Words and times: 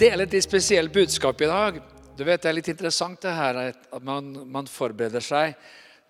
dele 0.00 0.24
et 0.24 0.32
litt 0.32 0.46
spesielt 0.46 0.92
budskap 0.94 1.42
i 1.44 1.48
dag. 1.50 1.80
Du 2.16 2.24
vet, 2.24 2.40
Det 2.40 2.48
er 2.48 2.56
litt 2.56 2.68
interessant 2.72 3.20
det 3.20 3.34
her 3.36 3.56
at 3.68 4.02
man, 4.02 4.32
man 4.48 4.66
forbereder 4.66 5.20
seg 5.20 5.56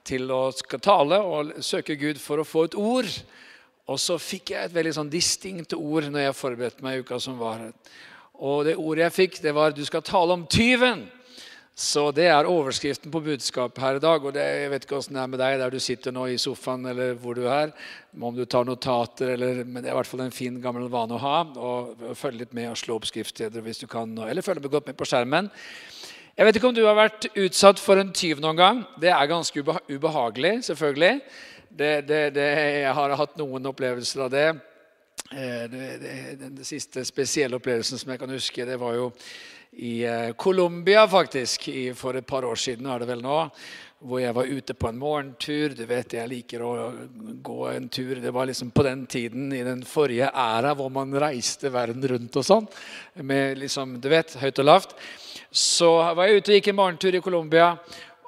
til 0.06 0.30
å 0.30 0.50
tale 0.78 1.18
og 1.18 1.58
søke 1.62 1.96
Gud 1.98 2.18
for 2.22 2.40
å 2.40 2.46
få 2.46 2.64
et 2.68 2.76
ord. 2.78 3.10
Og 3.90 3.98
så 3.98 4.18
fikk 4.22 4.52
jeg 4.54 4.68
et 4.68 4.74
veldig 4.74 4.94
sånn 4.94 5.10
distinkt 5.10 5.74
ord 5.74 6.06
når 6.06 6.28
jeg 6.28 6.38
forberedte 6.38 6.86
meg 6.86 6.98
i 6.98 7.02
uka 7.02 7.18
som 7.18 7.38
var. 7.40 7.66
Og 8.38 8.64
det 8.68 8.76
ordet 8.78 9.08
jeg 9.08 9.16
fikk, 9.16 9.42
det 9.42 9.54
var 9.54 9.72
'du 9.72 9.84
skal 9.84 10.02
tale 10.02 10.32
om 10.32 10.46
tyven'. 10.46 11.08
Så 11.80 12.10
det 12.12 12.26
er 12.28 12.44
overskriften 12.44 13.08
på 13.08 13.22
budskapet 13.24 13.80
her 13.80 13.96
i 13.96 14.02
dag. 14.02 14.24
og 14.24 14.34
det, 14.34 14.42
Jeg 14.42 14.70
vet 14.70 14.82
ikke 14.84 14.96
åssen 14.98 15.16
det 15.16 15.22
er 15.22 15.28
med 15.32 15.40
deg 15.40 15.54
der 15.62 15.70
du 15.72 15.78
sitter 15.80 16.12
nå 16.12 16.26
i 16.28 16.36
sofaen, 16.36 16.84
eller 16.84 17.14
hvor 17.16 17.34
du 17.34 17.46
er. 17.48 17.70
Om 18.20 18.36
du 18.36 18.44
tar 18.44 18.66
notater, 18.68 19.32
eller, 19.32 19.62
men 19.64 19.80
det 19.80 19.88
er 19.88 19.94
i 19.94 19.96
hvert 19.96 20.10
fall 20.10 20.20
en 20.26 20.34
fin, 20.34 20.58
gammel 20.60 20.90
vane 20.92 21.16
å 21.16 21.22
ha. 21.22 21.38
Og 21.56 22.02
følge 22.20 22.42
litt 22.42 22.52
med 22.52 22.68
og 22.68 22.76
slå 22.76 22.98
opp 22.98 23.06
skriftsteder 23.08 23.64
hvis 23.64 23.80
du 23.80 23.86
kan. 23.88 24.12
Eller 24.26 24.44
følge 24.44 24.68
godt 24.68 24.90
med 24.90 24.98
på 24.98 25.08
skjermen. 25.08 25.48
Jeg 26.36 26.46
vet 26.46 26.58
ikke 26.58 26.68
om 26.68 26.76
du 26.76 26.84
har 26.84 26.98
vært 26.98 27.30
utsatt 27.32 27.80
for 27.80 27.96
en 27.96 28.12
tyv 28.12 28.42
noen 28.44 28.60
gang. 28.60 28.82
Det 29.00 29.08
er 29.14 29.30
ganske 29.30 29.64
ubehagelig, 29.88 30.58
selvfølgelig. 30.68 31.14
Det, 31.70 31.94
det, 32.04 32.20
det, 32.36 32.50
jeg 32.82 32.92
har 32.98 33.16
hatt 33.22 33.40
noen 33.40 33.70
opplevelser 33.72 34.26
av 34.26 34.34
det. 34.34 34.50
Eh, 35.32 35.64
den 36.44 36.60
siste 36.66 37.06
spesielle 37.08 37.56
opplevelsen 37.56 37.96
som 37.96 38.12
jeg 38.12 38.20
kan 38.20 38.36
huske, 38.36 38.68
det 38.68 38.76
var 38.82 38.98
jo 38.98 39.08
i 39.72 40.04
eh, 40.04 40.32
Colombia, 40.32 41.08
faktisk. 41.08 41.68
for 41.94 42.16
et 42.16 42.26
par 42.26 42.44
år 42.44 42.56
siden 42.56 42.86
er 42.86 42.98
det 42.98 43.08
vel 43.08 43.22
nå. 43.22 43.38
Hvor 44.00 44.20
jeg 44.20 44.34
var 44.34 44.48
ute 44.48 44.74
på 44.74 44.88
en 44.88 44.98
morgentur. 44.98 45.74
Du 45.76 45.84
vet, 45.86 46.12
Jeg 46.12 46.28
liker 46.28 46.62
å 46.62 46.92
gå 47.42 47.66
en 47.68 47.88
tur. 47.88 48.14
Det 48.16 48.30
var 48.32 48.46
liksom 48.46 48.70
på 48.70 48.82
den 48.82 49.06
tiden 49.06 49.52
i 49.52 49.62
den 49.62 49.82
forrige 49.84 50.30
æra 50.32 50.74
hvor 50.74 50.88
man 50.90 51.12
reiste 51.12 51.68
verden 51.70 52.02
rundt 52.08 52.36
og 52.36 52.44
sånn. 52.44 52.68
Med 53.22 53.58
liksom, 53.58 54.00
du 54.00 54.08
vet, 54.08 54.34
høyt 54.40 54.58
og 54.58 54.64
lavt. 54.64 54.96
Så 55.52 55.90
var 56.14 56.26
jeg 56.26 56.40
ute 56.40 56.50
og 56.50 56.56
gikk 56.56 56.70
en 56.72 56.80
morgentur 56.80 57.14
i 57.14 57.20
Colombia. 57.20 57.76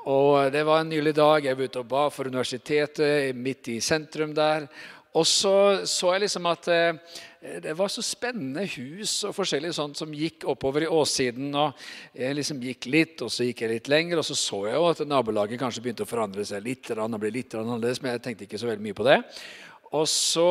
Og 0.04 0.52
Det 0.52 0.64
var 0.66 0.80
en 0.80 0.88
nylig 0.88 1.14
dag. 1.14 1.44
Jeg 1.44 1.56
var 1.56 1.64
ute 1.64 1.80
og 1.80 1.88
ba 1.88 2.08
for 2.10 2.26
universitetet 2.26 3.34
midt 3.34 3.68
i 3.68 3.80
sentrum 3.80 4.34
der. 4.34 4.68
Og 5.12 5.26
så 5.28 5.54
så 5.88 6.14
jeg 6.14 6.24
liksom 6.24 6.46
at 6.48 6.68
eh, 6.72 7.18
det 7.60 7.74
var 7.76 7.90
så 7.90 8.04
spennende 8.06 8.64
hus 8.76 9.16
og 9.26 9.34
forskjellig 9.36 9.72
sånt 9.76 9.98
som 9.98 10.12
gikk 10.14 10.46
oppover 10.48 10.86
i 10.86 10.90
åssiden. 10.90 11.50
og 11.58 11.74
Jeg 12.14 12.36
liksom 12.38 12.62
gikk 12.62 12.86
litt, 12.86 13.16
og 13.24 13.32
så 13.34 13.44
gikk 13.48 13.64
jeg 13.64 13.74
litt 13.74 13.90
lenger, 13.92 14.22
og 14.22 14.24
så 14.24 14.36
så 14.38 14.60
jeg 14.68 14.78
jo 14.78 14.86
at 14.88 15.02
nabolaget 15.10 15.60
kanskje 15.60 15.82
begynte 15.84 16.06
å 16.06 16.10
forandre 16.10 16.46
seg 16.46 16.62
litt. 16.64 16.90
og 16.90 17.20
bli 17.20 17.30
litt 17.30 17.54
annerledes, 17.58 18.00
Men 18.02 18.12
jeg 18.12 18.22
tenkte 18.22 18.44
ikke 18.46 18.62
så 18.62 18.70
veldig 18.70 18.86
mye 18.86 19.00
på 19.00 19.08
det. 19.10 19.18
Og 19.92 20.06
så 20.08 20.48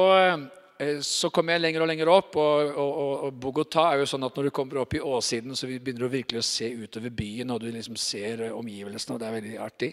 så 1.06 1.30
kom 1.30 1.50
jeg 1.52 1.62
lenger 1.62 1.84
og 1.84 1.90
lenger 1.92 2.10
opp. 2.10 2.36
og, 2.42 2.72
og, 2.80 3.26
og 3.28 3.40
Bogotá 3.42 3.88
er 3.92 4.02
jo 4.02 4.08
sånn 4.10 4.26
at 4.26 4.38
når 4.38 4.48
du 4.48 4.54
kommer 4.56 4.82
opp 4.82 4.96
i 4.98 5.02
åssiden, 5.04 5.56
så 5.58 5.68
begynner 5.70 6.06
du 6.06 6.14
virkelig 6.14 6.42
å 6.42 6.46
se 6.48 6.70
utover 6.74 7.14
byen, 7.14 7.52
og 7.54 7.62
du 7.62 7.68
liksom 7.72 7.98
ser 8.00 8.46
eh, 8.48 8.56
omgivelsene. 8.56 9.16
og 9.16 9.22
Det 9.22 9.28
er 9.28 9.36
veldig 9.36 9.58
artig. 9.62 9.92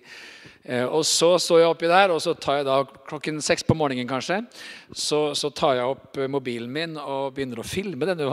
Eh, 0.63 0.85
og 0.85 1.05
Så 1.09 1.31
står 1.43 1.63
jeg 1.63 1.73
oppi 1.73 1.91
der, 1.91 2.15
og 2.15 2.23
så 2.25 2.35
tar 2.39 2.61
jeg 2.61 2.69
da 2.69 2.79
klokken 3.11 3.43
seks 3.45 3.67
på 3.69 3.77
morgenen 3.79 4.09
kanskje, 4.09 4.41
så, 4.93 5.35
så, 5.37 5.51
tar 5.59 5.79
jeg 5.79 5.93
opp 5.93 6.19
mobilen 6.31 6.71
min 6.73 6.97
og 7.01 7.35
begynner 7.37 7.61
å 7.61 7.67
filme 7.67 8.09
denne 8.09 8.29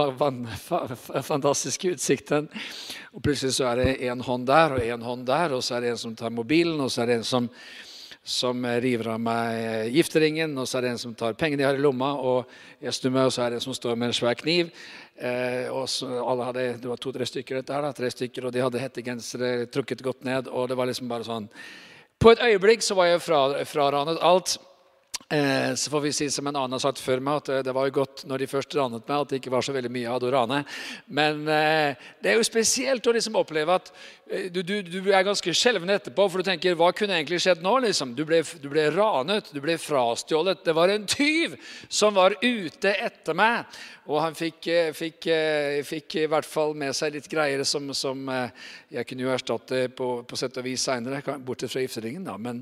fantastiske 1.32 1.96
utsikten. 1.96 2.48
Og 3.16 3.24
Plutselig 3.26 3.58
så 3.58 3.72
er 3.72 3.82
det 3.82 3.98
en 4.12 4.24
hånd 4.24 4.48
der 4.48 4.78
og 4.78 4.86
en 4.86 5.10
hånd 5.10 5.28
der, 5.28 5.56
og 5.56 5.64
så 5.66 5.78
er 5.78 5.86
det 5.86 5.96
en 5.96 6.02
som 6.06 6.16
tar 6.16 6.34
mobilen, 6.36 6.80
og 6.84 6.92
så 6.94 7.04
er 7.04 7.12
det 7.12 7.20
en 7.22 7.28
som 7.28 7.50
som 8.26 8.66
river 8.82 9.12
av 9.14 9.20
meg 9.22 9.92
gifteringen, 9.94 10.58
og 10.58 10.66
så 10.66 10.80
er 10.80 10.88
det 10.88 10.94
en 10.96 11.02
som 11.02 11.14
tar 11.18 11.38
pengene 11.38 11.62
de 11.62 11.68
har 11.68 11.78
i 11.78 11.82
lomma, 11.84 12.16
og 12.18 12.50
jeg 12.82 12.98
snur 12.98 13.14
meg, 13.14 13.28
og 13.30 13.34
så 13.36 13.44
er 13.46 13.54
det 13.54 13.60
en 13.60 13.66
som 13.68 13.76
står 13.78 14.00
med 14.02 14.10
en 14.10 14.18
svær 14.18 14.38
kniv. 14.40 14.72
Eh, 15.16 15.70
og 15.70 15.86
så, 15.88 16.10
alle 16.26 16.48
hadde, 16.50 16.64
Det 16.82 16.90
var 16.90 16.98
to-tre 16.98 17.26
stykker, 17.30 17.62
dette 17.62 17.74
her, 17.74 17.86
da, 17.86 17.94
tre 17.94 18.10
stykker, 18.10 18.48
og 18.48 18.54
de 18.56 18.64
hadde 18.66 18.82
hettegensere 18.82 19.52
trukket 19.70 20.02
godt 20.02 20.26
ned. 20.26 20.48
og 20.48 20.68
det 20.70 20.78
var 20.78 20.90
liksom 20.90 21.08
bare 21.08 21.24
sånn. 21.24 21.48
På 22.20 22.32
et 22.32 22.42
øyeblikk 22.42 22.82
så 22.82 22.96
var 22.96 23.06
jeg 23.06 23.22
fra, 23.22 23.64
fraranet 23.64 24.18
alt. 24.22 24.58
Eh, 25.30 25.76
så 25.76 25.90
får 25.90 26.02
vi 26.02 26.14
si 26.14 26.30
som 26.30 26.48
en 26.48 26.56
annen 26.56 26.76
har 26.78 26.82
sagt 26.84 27.00
før 27.02 27.18
meg, 27.18 27.40
at 27.40 27.48
eh, 27.50 27.64
det 27.66 27.74
var 27.74 27.88
jo 27.88 27.96
godt 27.96 28.28
når 28.30 28.44
de 28.44 28.48
først 28.50 28.76
ranet 28.78 29.08
meg, 29.10 29.24
at 29.24 29.32
det 29.32 29.40
ikke 29.40 29.54
var 29.56 29.66
så 29.66 29.74
veldig 29.74 29.90
mye 29.90 30.04
jeg 30.04 30.12
hadde 30.14 30.28
å 30.30 30.34
rane. 30.36 30.60
Men 31.18 31.40
eh, 31.50 32.04
det 32.22 32.30
er 32.30 32.38
jo 32.38 32.46
spesielt 32.46 33.10
å 33.10 33.14
liksom 33.16 33.40
oppleve 33.40 33.80
at 33.80 33.90
du, 34.54 34.62
du, 34.62 34.76
du, 34.86 35.00
er 35.10 35.26
ganske 35.26 35.54
skjelven 35.54 35.90
etterpå. 35.96 36.28
For 36.30 36.42
du 36.42 36.50
tenker 36.50 36.78
hva 36.78 36.92
kunne 36.94 37.18
egentlig 37.18 37.40
skjedd 37.42 37.66
nå? 37.66 37.74
Liksom? 37.88 38.14
Du, 38.18 38.22
ble, 38.26 38.44
du 38.62 38.70
ble 38.70 38.86
ranet, 38.94 39.50
du 39.54 39.60
ble 39.66 39.80
frastjålet. 39.82 40.62
Det 40.66 40.78
var 40.78 40.94
en 40.94 41.10
tyv 41.10 41.58
som 41.90 42.14
var 42.18 42.38
ute 42.42 42.94
etter 42.94 43.38
meg. 43.38 43.66
Og 44.06 44.22
han 44.22 44.38
fikk, 44.38 44.70
fikk, 44.94 45.30
fikk 45.90 46.20
i 46.22 46.28
hvert 46.30 46.46
fall 46.46 46.78
med 46.78 46.94
seg 46.98 47.18
litt 47.18 47.30
greier 47.30 47.66
som, 47.66 47.90
som 47.98 48.26
jeg 48.30 49.06
kunne 49.10 49.26
jo 49.26 49.34
erstatte 49.34 49.88
på, 49.94 50.10
på 50.26 50.38
sett 50.38 50.58
og 50.62 50.66
vis 50.70 50.86
seinere, 50.86 51.22
bortsett 51.46 51.74
fra 51.74 51.86
gifteringen. 51.86 52.26
da, 52.26 52.38
men 52.38 52.62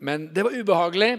men 0.00 0.28
det 0.34 0.42
var 0.42 0.56
ubehagelig. 0.56 1.18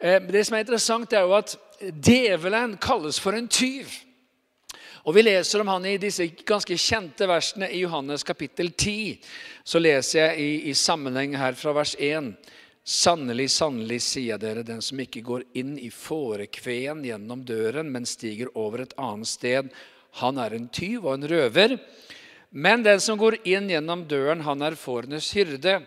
Eh, 0.00 0.20
det 0.22 0.44
som 0.44 0.56
er 0.56 0.66
interessant, 0.66 1.12
er 1.12 1.24
jo 1.26 1.36
at 1.38 1.56
djevelen 1.80 2.76
kalles 2.82 3.18
for 3.22 3.36
en 3.36 3.48
tyv. 3.48 3.88
Og 5.08 5.14
Vi 5.14 5.22
leser 5.22 5.62
om 5.62 5.70
han 5.72 5.86
i 5.88 5.96
disse 5.96 6.26
ganske 6.44 6.76
kjente 6.76 7.26
versene 7.30 7.70
i 7.72 7.80
Johannes 7.80 8.26
kapittel 8.26 8.72
10. 8.74 9.18
Så 9.64 9.80
leser 9.80 10.18
jeg 10.20 10.38
i, 10.38 10.50
i 10.68 10.74
sammenheng 10.76 11.36
her 11.38 11.56
fra 11.56 11.72
vers 11.72 11.94
1. 11.96 12.34
Sannelig, 12.88 13.50
sannelig, 13.52 14.02
sier 14.04 14.40
dere, 14.40 14.64
den 14.64 14.82
som 14.84 15.00
ikke 15.00 15.22
går 15.24 15.46
inn 15.60 15.74
i 15.80 15.90
fårekveen 15.92 17.02
gjennom 17.04 17.44
døren, 17.44 17.88
men 17.92 18.08
stiger 18.08 18.48
over 18.56 18.84
et 18.84 18.94
annet 18.96 19.28
sted, 19.28 19.72
han 20.20 20.40
er 20.40 20.56
en 20.56 20.68
tyv 20.72 21.04
og 21.04 21.18
en 21.18 21.28
røver. 21.28 21.76
Men 22.50 22.84
den 22.84 23.00
som 23.00 23.18
går 23.20 23.42
inn 23.48 23.68
gjennom 23.68 24.06
døren, 24.08 24.40
han 24.44 24.64
er 24.64 24.76
fårenes 24.80 25.28
hyrde. 25.36 25.82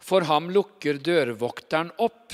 For 0.00 0.26
ham 0.28 0.50
lukker 0.54 1.00
dørvokteren 1.02 1.90
opp. 1.98 2.32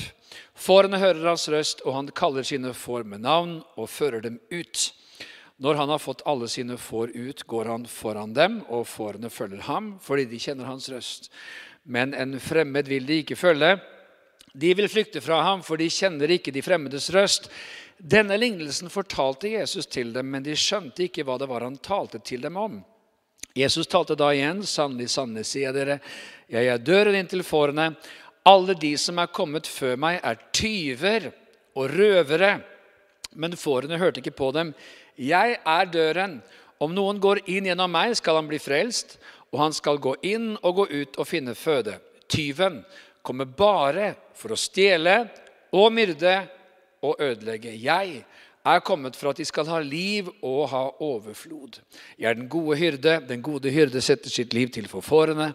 Fårene 0.55 1.01
hører 1.03 1.31
hans 1.33 1.49
røst, 1.51 1.83
og 1.85 1.97
han 1.97 2.13
kaller 2.15 2.47
sine 2.47 2.75
får 2.77 3.07
med 3.09 3.25
navn 3.25 3.59
og 3.75 3.91
fører 3.91 4.23
dem 4.25 4.39
ut. 4.53 4.91
Når 5.63 5.79
han 5.79 5.91
har 5.93 6.03
fått 6.03 6.25
alle 6.27 6.49
sine 6.51 6.77
får 6.79 7.15
ut, 7.15 7.43
går 7.47 7.71
han 7.71 7.87
foran 7.87 8.35
dem, 8.35 8.61
og 8.69 8.89
fårene 8.91 9.31
følger 9.31 9.63
ham, 9.69 9.95
fordi 10.03 10.27
de 10.31 10.41
kjenner 10.43 10.67
hans 10.67 10.89
røst. 10.91 11.31
Men 11.85 12.15
en 12.15 12.39
fremmed 12.41 12.89
vil 12.91 13.07
de 13.07 13.21
ikke 13.23 13.39
følge. 13.39 13.77
De 14.55 14.71
vil 14.75 14.91
flykte 14.91 15.23
fra 15.23 15.41
ham, 15.43 15.63
for 15.67 15.79
de 15.79 15.91
kjenner 15.91 16.31
ikke 16.31 16.55
de 16.55 16.63
fremmedes 16.63 17.11
røst. 17.15 17.49
Denne 17.99 18.37
lignelsen 18.39 18.91
fortalte 18.91 19.51
Jesus 19.55 19.87
til 19.87 20.13
dem, 20.15 20.31
men 20.31 20.47
de 20.47 20.57
skjønte 20.59 21.07
ikke 21.07 21.25
hva 21.27 21.39
det 21.39 21.49
var 21.51 21.67
han 21.67 21.79
talte 21.83 22.21
til 22.23 22.43
dem 22.43 22.59
om. 22.59 22.81
Jesus 23.55 23.87
talte 23.87 24.17
da 24.19 24.33
igjen, 24.35 24.65
sannelig, 24.67 25.13
sannelig, 25.15 25.47
sier 25.47 25.75
dere, 25.75 26.01
jeg 26.51 26.67
er 26.67 26.81
døren 26.83 27.15
inn 27.15 27.29
til 27.31 27.45
fårene. 27.47 27.93
Alle 28.45 28.75
de 28.77 28.91
som 28.99 29.21
er 29.23 29.31
kommet 29.33 29.69
før 29.71 29.95
meg, 30.01 30.19
er 30.27 30.41
tyver 30.53 31.31
og 31.79 31.95
røvere. 31.95 32.57
Men 33.39 33.55
fårene 33.59 33.99
hørte 33.99 34.21
ikke 34.21 34.35
på 34.35 34.51
dem. 34.57 34.75
Jeg 35.17 35.59
er 35.63 35.87
døren. 35.91 36.41
Om 36.83 36.93
noen 36.97 37.21
går 37.23 37.45
inn 37.47 37.71
gjennom 37.71 37.95
meg, 37.95 38.17
skal 38.19 38.41
han 38.41 38.51
bli 38.51 38.59
frelst, 38.59 39.17
og 39.55 39.63
han 39.63 39.77
skal 39.77 40.03
gå 40.03 40.17
inn 40.27 40.57
og 40.61 40.83
gå 40.83 40.89
ut 40.91 41.19
og 41.23 41.31
finne 41.31 41.55
føde. 41.55 42.01
Tyven 42.27 42.83
kommer 43.25 43.47
bare 43.47 44.13
for 44.37 44.53
å 44.53 44.59
stjele 44.59 45.21
og 45.75 45.93
myrde 45.95 46.35
og 47.07 47.23
ødelegge. 47.23 47.73
Jeg 47.79 48.25
er 48.65 48.85
kommet 48.85 49.17
for 49.17 49.31
at 49.31 49.41
de 49.41 49.45
skal 49.45 49.69
ha 49.69 49.81
liv 49.85 50.31
og 50.41 50.69
ha 50.73 50.85
overflod. 51.05 51.81
Jeg 52.17 52.31
er 52.31 52.39
den 52.39 52.49
gode 52.49 52.79
hyrde. 52.81 53.19
Den 53.29 53.43
gode 53.45 53.73
hyrde 53.73 54.01
setter 54.03 54.33
sitt 54.33 54.55
liv 54.57 54.73
til 54.73 54.89
for 54.89 55.05
fårene. 55.05 55.53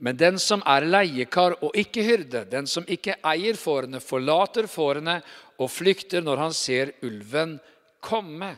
Men 0.00 0.16
den 0.16 0.38
som 0.40 0.62
er 0.66 0.86
leiekar 0.88 1.58
og 1.60 1.76
ikke 1.76 2.02
hyrde, 2.06 2.46
den 2.48 2.66
som 2.66 2.86
ikke 2.88 3.18
eier 3.20 3.58
fårene, 3.60 4.00
forlater 4.00 4.66
fårene 4.70 5.18
og 5.60 5.68
flykter 5.70 6.24
når 6.24 6.40
han 6.46 6.56
ser 6.56 6.94
ulven 7.04 7.58
komme. 8.00 8.54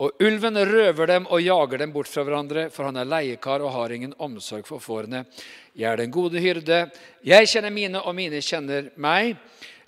Og 0.00 0.24
ulven 0.24 0.56
røver 0.68 1.08
dem 1.08 1.28
og 1.32 1.44
jager 1.44 1.84
dem 1.84 1.92
bort 1.92 2.08
fra 2.08 2.24
hverandre, 2.24 2.66
for 2.72 2.88
han 2.88 2.96
er 3.00 3.08
leiekar 3.08 3.62
og 3.64 3.74
har 3.76 3.92
ingen 3.92 4.16
omsorg 4.18 4.66
for 4.68 4.80
fårene. 4.82 5.26
Jeg 5.76 5.92
er 5.92 6.00
den 6.00 6.12
gode 6.12 6.40
hyrde. 6.40 6.86
Jeg 7.24 7.48
kjenner 7.52 7.72
mine, 7.72 8.00
og 8.00 8.16
mine 8.16 8.40
kjenner 8.44 8.90
meg. 8.96 9.36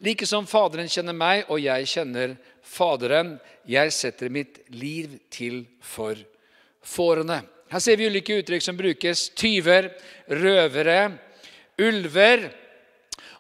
Like 0.04 0.28
som 0.28 0.46
Faderen 0.46 0.88
kjenner 0.93 1.16
meg, 1.16 1.49
og 1.49 1.58
jeg 1.58 1.88
kjenner 1.90 2.37
Faderen, 2.69 3.37
jeg 3.69 3.93
setter 3.97 4.32
mitt 4.32 4.61
liv 4.76 5.17
til 5.32 5.62
for 5.81 6.19
fårene. 6.85 7.41
Her 7.69 7.82
ser 7.85 7.99
vi 8.00 8.09
ulike 8.09 8.38
uttrykk 8.41 8.65
som 8.65 8.76
brukes. 8.79 9.29
Tyver, 9.37 9.91
røvere, 10.29 11.00
ulver. 11.81 12.49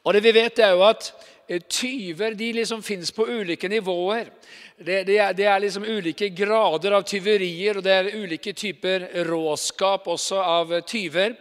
Og 0.04 0.14
det 0.14 0.22
vi 0.24 0.34
vet, 0.36 0.60
er 0.60 0.74
jo 0.76 0.84
at 0.88 1.10
eh, 1.48 1.62
tyver 1.64 2.36
de 2.36 2.50
liksom 2.60 2.82
fins 2.84 3.12
på 3.12 3.26
ulike 3.28 3.68
nivåer. 3.68 4.28
Det, 4.76 5.02
det, 5.08 5.16
er, 5.18 5.32
det, 5.36 5.46
er, 5.48 5.62
liksom 5.64 5.84
ulike 5.88 6.28
grader 6.36 6.94
av 6.96 7.06
tyverier, 7.08 7.80
og 7.80 7.84
det 7.84 7.96
er 7.96 8.12
ulike 8.20 8.52
typer 8.56 9.08
råskap 9.28 10.06
også 10.12 10.40
av 10.44 10.76
tyver. 10.88 11.36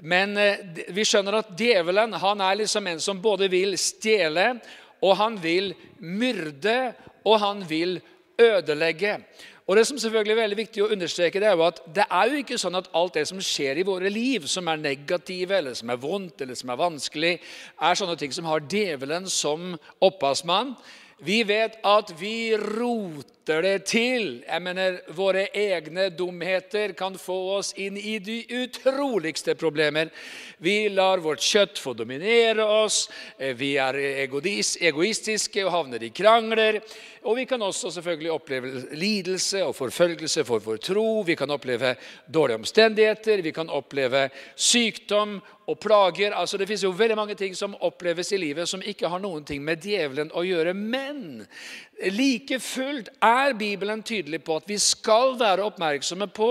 Men 0.00 0.36
eh, 0.38 0.62
vi 0.94 1.06
skjønner 1.06 1.40
at 1.40 1.54
djevelen 1.58 2.14
han 2.22 2.42
er 2.46 2.60
liksom 2.62 2.86
en 2.86 3.02
som 3.02 3.22
både 3.22 3.50
vil 3.50 3.74
stjele, 3.78 4.54
og 5.02 5.16
han 5.16 5.38
vil 5.42 5.72
myrde, 5.98 6.94
og 7.24 7.40
han 7.40 7.62
vil 7.68 8.00
ødelegge. 8.38 9.18
Og 9.68 9.76
Det 9.76 9.86
som 9.86 9.98
selvfølgelig 9.98 10.32
er 10.32 10.40
veldig 10.40 10.56
viktig 10.56 10.82
å 10.82 10.92
understreke, 10.94 11.40
det 11.40 11.48
er 11.50 11.56
jo 11.58 11.66
at 11.66 11.80
det 11.92 12.04
er 12.08 12.30
jo 12.30 12.38
ikke 12.40 12.56
sånn 12.60 12.78
at 12.78 12.86
alt 12.96 13.18
det 13.18 13.26
som 13.28 13.40
skjer 13.44 13.82
i 13.82 13.84
våre 13.84 14.08
liv, 14.08 14.46
som 14.48 14.68
er 14.72 14.80
negative, 14.80 15.58
eller 15.58 15.74
som 15.76 15.92
er 15.92 16.00
vondt 16.00 16.40
eller 16.40 16.56
som 16.56 16.72
er 16.72 16.80
vanskelig, 16.80 17.34
er 17.76 17.98
sånne 18.00 18.16
ting 18.16 18.32
som 18.32 18.48
har 18.48 18.64
djevelen 18.64 19.28
som 19.28 19.74
opphavsmann. 20.00 20.72
Vi 21.20 21.42
vet 21.44 21.76
at 21.84 22.14
vi 22.16 22.56
roter 22.56 23.37
det 23.48 23.86
til. 23.88 24.42
Jeg 24.44 24.62
mener, 24.62 25.00
Våre 25.16 25.46
egne 25.56 26.08
dumheter 26.14 26.92
kan 26.98 27.16
få 27.18 27.36
oss 27.56 27.72
inn 27.80 27.96
i 27.96 28.18
de 28.20 28.42
utroligste 28.62 29.54
problemer. 29.58 30.12
Vi 30.58 30.88
lar 30.92 31.22
vårt 31.24 31.42
kjøtt 31.42 31.80
få 31.80 31.94
dominere 31.96 32.64
oss. 32.64 33.06
Vi 33.38 33.76
er 33.80 33.98
egoistiske 34.28 35.64
og 35.64 35.72
havner 35.72 36.04
i 36.04 36.12
krangler. 36.14 36.80
Og 37.28 37.36
vi 37.36 37.44
kan 37.48 37.62
også 37.62 37.90
selvfølgelig 37.90 38.32
oppleve 38.32 38.96
lidelse 38.96 39.64
og 39.64 39.76
forfølgelse 39.76 40.44
for 40.48 40.62
vår 40.64 40.82
tro. 40.82 41.06
Vi 41.26 41.34
kan 41.34 41.50
oppleve 41.50 41.96
dårlige 42.26 42.60
omstendigheter, 42.62 43.42
vi 43.42 43.52
kan 43.52 43.70
oppleve 43.70 44.28
sykdom 44.56 45.40
og 45.68 45.78
plager. 45.78 46.32
Altså 46.34 46.56
Det 46.56 46.68
fins 46.68 46.84
veldig 46.84 47.16
mange 47.16 47.34
ting 47.34 47.56
som 47.56 47.76
oppleves 47.80 48.32
i 48.32 48.40
livet 48.40 48.68
som 48.68 48.82
ikke 48.82 49.08
har 49.08 49.20
noen 49.20 49.44
ting 49.44 49.62
med 49.64 49.82
djevelen 49.84 50.32
å 50.32 50.44
gjøre. 50.46 50.74
Men 50.74 51.44
like 52.12 52.58
fullt 52.60 53.08
er 53.24 53.54
Bibelen 53.58 54.02
tydelig 54.02 54.40
på 54.44 54.58
at 54.60 54.68
vi 54.70 54.78
skal 54.78 55.34
være 55.40 55.64
oppmerksomme 55.66 56.28
på 56.30 56.50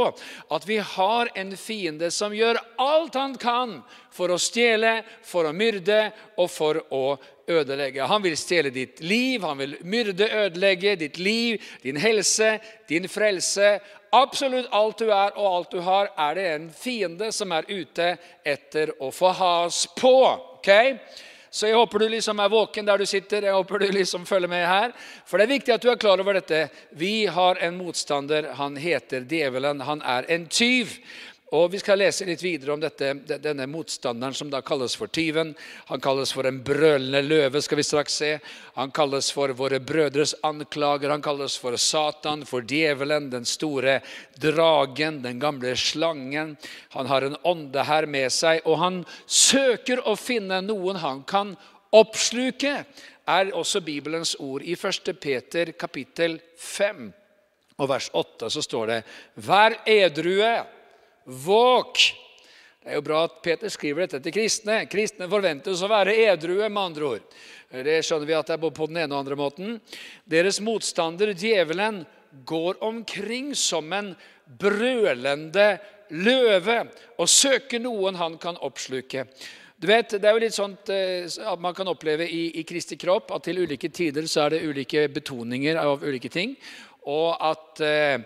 at 0.52 0.68
vi 0.68 0.78
har 0.84 1.32
en 1.36 1.54
fiende 1.58 2.10
som 2.12 2.36
gjør 2.36 2.60
alt 2.84 3.16
han 3.16 3.38
kan 3.40 3.78
for 4.12 4.34
å 4.34 4.40
stjele, 4.42 5.02
for 5.24 5.48
å 5.48 5.56
myrde 5.56 6.10
og 6.38 6.50
for 6.52 6.82
å 6.94 7.04
ødelegge. 7.48 8.08
Han 8.10 8.24
vil 8.26 8.36
stjele 8.38 8.74
ditt 8.74 9.00
liv, 9.00 9.44
han 9.46 9.62
vil 9.62 9.78
myrde, 9.88 10.28
ødelegge 10.28 10.98
ditt 11.00 11.20
liv, 11.22 11.64
din 11.84 12.00
helse, 12.02 12.58
din 12.90 13.08
frelse. 13.08 13.78
Absolutt 14.16 14.68
alt 14.76 15.00
du 15.00 15.12
er 15.12 15.38
og 15.38 15.48
alt 15.48 15.72
du 15.72 15.80
har, 15.86 16.12
er 16.18 16.36
det 16.36 16.48
en 16.56 16.68
fiende 16.74 17.32
som 17.36 17.54
er 17.56 17.70
ute 17.70 18.16
etter 18.44 18.96
å 19.00 19.12
få 19.16 19.32
has 19.38 19.86
på. 19.96 20.18
Okay? 20.60 20.98
Så 21.58 21.66
jeg 21.72 21.78
håper 21.80 22.04
du 22.04 22.12
liksom 22.14 22.38
er 22.38 22.52
våken 22.54 22.86
der 22.86 23.02
du 23.02 23.06
sitter. 23.10 23.48
Jeg 23.48 23.56
håper 23.56 23.82
du 23.82 23.88
liksom 23.90 24.28
følger 24.30 24.52
med 24.52 24.66
her. 24.70 24.92
For 25.26 25.40
det 25.42 25.48
er 25.48 25.56
viktig 25.56 25.74
at 25.74 25.82
du 25.82 25.90
er 25.90 25.98
klar 25.98 26.22
over 26.22 26.38
dette. 26.38 26.68
Vi 26.94 27.26
har 27.26 27.58
en 27.66 27.80
motstander. 27.80 28.52
Han 28.60 28.78
heter 28.78 29.26
djevelen. 29.26 29.82
Han 29.82 30.04
er 30.06 30.30
en 30.36 30.46
tyv. 30.54 30.94
Og 31.56 31.72
Vi 31.72 31.80
skal 31.80 32.02
lese 32.02 32.26
litt 32.28 32.42
videre 32.44 32.74
om 32.74 32.82
dette, 32.82 33.14
denne 33.40 33.70
motstanderen 33.72 34.36
som 34.36 34.50
da 34.52 34.60
kalles 34.68 34.98
for 35.00 35.08
tyven. 35.08 35.54
Han 35.88 36.02
kalles 36.04 36.34
for 36.36 36.44
en 36.50 36.60
brølende 36.60 37.22
løve, 37.24 37.62
skal 37.64 37.80
vi 37.80 37.86
straks 37.88 38.18
se. 38.20 38.32
Han 38.76 38.92
kalles 38.92 39.30
for 39.32 39.56
våre 39.56 39.80
brødres 39.80 40.36
anklager. 40.44 41.14
Han 41.14 41.24
kalles 41.24 41.56
for 41.56 41.78
Satan, 41.80 42.44
for 42.44 42.68
djevelen, 42.68 43.30
den 43.32 43.48
store 43.48 44.02
dragen, 44.36 45.22
den 45.24 45.40
gamle 45.40 45.72
slangen. 45.80 46.58
Han 46.98 47.08
har 47.08 47.24
en 47.24 47.40
ånde 47.48 47.88
her 47.88 48.12
med 48.12 48.28
seg, 48.36 48.60
og 48.68 48.82
han 48.84 49.02
søker 49.26 50.04
å 50.04 50.20
finne 50.20 50.60
noen 50.68 51.00
han 51.00 51.24
kan 51.24 51.56
oppsluke, 51.96 52.82
er 53.28 53.56
også 53.56 53.80
Bibelens 53.88 54.36
ord. 54.44 54.68
I 54.68 54.76
1. 54.76 55.16
Peter 55.16 55.72
kapittel 55.80 56.42
5 56.60 57.08
og 57.80 57.88
vers 57.88 58.12
8 58.12 58.50
så 58.52 58.62
står 58.64 58.88
det:" 58.92 59.04
Vær 59.48 59.80
edrue 59.88 60.58
Våk! 61.28 62.00
Det 62.80 62.94
er 62.94 63.02
jo 63.02 63.04
bra 63.04 63.26
at 63.28 63.42
Peter 63.44 63.68
skriver 63.68 64.06
dette 64.06 64.22
til 64.24 64.32
kristne. 64.32 64.78
Kristne 64.88 65.28
forventes 65.28 65.82
å 65.84 65.90
være 65.92 66.14
edrue, 66.24 66.70
med 66.70 66.80
andre 66.80 67.10
ord. 67.10 67.36
Det 67.68 67.98
skjønner 68.00 68.30
vi 68.30 68.38
at 68.38 68.48
det 68.48 68.56
er 68.56 68.64
på 68.64 68.88
den 68.88 69.02
ene 69.02 69.12
og 69.12 69.26
andre 69.26 69.36
måten. 69.36 69.74
Deres 70.24 70.62
motstander, 70.64 71.34
djevelen, 71.36 72.06
går 72.48 72.80
omkring 72.84 73.52
som 73.60 73.92
en 73.92 74.14
brølende 74.48 75.68
løve 76.16 76.80
og 77.20 77.28
søker 77.28 77.84
noen 77.84 78.16
han 78.16 78.40
kan 78.40 78.60
oppsluke. 78.64 79.28
Du 79.78 79.86
vet, 79.92 80.10
Det 80.10 80.24
er 80.24 80.34
jo 80.34 80.42
litt 80.42 80.56
sånt 80.56 80.90
eh, 80.90 81.28
at 81.28 81.60
man 81.62 81.76
kan 81.76 81.92
oppleve 81.92 82.26
i, 82.26 82.60
i 82.60 82.64
Kristi 82.66 82.96
kropp 82.98 83.36
at 83.36 83.44
til 83.46 83.60
ulike 83.62 83.92
tider 83.94 84.26
så 84.26 84.48
er 84.48 84.56
det 84.56 84.64
ulike 84.66 85.04
betoninger 85.14 85.78
av 85.78 86.02
ulike 86.02 86.32
ting 86.34 86.56
og 87.08 87.38
at 87.40 87.82
eh, 87.86 88.20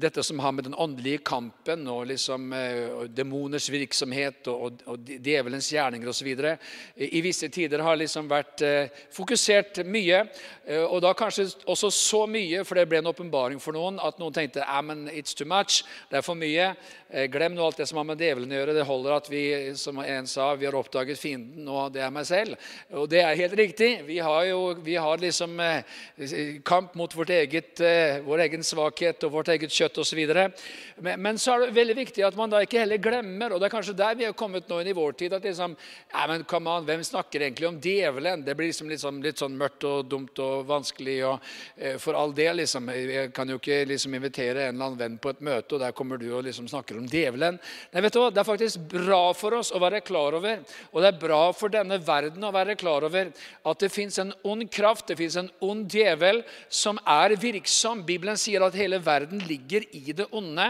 dette 0.00 0.22
som 0.24 0.40
har 0.40 0.54
med 0.56 0.64
den 0.64 0.76
åndelige 0.78 1.20
kampen 1.26 1.84
og 1.90 2.06
liksom, 2.08 2.52
eh, 2.56 3.02
demoners 3.12 3.68
virksomhet 3.70 4.48
og, 4.48 4.62
og, 4.64 4.84
og 4.94 5.10
djevelens 5.20 5.68
gjerninger 5.72 6.08
osv. 6.08 6.30
I, 6.32 7.10
i 7.18 7.22
visse 7.24 7.50
tider 7.52 7.84
har 7.84 7.98
liksom 8.00 8.30
vært 8.30 8.64
eh, 8.64 9.02
fokusert 9.12 9.82
mye. 9.84 10.22
Eh, 10.64 10.80
og 10.80 11.02
da 11.04 11.12
kanskje 11.16 11.50
også 11.68 11.90
så 11.92 12.22
mye, 12.30 12.64
for 12.64 12.80
det 12.80 12.86
ble 12.88 13.02
en 13.02 13.12
åpenbaring 13.12 13.60
for 13.60 13.76
noen, 13.76 14.00
at 14.00 14.20
noen 14.22 14.34
tenkte 14.36 14.64
men 14.82 15.04
it's 15.12 15.36
too 15.36 15.46
much, 15.46 15.82
det 16.10 16.22
er 16.22 16.24
for 16.24 16.38
mye. 16.38 16.72
Eh, 17.12 17.26
glem 17.28 17.52
nå 17.52 17.66
alt 17.66 17.82
det 17.82 17.86
som 17.90 18.00
har 18.00 18.08
med 18.08 18.22
djevelen 18.22 18.52
å 18.52 18.56
gjøre. 18.62 18.78
Det 18.78 18.88
holder 18.88 19.16
at 19.18 19.28
vi 19.28 19.44
som 19.76 20.00
en 20.00 20.30
sa, 20.30 20.54
vi 20.56 20.66
har 20.70 20.78
oppdaget 20.78 21.20
fienden, 21.20 21.68
og 21.68 21.92
det 21.92 22.06
er 22.06 22.14
meg 22.14 22.24
selv. 22.28 22.56
Og 22.96 23.10
det 23.12 23.20
er 23.20 23.36
helt 23.36 23.58
riktig. 23.60 23.90
Vi 24.08 24.16
har 24.24 24.48
jo 24.48 24.62
vi 24.80 24.96
har 24.96 25.20
liksom 25.20 25.60
eh, 25.60 25.84
kamp 26.64 26.96
mot 26.96 27.12
vårt 27.12 27.34
eget 27.36 27.80
vår 28.26 28.44
egen 28.46 28.64
svakhet 28.66 29.24
og 29.26 29.34
vårt 29.36 29.50
eget 29.54 29.72
kjøtt 29.72 30.00
osv. 30.02 30.20
Men, 31.02 31.22
men 31.22 31.40
så 31.40 31.54
er 31.54 31.66
det 31.66 31.76
veldig 31.76 31.96
viktig 31.98 32.24
at 32.26 32.36
man 32.38 32.52
da 32.52 32.62
ikke 32.64 32.82
heller 32.82 33.00
glemmer, 33.02 33.52
og 33.52 33.60
det 33.60 33.68
er 33.68 33.74
kanskje 33.74 33.96
der 33.98 34.18
vi 34.18 34.26
har 34.28 34.36
kommet 34.38 34.68
nå 34.70 34.80
i 34.82 34.96
vår 34.96 35.16
tid, 35.18 35.36
at 35.36 35.46
liksom, 35.46 35.76
Nei, 36.12 36.26
men 36.28 36.44
come 36.48 36.70
on, 36.70 36.84
hvem 36.86 37.02
snakker 37.06 37.46
egentlig 37.46 37.68
om 37.68 37.78
djevelen? 37.82 38.44
Det 38.44 38.54
blir 38.56 38.68
liksom 38.68 38.90
litt, 38.90 39.00
sånn, 39.00 39.22
litt 39.24 39.40
sånn 39.40 39.54
mørkt 39.58 39.86
og 39.88 40.06
dumt 40.10 40.38
og 40.44 40.66
vanskelig. 40.68 41.16
og 41.28 41.52
eh, 41.76 41.96
For 42.02 42.18
all 42.18 42.34
del, 42.36 42.60
liksom. 42.60 42.90
Jeg 42.92 43.32
kan 43.36 43.48
jo 43.48 43.58
ikke 43.60 43.82
liksom 43.88 44.14
invitere 44.18 44.66
en 44.66 44.74
eller 44.74 44.90
annen 44.90 45.00
venn 45.00 45.18
på 45.22 45.32
et 45.32 45.42
møte, 45.44 45.76
og 45.76 45.82
der 45.82 45.96
kommer 45.96 46.20
du 46.20 46.28
og 46.30 46.44
liksom 46.46 46.68
snakker 46.70 47.00
om 47.00 47.08
djevelen. 47.08 47.58
Nei, 47.92 48.04
vet 48.04 48.14
du 48.14 48.20
hva? 48.20 48.30
Det 48.32 48.42
er 48.42 48.48
faktisk 48.48 48.84
bra 48.92 49.22
for 49.36 49.58
oss 49.58 49.72
å 49.72 49.80
være 49.82 50.02
klar 50.04 50.36
over, 50.38 50.62
og 50.92 51.02
det 51.02 51.10
er 51.12 51.20
bra 51.22 51.40
for 51.56 51.72
denne 51.72 51.98
verden 52.02 52.44
å 52.44 52.52
være 52.54 52.76
klar 52.80 53.06
over, 53.08 53.32
at 53.32 53.82
det 53.82 53.92
fins 53.92 54.18
en 54.22 54.32
ond 54.48 54.66
kraft, 54.72 55.08
det 55.08 55.18
fins 55.20 55.38
en 55.40 55.50
ond 55.64 55.86
djevel 55.90 56.42
som 56.68 57.00
er 57.08 57.36
virksom. 57.40 58.01
Bibelen 58.06 58.38
sier 58.40 58.64
at 58.66 58.76
hele 58.76 58.98
verden 59.02 59.42
ligger 59.48 59.86
i 59.96 60.12
det 60.12 60.26
onde. 60.32 60.66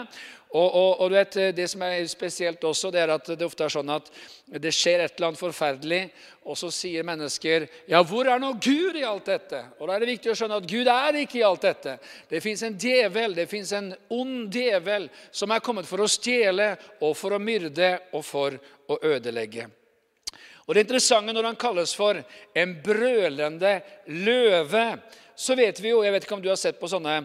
Og, 0.52 0.66
og, 0.68 1.00
og, 1.00 1.10
du 1.10 1.16
vet, 1.16 1.36
Det 1.56 1.64
som 1.70 1.82
er 1.86 2.06
spesielt 2.10 2.64
også, 2.64 2.90
det 2.92 3.00
er 3.00 3.14
at 3.14 3.30
det 3.32 3.46
ofte 3.46 3.64
er 3.64 3.72
sånn 3.72 3.92
at 3.94 4.10
det 4.60 4.72
skjer 4.76 5.00
et 5.00 5.14
eller 5.16 5.30
annet 5.30 5.40
forferdelig, 5.40 6.00
og 6.44 6.58
så 6.60 6.68
sier 6.74 7.06
mennesker 7.08 7.64
ja, 7.88 8.02
'Hvor 8.02 8.28
er 8.28 8.38
nå 8.42 8.52
Gud 8.60 8.98
i 9.00 9.06
alt 9.08 9.30
dette?' 9.30 9.64
Og 9.80 9.88
Da 9.88 9.94
er 9.94 10.00
det 10.00 10.12
viktig 10.12 10.32
å 10.32 10.36
skjønne 10.36 10.60
at 10.60 10.68
Gud 10.68 10.88
er 10.92 11.20
ikke 11.22 11.38
i 11.40 11.46
alt 11.48 11.62
dette. 11.62 11.98
Det 12.28 12.42
fins 12.42 12.62
en 12.62 12.76
djevel, 12.76 13.34
det 13.34 13.48
fins 13.48 13.72
en 13.72 13.94
ond 14.10 14.50
djevel 14.52 15.08
som 15.30 15.50
er 15.50 15.64
kommet 15.64 15.86
for 15.86 16.04
å 16.04 16.10
stjele 16.10 16.76
og 17.00 17.16
for 17.16 17.32
å 17.32 17.40
myrde 17.40 17.98
og 18.12 18.24
for 18.24 18.58
å 18.88 18.98
ødelegge. 19.00 19.70
Og 20.66 20.74
Det 20.74 20.84
interessante 20.84 21.32
når 21.32 21.44
han 21.50 21.56
kalles 21.58 21.94
for 21.94 22.18
en 22.54 22.74
brølende 22.84 23.80
løve, 24.06 24.84
så 25.36 25.54
vet 25.58 25.80
vi 25.80 25.92
jo 25.92 26.02
Jeg 26.04 26.12
vet 26.12 26.26
ikke 26.26 26.34
om 26.38 26.42
du 26.42 26.50
har 26.52 26.60
sett 26.60 26.80
på 26.80 26.90
sånne 26.90 27.22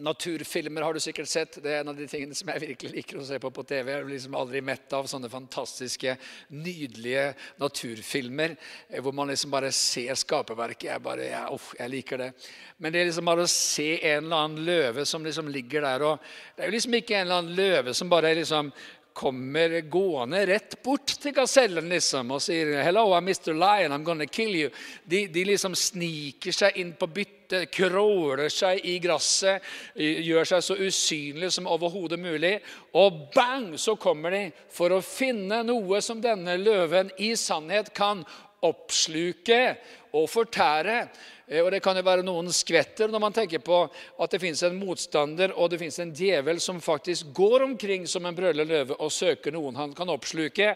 naturfilmer. 0.00 0.82
har 0.82 0.94
du 0.94 1.00
sikkert 1.00 1.28
sett. 1.28 1.58
Det 1.62 1.70
er 1.70 1.80
en 1.80 1.88
av 1.92 1.96
de 1.96 2.06
tingene 2.08 2.34
som 2.34 2.48
jeg 2.48 2.62
virkelig 2.62 2.92
liker 2.94 3.18
å 3.20 3.24
se 3.26 3.38
på 3.38 3.50
på 3.52 3.64
TV. 3.68 3.90
Jeg 3.92 4.06
blir 4.06 4.16
liksom 4.16 4.36
aldri 4.38 4.62
mett 4.64 4.92
av 4.96 5.08
sånne 5.10 5.28
fantastiske, 5.28 6.14
nydelige 6.48 7.26
naturfilmer 7.60 8.56
eh, 8.88 9.02
hvor 9.02 9.12
man 9.12 9.28
liksom 9.28 9.52
bare 9.52 9.72
ser 9.76 10.14
skaperverket. 10.16 10.88
Jeg 10.88 11.04
bare, 11.04 11.28
ja, 11.34 11.44
uff, 11.52 11.74
jeg 11.78 11.92
liker 11.92 12.24
det. 12.24 12.30
Men 12.78 12.94
det 12.94 13.02
er 13.02 13.10
liksom 13.10 13.28
bare 13.28 13.44
å 13.44 13.52
se 13.52 13.90
en 14.00 14.24
eller 14.24 14.46
annen 14.46 14.64
løve 14.66 15.06
som 15.08 15.24
liksom 15.24 15.52
ligger 15.52 15.84
der. 15.84 16.08
og 16.08 16.34
Det 16.56 16.64
er 16.64 16.72
jo 16.72 16.78
liksom 16.78 16.98
ikke 16.98 17.18
en 17.18 17.26
eller 17.26 17.42
annen 17.42 17.60
løve 17.60 17.94
som 17.94 18.12
bare 18.12 18.34
liksom 18.40 18.72
kommer 19.14 19.80
gående 19.80 20.46
rett 20.46 20.82
bort 20.82 21.14
til 21.22 21.34
gasellen 21.36 21.88
liksom, 21.88 22.30
og 22.30 22.42
sier 22.42 22.82
'Hello, 22.82 23.12
I'm 23.14 23.28
Mr. 23.28 23.52
Lion. 23.52 23.92
I'm 23.92 24.04
gonna 24.04 24.26
kill 24.26 24.54
you'. 24.54 24.70
De, 25.04 25.26
de 25.26 25.44
liksom 25.44 25.74
sniker 25.74 26.52
seg 26.52 26.76
inn 26.76 26.92
på 26.92 27.06
byttet, 27.06 27.70
kråler 27.70 28.48
seg 28.48 28.80
i 28.84 28.98
gresset, 28.98 29.62
gjør 29.96 30.44
seg 30.44 30.62
så 30.62 30.76
usynlige 30.76 31.50
som 31.50 31.66
overhodet 31.66 32.18
mulig. 32.18 32.60
Og 32.94 33.28
bang, 33.34 33.78
så 33.78 33.96
kommer 33.96 34.30
de 34.30 34.52
for 34.70 34.92
å 34.92 35.02
finne 35.02 35.62
noe 35.62 36.00
som 36.00 36.20
denne 36.20 36.56
løven 36.56 37.10
i 37.18 37.34
sannhet 37.36 37.92
kan 37.94 38.24
oppsluke 38.62 39.76
og 40.12 40.28
fortære. 40.30 41.08
Eh, 41.52 41.60
og 41.60 41.70
Det 41.70 41.82
kan 41.84 41.96
jo 41.96 42.04
være 42.06 42.24
noen 42.24 42.48
skvetter 42.54 43.12
når 43.12 43.20
man 43.20 43.34
tenker 43.36 43.60
på 43.64 43.84
at 43.84 44.32
det 44.32 44.40
fins 44.40 44.62
en 44.64 44.78
motstander 44.80 45.52
og 45.52 45.70
det 45.70 45.82
finnes 45.82 46.00
en 46.00 46.14
djevel 46.16 46.60
som 46.64 46.80
faktisk 46.80 47.34
går 47.36 47.66
omkring 47.68 48.06
som 48.08 48.24
en 48.26 48.36
brølende 48.36 48.68
løve 48.68 48.96
og 48.96 49.12
søker 49.12 49.52
noen 49.52 49.76
han 49.76 49.92
kan 49.96 50.10
oppsluke. 50.12 50.72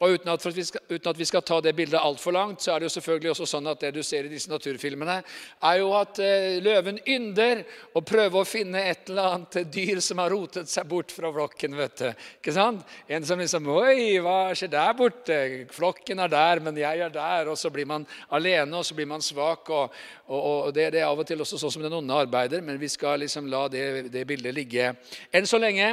Og 0.00 0.16
uten 0.16 0.28
at, 0.32 0.42
skal, 0.44 0.82
uten 0.90 1.10
at, 1.10 1.18
vi 1.18 1.28
skal 1.28 1.44
ta 1.46 1.60
det 1.64 1.72
bildet 1.76 2.00
altfor 2.00 2.34
langt, 2.36 2.60
så 2.60 2.74
er 2.74 2.82
det 2.82 2.90
jo 2.90 2.94
selvfølgelig 2.98 3.32
også 3.32 3.48
sånn 3.48 3.70
at 3.70 3.80
det 3.80 3.92
du 3.96 4.02
ser 4.04 4.26
i 4.26 4.32
disse 4.32 4.50
naturfilmene, 4.52 5.20
er 5.70 5.78
jo 5.80 5.92
at 5.96 6.20
eh, 6.20 6.58
løven 6.64 7.00
ynder 7.08 7.62
å 7.96 8.02
prøve 8.04 8.42
å 8.42 8.48
finne 8.48 8.82
et 8.90 9.08
eller 9.08 9.30
annet 9.32 9.72
dyr 9.72 10.02
som 10.04 10.20
har 10.20 10.32
rotet 10.34 10.68
seg 10.68 10.88
bort 10.90 11.14
fra 11.14 11.32
flokken. 11.32 11.78
vet 11.78 11.96
du. 12.02 12.26
Ikke 12.40 12.56
sant? 12.56 12.84
En 13.08 13.24
som 13.24 13.40
liksom 13.40 13.72
Oi, 13.76 14.18
hva 14.22 14.54
skjer 14.56 14.72
der 14.72 14.92
borte? 14.96 15.40
Flokken 15.74 16.20
er 16.22 16.32
der, 16.32 16.62
men 16.64 16.76
jeg 16.80 17.02
er 17.06 17.12
der. 17.12 17.50
Og 17.52 17.58
så 17.60 17.72
blir 17.72 17.88
man 17.88 18.06
alene, 18.28 18.76
og 18.76 18.84
så 18.86 18.96
blir 18.96 19.08
man 19.08 19.24
svak. 19.24 19.70
og 19.70 19.92
og, 20.26 20.66
og 20.66 20.72
det, 20.74 20.88
det, 20.90 21.00
er 21.04 21.06
av 21.06 21.20
og 21.22 21.26
til 21.28 21.42
også 21.42 21.58
sånn 21.60 21.70
som 21.76 21.82
den 21.84 21.94
onde 21.94 22.14
arbeider, 22.18 22.62
men 22.64 22.80
vi 22.80 22.88
skal 22.90 23.20
liksom 23.22 23.46
la 23.50 23.66
det, 23.70 24.08
det 24.10 24.24
bildet 24.26 24.56
ligge 24.56 24.88
enn 25.30 25.46
så 25.46 25.60
lenge. 25.62 25.92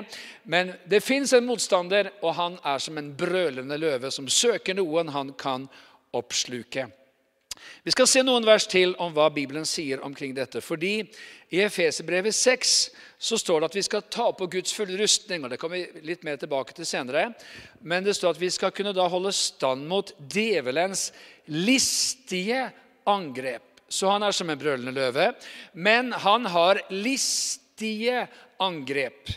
Men 0.50 0.72
det 0.90 1.04
fins 1.06 1.36
en 1.38 1.46
motstander, 1.46 2.10
og 2.26 2.34
han 2.40 2.56
er 2.66 2.82
som 2.82 2.98
en 2.98 3.12
brølende 3.18 3.78
løve 3.78 3.93
som 4.12 4.28
søker 4.30 4.78
noen 4.78 5.10
han 5.14 5.34
kan 5.38 5.68
oppsluke. 6.14 6.90
Vi 7.84 7.94
skal 7.94 8.08
se 8.10 8.22
noen 8.24 8.46
vers 8.48 8.66
til 8.70 8.94
om 9.02 9.14
hva 9.16 9.28
Bibelen 9.34 9.66
sier 9.68 10.02
omkring 10.04 10.34
dette. 10.36 10.62
Fordi 10.64 11.04
i 11.54 11.62
Efeserbrevet 11.64 12.36
6 12.36 12.74
så 13.24 13.40
står 13.40 13.62
det 13.62 13.70
at 13.70 13.78
vi 13.78 13.86
skal 13.86 14.06
ta 14.12 14.30
på 14.36 14.48
Guds 14.52 14.74
fulle 14.76 14.98
rustning. 15.00 15.44
og 15.44 15.54
Det 15.54 15.60
kommer 15.62 15.80
vi 15.80 16.06
litt 16.08 16.24
mer 16.26 16.40
tilbake 16.42 16.76
til 16.76 16.88
senere. 16.88 17.30
Men 17.82 18.06
det 18.06 18.16
står 18.18 18.36
at 18.36 18.42
vi 18.42 18.52
skal 18.54 18.74
kunne 18.76 18.96
da 18.96 19.08
holde 19.12 19.34
stand 19.36 19.88
mot 19.90 20.14
djevelens 20.18 21.12
listige 21.52 22.70
angrep. 23.10 23.64
Så 23.94 24.10
han 24.10 24.24
er 24.26 24.34
som 24.34 24.50
en 24.50 24.58
brølende 24.58 24.96
løve, 24.96 25.34
men 25.74 26.12
han 26.24 26.48
har 26.50 26.82
listige 26.90 28.24
angrep. 28.64 29.30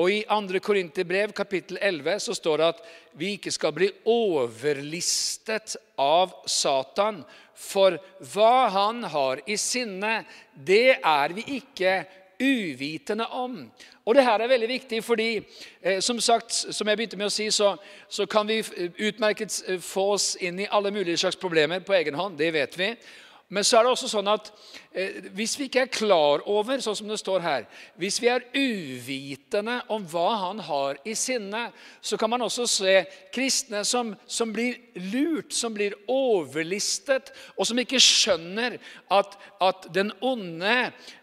Og 0.00 0.08
I 0.08 0.22
2. 0.24 0.60
Korinterbrev 0.64 1.34
kapittel 1.36 1.78
11 1.80 2.20
så 2.24 2.34
står 2.34 2.60
det 2.60 2.68
at 2.72 2.82
vi 3.20 3.34
ikke 3.36 3.52
skal 3.52 3.74
bli 3.76 3.90
overlistet 4.08 5.76
av 6.00 6.32
Satan. 6.48 7.20
For 7.52 7.98
hva 8.32 8.68
han 8.72 9.04
har 9.12 9.42
i 9.44 9.58
sinne, 9.60 10.22
det 10.56 10.96
er 10.96 11.36
vi 11.36 11.44
ikke 11.58 11.98
uvitende 12.42 13.26
om. 13.36 13.58
Og 14.04 14.16
det 14.16 14.24
her 14.24 14.40
er 14.40 14.50
veldig 14.50 14.68
viktig, 14.70 15.02
fordi 15.04 15.28
eh, 15.82 16.00
som 16.00 16.20
sagt, 16.20 16.52
som 16.52 16.88
jeg 16.88 16.98
begynte 16.98 17.20
med 17.20 17.28
å 17.28 17.34
si, 17.34 17.50
så, 17.54 17.74
så 18.08 18.26
kan 18.26 18.48
vi 18.48 18.62
utmerket 18.96 19.60
få 19.84 20.08
oss 20.16 20.32
inn 20.40 20.58
i 20.64 20.70
alle 20.70 20.90
mulige 20.90 21.20
slags 21.20 21.38
problemer 21.38 21.84
på 21.84 21.94
egen 22.00 22.16
hånd. 22.18 22.40
Det 22.40 22.48
vet 22.56 22.78
vi. 22.80 22.94
Men 23.52 23.66
så 23.68 23.78
er 23.78 23.84
det 23.84 23.92
også 23.92 24.08
sånn 24.08 24.30
at 24.32 24.48
eh, 24.96 25.26
hvis 25.36 25.58
vi 25.60 25.66
ikke 25.68 25.82
er 25.84 25.92
klar 25.92 26.40
over, 26.48 26.80
sånn 26.80 26.96
som 26.96 27.10
det 27.10 27.18
står 27.20 27.42
her 27.44 27.66
Hvis 28.00 28.16
vi 28.22 28.30
er 28.32 28.46
uvitende 28.56 29.74
om 29.92 30.06
hva 30.08 30.28
han 30.46 30.62
har 30.64 31.00
i 31.04 31.12
sinne, 31.18 31.66
så 32.00 32.16
kan 32.16 32.32
man 32.32 32.46
også 32.46 32.64
se 32.70 32.94
kristne 33.34 33.82
som, 33.84 34.14
som 34.24 34.54
blir 34.56 34.78
lurt, 35.12 35.52
som 35.52 35.76
blir 35.76 35.98
overlistet, 36.08 37.28
og 37.58 37.68
som 37.68 37.82
ikke 37.82 38.00
skjønner 38.00 38.78
at, 39.12 39.36
at 39.60 39.88
den 39.92 40.14
onde 40.24 40.76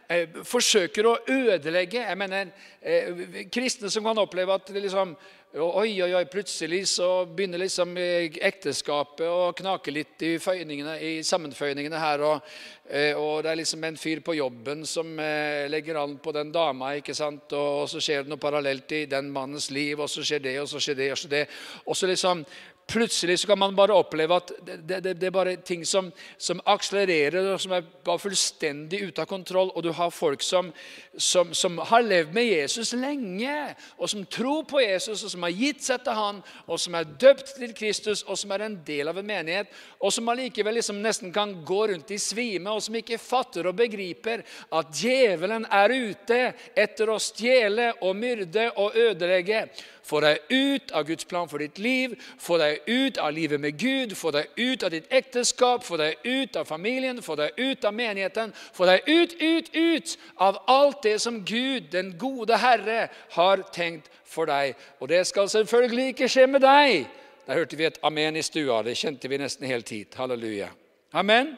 eh, 0.05 0.39
forsøker 0.45 1.09
å 1.09 1.17
ødelegge. 1.25 2.05
Jeg 2.05 2.21
mener, 2.21 2.53
eh, 2.81 3.25
Kristne 3.49 3.89
som 3.89 4.05
kan 4.05 4.21
oppleve 4.21 4.53
at 4.53 4.69
det 4.69 4.85
liksom 4.85 5.17
Oi, 5.49 5.95
oi, 6.03 6.11
oi, 6.13 6.25
plutselig 6.29 6.83
så 6.91 7.25
begynner 7.25 7.57
liksom 7.63 7.95
ekteskapet 7.97 9.23
å 9.25 9.47
knake 9.57 9.89
litt 9.89 10.21
i, 10.21 10.35
i 10.37 11.13
sammenføyningene 11.25 11.97
her. 11.97 12.21
Og, 12.21 12.51
eh, 12.85 13.17
og, 13.17 13.41
det 13.41 13.49
er 13.49 13.57
liksom 13.57 13.87
en 13.87 13.97
fyr 13.97 14.21
på 14.21 14.35
jobben 14.37 14.85
som 14.85 15.09
eh, 15.17 15.65
legger 15.65 15.97
an 16.03 16.19
på 16.21 16.35
den 16.37 16.51
dama. 16.53 16.91
ikke 16.99 17.17
sant? 17.17 17.49
Og, 17.49 17.69
og, 17.79 17.89
så 17.89 17.97
skjer 17.97 18.27
det 18.27 18.29
noe 18.29 18.43
parallelt 18.43 18.93
i 18.93 19.07
den 19.09 19.31
mannens 19.33 19.71
liv, 19.73 19.97
og 19.97 20.11
så 20.13 20.21
skjer 20.21 20.45
det, 20.45 20.53
og 20.61 20.69
så 20.69 20.83
skjer 20.85 21.01
det. 21.01 21.09
Og 21.15 21.17
så 21.17 21.33
det. 21.33 21.41
Og 21.81 21.97
så 21.97 22.11
liksom 22.13 22.45
Plutselig 22.89 23.39
så 23.39 23.47
kan 23.47 23.59
man 23.59 23.75
bare 23.77 23.93
oppleve 23.93 24.37
at 24.39 24.51
det, 24.65 24.99
det, 25.03 25.13
det 25.21 25.27
er 25.27 25.33
bare 25.33 25.51
ting 25.61 25.83
som, 25.85 26.07
som, 26.41 26.57
akselererer, 26.65 27.51
og 27.53 27.61
som 27.61 27.75
er 27.77 27.83
bare 28.05 28.21
fullstendig 28.23 29.03
ute 29.03 29.21
av 29.21 29.27
kontroll. 29.29 29.69
Og 29.75 29.83
du 29.85 29.91
har 29.93 30.09
folk 30.09 30.41
som, 30.41 30.71
som, 31.13 31.51
som, 31.53 31.77
har 31.91 32.01
levd 32.01 32.33
med 32.33 32.47
Jesus 32.49 32.95
lenge, 32.97 33.57
og 34.01 34.09
som 34.09 34.25
tror 34.25 34.63
på 34.69 34.81
Jesus, 34.81 35.21
og 35.21 35.33
som 35.35 35.45
har 35.45 35.53
gitt 35.53 35.85
seg 35.85 36.01
til 36.01 36.17
han, 36.17 36.39
og 36.65 36.81
som 36.81 36.97
er 36.97 37.11
døpt 37.21 37.53
til 37.59 37.75
Kristus, 37.77 38.23
og 38.25 38.39
som 38.41 38.55
er 38.57 38.65
en 38.65 38.79
del 38.87 39.13
av 39.13 39.21
en 39.21 39.29
menighet, 39.29 39.69
og 40.01 40.15
som 40.15 40.33
allikevel 40.33 40.79
liksom 40.79 41.03
nesten 41.03 41.33
kan 41.35 41.53
gå 41.65 41.83
rundt 41.93 42.15
i 42.15 42.17
svime, 42.17 42.73
og 42.73 42.81
som 42.81 42.97
ikke 42.97 43.21
fatter 43.21 43.69
og 43.69 43.77
begriper 43.77 44.41
at 44.73 44.89
djevelen 44.97 45.69
er 45.69 45.93
ute 45.93 46.41
etter 46.73 47.13
å 47.13 47.21
stjele 47.21 47.91
og 48.01 48.17
myrde 48.17 48.65
og 48.81 48.97
ødelegge. 48.97 49.67
Få 50.09 50.19
deg 50.23 50.39
ut 50.49 50.91
av 50.91 51.05
Guds 51.05 51.27
plan 51.29 51.49
for 51.49 51.61
ditt 51.61 51.77
liv, 51.77 52.15
få 52.41 52.57
deg 52.57 52.87
ut 52.87 53.19
av 53.21 53.33
livet 53.35 53.61
med 53.61 53.77
Gud, 53.77 54.15
få 54.17 54.31
deg 54.33 54.49
ut 54.57 54.83
av 54.83 54.93
ditt 54.93 55.11
ekteskap, 55.13 55.85
få 55.85 55.99
deg 56.01 56.25
ut 56.25 56.57
av 56.57 56.65
familien, 56.65 57.21
få 57.21 57.35
deg 57.37 57.59
ut 57.59 57.85
av 57.85 57.93
menigheten. 57.93 58.53
Få 58.73 58.87
deg 58.89 59.05
ut, 59.05 59.35
ut, 59.37 59.69
ut 59.75 60.15
av 60.41 60.57
alt 60.65 61.03
det 61.05 61.19
som 61.21 61.43
Gud, 61.45 61.91
den 61.93 62.15
gode 62.17 62.57
Herre, 62.57 63.09
har 63.37 63.65
tenkt 63.75 64.09
for 64.25 64.49
deg. 64.49 64.77
Og 64.99 65.11
det 65.13 65.25
skal 65.29 65.49
selvfølgelig 65.49 66.13
ikke 66.15 66.29
skje 66.31 66.47
med 66.49 66.65
deg. 66.65 67.05
Der 67.45 67.61
hørte 67.61 67.77
vi 67.77 67.85
et 67.85 68.01
amen 68.05 68.37
i 68.37 68.45
stua. 68.45 68.81
Det 68.85 68.97
kjente 68.97 69.29
vi 69.29 69.37
nesten 69.41 69.69
helt 69.69 69.89
hit. 69.89 70.17
Halleluja. 70.17 70.71
Amen. 71.13 71.53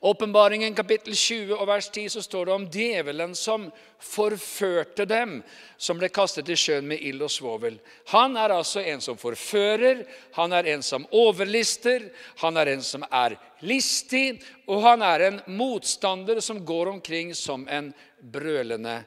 Åpenbaringen 0.00 0.72
kapittel 0.74 1.12
20 1.12 1.58
og 1.58 1.66
vers 1.68 1.90
10 1.92 2.06
så 2.14 2.22
står 2.24 2.48
det 2.48 2.52
om 2.54 2.62
djevelen 2.72 3.34
som 3.36 3.66
forførte 4.00 5.04
dem, 5.04 5.42
som 5.76 6.00
ble 6.00 6.08
kastet 6.08 6.48
i 6.48 6.56
sjøen 6.56 6.88
med 6.88 7.02
ild 7.04 7.20
og 7.26 7.28
svovel. 7.28 7.76
Han 8.14 8.38
er 8.40 8.54
altså 8.54 8.80
en 8.80 9.04
som 9.04 9.18
forfører, 9.20 10.06
han 10.38 10.56
er 10.56 10.70
en 10.72 10.86
som 10.86 11.04
overlister, 11.12 12.08
han 12.40 12.56
er 12.56 12.72
en 12.72 12.86
som 12.86 13.04
er 13.12 13.36
listig, 13.60 14.40
og 14.64 14.80
han 14.88 15.04
er 15.04 15.26
en 15.26 15.38
motstander 15.52 16.40
som 16.40 16.64
går 16.64 16.94
omkring 16.94 17.36
som 17.36 17.68
en 17.68 17.92
brølende 18.24 19.02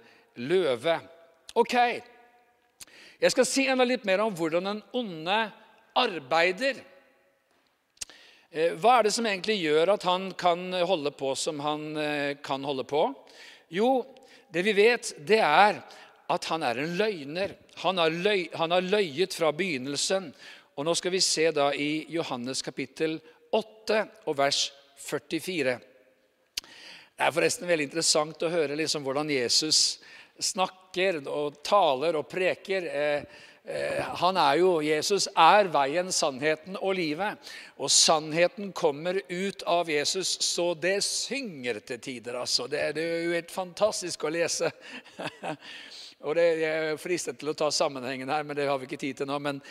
løve. 0.46 1.00
Ok, 1.58 1.74
jeg 3.18 3.34
skal 3.34 3.50
si 3.50 3.66
enda 3.66 3.90
litt 3.90 4.06
mer 4.06 4.22
om 4.22 4.38
hvordan 4.38 4.70
den 4.70 4.86
onde 4.94 5.42
arbeider. 5.98 6.93
Eh, 8.53 8.75
hva 8.77 9.00
er 9.00 9.07
det 9.07 9.15
som 9.15 9.25
egentlig 9.25 9.55
gjør 9.63 9.95
at 9.95 10.03
han 10.05 10.27
kan 10.38 10.67
holde 10.86 11.10
på 11.17 11.31
som 11.33 11.57
han 11.65 11.88
eh, 11.98 12.36
kan 12.45 12.62
holde 12.62 12.83
på? 12.86 13.07
Jo, 13.74 14.03
det 14.53 14.62
vi 14.67 14.75
vet, 14.77 15.10
det 15.25 15.39
er 15.41 15.79
at 16.29 16.45
han 16.51 16.62
er 16.62 16.77
en 16.83 16.93
løgner. 17.00 17.55
Han 17.81 17.98
har, 17.98 18.13
løy, 18.13 18.43
han 18.53 18.75
har 18.75 18.86
løyet 18.86 19.33
fra 19.33 19.50
begynnelsen. 19.57 20.29
Og 20.77 20.86
Nå 20.86 20.93
skal 20.98 21.15
vi 21.15 21.22
se 21.25 21.48
da 21.50 21.72
i 21.74 22.05
Johannes 22.13 22.62
kapittel 22.62 23.17
8 23.57 24.03
og 24.29 24.38
vers 24.38 24.67
44. 25.01 25.74
Det 26.62 27.25
er 27.25 27.33
forresten 27.33 27.69
veldig 27.69 27.89
interessant 27.89 28.45
å 28.45 28.53
høre 28.53 28.77
liksom 28.77 29.01
hvordan 29.05 29.33
Jesus 29.33 29.98
snakker 30.38 31.24
og 31.25 31.57
taler 31.65 32.22
og 32.22 32.29
preker. 32.29 32.86
Eh, 32.86 33.50
han 34.20 34.36
er 34.36 34.58
jo, 34.60 34.72
Jesus 34.84 35.29
er 35.39 35.70
veien, 35.72 36.10
sannheten 36.12 36.75
og 36.82 36.98
livet. 36.98 37.39
Og 37.79 37.91
sannheten 37.91 38.74
kommer 38.75 39.22
ut 39.29 39.63
av 39.63 39.89
Jesus, 39.89 40.36
så 40.43 40.74
det 40.75 40.98
synger 41.08 41.79
til 41.79 42.01
tider. 42.03 42.41
altså. 42.41 42.67
Det, 42.67 42.82
er 42.91 43.24
jo 43.24 43.32
helt 43.32 43.51
fantastisk 43.51 44.25
å 44.25 44.34
lese. 44.36 44.72
og 46.27 46.36
det 46.36 46.48
er 46.67 47.00
fristet 47.00 47.39
til 47.39 47.53
å 47.53 47.58
ta 47.58 47.72
sammenhengen 47.72 48.29
her, 48.29 48.43
men 48.43 48.60
det 48.60 48.67
har 48.67 48.82
vi 48.82 48.89
ikke 48.89 49.00
tid 49.00 49.22
til 49.22 49.32
nå. 49.32 49.39
Men, 49.39 49.63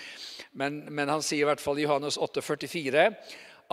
men, 0.57 0.83
men 0.89 1.13
han 1.13 1.25
sier 1.25 1.45
i 1.45 1.51
hvert 1.51 1.61
fall 1.61 1.81
i 1.81 1.85
Johannes 1.85 2.17
8, 2.17 2.41
44, 2.49 3.07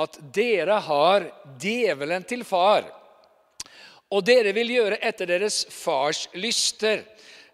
at 0.04 0.20
dere 0.36 0.82
har 0.84 1.30
djevelen 1.60 2.28
til 2.28 2.44
far, 2.48 2.92
og 4.10 4.24
dere 4.26 4.52
vil 4.58 4.72
gjøre 4.74 5.00
etter 5.06 5.30
deres 5.30 5.64
fars 5.72 6.26
lyster. 6.34 7.06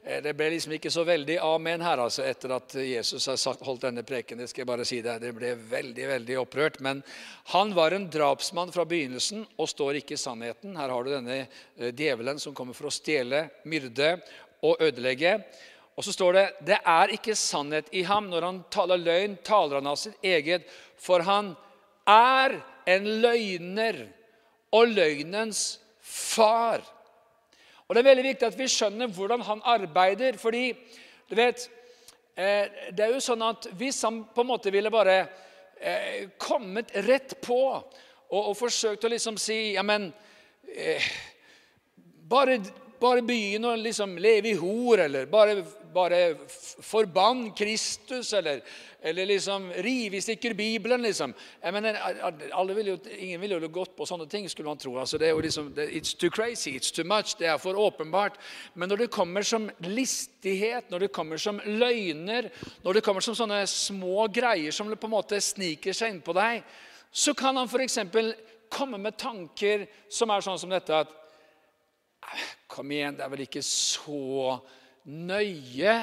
Eh, 0.06 0.22
det 0.22 0.36
ble 0.38 0.52
liksom 0.54 0.76
ikke 0.76 0.92
så 0.94 1.04
veldig 1.08 1.40
amen 1.42 1.82
her 1.82 1.98
altså, 2.04 2.22
etter 2.28 2.54
at 2.54 2.76
Jesus 2.78 3.26
har 3.26 3.64
holdt 3.66 3.88
denne 3.88 4.04
preken. 4.06 4.38
Det 4.38 4.52
skal 4.52 4.62
jeg 4.62 4.70
bare 4.70 4.86
si 4.86 5.02
det. 5.02 5.18
det 5.24 5.34
ble 5.34 5.56
veldig 5.58 6.08
veldig 6.12 6.38
opprørt. 6.44 6.80
Men 6.86 7.02
han 7.56 7.74
var 7.74 7.96
en 7.96 8.06
drapsmann 8.14 8.74
fra 8.76 8.86
begynnelsen 8.86 9.46
og 9.58 9.70
står 9.72 10.02
ikke 10.02 10.14
i 10.14 10.22
sannheten. 10.22 10.78
Her 10.78 10.94
har 10.94 11.06
du 11.06 11.14
denne 11.16 11.40
eh, 11.42 11.90
djevelen 11.90 12.42
som 12.42 12.54
kommer 12.54 12.78
for 12.78 12.92
å 12.92 12.94
stjele, 12.94 13.48
myrde 13.66 14.20
og 14.66 14.82
ødelegge. 14.86 15.40
Og 15.96 16.06
så 16.06 16.14
står 16.14 16.38
det 16.38 16.46
det 16.70 16.80
er 16.86 17.14
ikke 17.16 17.38
sannhet 17.40 17.90
i 17.96 18.06
ham. 18.06 18.30
Når 18.30 18.46
han 18.46 18.64
taler 18.74 19.02
løgn, 19.02 19.40
taler 19.48 19.80
han 19.80 19.90
av 19.90 19.98
sitt 19.98 20.22
eget. 20.22 20.70
For 21.02 21.26
han 21.26 21.56
er 22.06 22.60
en 22.86 23.08
løgner 23.24 24.04
og 24.76 24.92
løgnens 24.94 25.80
far. 26.06 26.84
Og 27.86 27.96
Det 27.96 28.02
er 28.02 28.10
veldig 28.10 28.24
viktig 28.26 28.48
at 28.48 28.58
vi 28.58 28.68
skjønner 28.72 29.12
hvordan 29.14 29.42
han 29.46 29.62
arbeider. 29.64 30.38
fordi 30.38 30.74
du 31.30 31.36
vet, 31.36 31.70
eh, 32.38 32.66
det 32.92 33.06
er 33.06 33.14
jo 33.14 33.20
sånn 33.20 33.42
at 33.42 33.68
Hvis 33.74 34.02
han 34.02 34.24
på 34.26 34.42
en 34.42 34.48
måte 34.48 34.72
ville 34.72 34.92
bare 34.92 35.28
eh, 35.80 36.30
kommet 36.38 36.92
rett 37.06 37.42
på 37.42 37.60
og, 38.30 38.50
og 38.50 38.58
forsøkt 38.58 39.06
å 39.06 39.12
liksom 39.12 39.38
si 39.38 39.76
ja, 39.76 39.84
men, 39.84 40.14
eh, 40.76 41.04
bare, 42.30 42.60
bare 43.00 43.22
begynn 43.22 43.66
å 43.66 43.76
liksom 43.76 44.18
leve 44.18 44.50
i 44.50 44.58
hor, 44.58 45.00
eller 45.00 45.26
bare, 45.30 45.60
bare 45.96 46.20
forbann 46.84 47.48
Kristus, 47.56 48.34
eller 48.36 48.62
eller 49.06 49.26
liksom 49.26 49.74
riv 49.74 50.14
i 50.14 50.22
stykker 50.22 50.54
Bibelen. 50.54 51.02
liksom. 51.02 51.34
Mener, 51.62 52.74
vil 52.74 52.88
jo, 52.88 52.98
Ingen 53.18 53.42
ville 53.42 53.60
jo 53.62 53.68
gått 53.70 53.94
på 53.98 54.06
sånne 54.06 54.26
ting, 54.26 54.48
skulle 54.50 54.72
man 54.72 54.80
tro. 54.82 54.96
Altså, 54.98 55.20
det 55.22 55.28
er 55.28 55.36
jo 55.36 55.44
liksom, 55.46 55.68
It's 55.78 56.16
too 56.18 56.32
crazy, 56.34 56.72
it's 56.74 56.90
too 56.90 57.06
much, 57.06 57.36
det 57.38 57.46
er 57.48 57.60
for 57.62 57.78
åpenbart. 57.78 58.40
Men 58.74 58.90
når 58.90 59.04
det 59.04 59.12
kommer 59.14 59.46
som 59.46 59.70
listighet, 59.80 60.90
når 60.90 61.06
det 61.06 61.12
kommer 61.14 61.38
som 61.38 61.62
løgner, 61.66 62.50
når 62.82 62.94
det 62.94 63.04
kommer 63.06 63.22
som 63.22 63.38
sånne 63.38 63.62
små 63.70 64.26
greier 64.34 64.74
som 64.74 64.90
på 64.90 65.06
en 65.06 65.14
måte 65.14 65.38
sniker 65.42 65.94
seg 65.94 66.16
inn 66.16 66.24
på 66.26 66.34
deg, 66.34 66.66
så 67.14 67.38
kan 67.38 67.62
han 67.62 67.70
f.eks. 67.70 68.00
komme 68.74 68.98
med 68.98 69.20
tanker 69.22 69.86
som 70.10 70.34
er 70.34 70.42
sånn 70.42 70.58
som 70.60 70.74
dette 70.74 71.04
at 71.06 71.14
Kom 72.68 72.90
igjen, 72.90 73.14
det 73.14 73.22
er 73.22 73.30
vel 73.30 73.44
ikke 73.46 73.62
så 73.62 74.58
nøye 75.06 75.96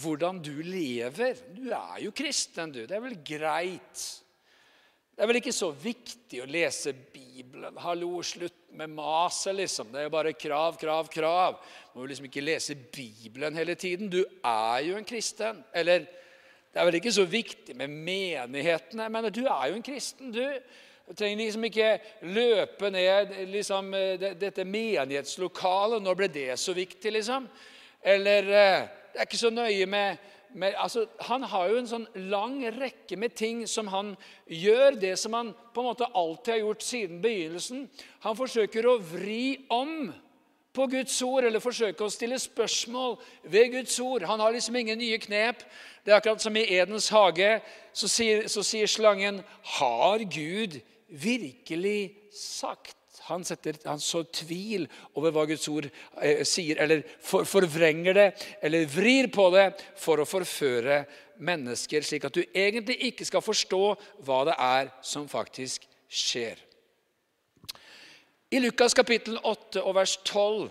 hvordan 0.00 0.40
du 0.42 0.54
lever. 0.64 1.38
Du 1.54 1.68
er 1.70 2.02
jo 2.04 2.12
kristen, 2.16 2.72
du. 2.74 2.82
Det 2.86 2.96
er 2.96 3.04
vel 3.04 3.18
greit. 3.26 4.04
Det 5.14 5.22
er 5.22 5.30
vel 5.30 5.38
ikke 5.38 5.54
så 5.54 5.68
viktig 5.70 6.40
å 6.42 6.50
lese 6.50 6.90
Bibelen. 7.14 7.76
Hallo, 7.78 8.16
slutt 8.26 8.56
med 8.74 8.90
maset, 8.90 9.54
liksom. 9.54 9.92
Det 9.92 10.00
er 10.00 10.08
jo 10.08 10.14
bare 10.16 10.32
krav, 10.34 10.78
krav, 10.80 11.10
krav. 11.12 11.60
Du 11.92 11.98
må 11.98 12.06
jo 12.06 12.10
liksom 12.10 12.26
ikke 12.26 12.42
lese 12.42 12.74
Bibelen 12.74 13.54
hele 13.54 13.76
tiden. 13.78 14.10
Du 14.10 14.24
er 14.24 14.80
jo 14.88 14.96
en 14.98 15.06
kristen. 15.06 15.62
Eller 15.74 16.08
det 16.08 16.80
er 16.82 16.88
vel 16.88 16.98
ikke 16.98 17.14
så 17.14 17.26
viktig 17.30 17.76
med 17.78 17.94
menighetene. 17.94 19.06
Men 19.06 19.30
du 19.30 19.44
er 19.44 19.68
jo 19.70 19.78
en 19.78 19.86
kristen, 19.86 20.34
du. 20.34 20.42
Du 21.04 21.12
trenger 21.12 21.36
liksom 21.44 21.68
ikke 21.68 21.88
løpe 22.32 22.88
ned 22.90 23.36
liksom, 23.52 23.92
eh, 23.94 24.26
dette 24.40 24.64
menighetslokalet. 24.64 26.02
Når 26.02 26.18
ble 26.18 26.28
det 26.32 26.58
så 26.58 26.74
viktig, 26.74 27.12
liksom? 27.12 27.46
Eller 28.04 28.48
eh, 28.52 28.86
Det 29.12 29.20
er 29.20 29.28
ikke 29.28 29.38
så 29.38 29.50
nøye 29.50 29.86
med, 29.86 30.16
med 30.54 30.74
altså, 30.76 31.06
Han 31.28 31.42
har 31.42 31.68
jo 31.70 31.78
en 31.78 31.88
sånn 31.88 32.06
lang 32.30 32.58
rekke 32.74 33.16
med 33.16 33.36
ting 33.38 33.62
som 33.70 33.88
han 33.92 34.12
gjør, 34.50 34.98
det 35.00 35.14
som 35.18 35.36
han 35.38 35.52
på 35.74 35.82
en 35.82 35.88
måte 35.92 36.10
alltid 36.10 36.52
har 36.52 36.60
gjort 36.64 36.82
siden 36.82 37.22
begynnelsen. 37.22 37.86
Han 38.26 38.36
forsøker 38.36 38.88
å 38.90 38.98
vri 38.98 39.64
om 39.72 40.10
på 40.74 40.88
Guds 40.90 41.14
ord, 41.22 41.46
eller 41.46 41.62
forsøke 41.62 42.02
å 42.02 42.10
stille 42.10 42.38
spørsmål 42.42 43.14
ved 43.46 43.70
Guds 43.76 43.94
ord. 44.02 44.26
Han 44.26 44.42
har 44.42 44.54
liksom 44.56 44.76
ingen 44.80 44.98
nye 44.98 45.20
knep. 45.22 45.62
Det 46.02 46.10
er 46.10 46.18
akkurat 46.18 46.42
som 46.42 46.56
i 46.58 46.66
Edens 46.74 47.06
hage. 47.14 47.60
Så 47.94 48.10
sier, 48.10 48.48
så 48.50 48.62
sier 48.66 48.90
slangen, 48.90 49.42
'Har 49.62 50.18
Gud 50.26 50.80
virkelig 51.08 52.16
sagt?' 52.34 53.03
Han, 53.28 53.44
setter, 53.46 53.78
han 53.84 54.00
så 54.02 54.24
tvil 54.28 54.88
over 55.16 55.32
hva 55.32 55.46
Guds 55.48 55.64
ord 55.72 55.86
eh, 56.20 56.42
sier, 56.46 56.80
eller 56.82 57.04
for, 57.22 57.46
forvrenger 57.48 58.16
det, 58.18 58.26
eller 58.64 58.88
vrir 58.90 59.30
på 59.32 59.48
det 59.54 59.70
for 60.00 60.20
å 60.20 60.28
forføre 60.28 61.04
mennesker, 61.44 62.04
slik 62.04 62.26
at 62.28 62.36
du 62.36 62.42
egentlig 62.44 62.98
ikke 63.10 63.26
skal 63.26 63.44
forstå 63.44 63.82
hva 64.26 64.42
det 64.50 64.58
er 64.60 64.92
som 65.02 65.28
faktisk 65.30 65.86
skjer. 66.10 66.60
I 68.54 68.60
Lukas 68.60 68.94
kapittel 68.94 69.40
8 69.40 69.82
og 69.82 69.96
vers 69.96 70.18
12 70.22 70.68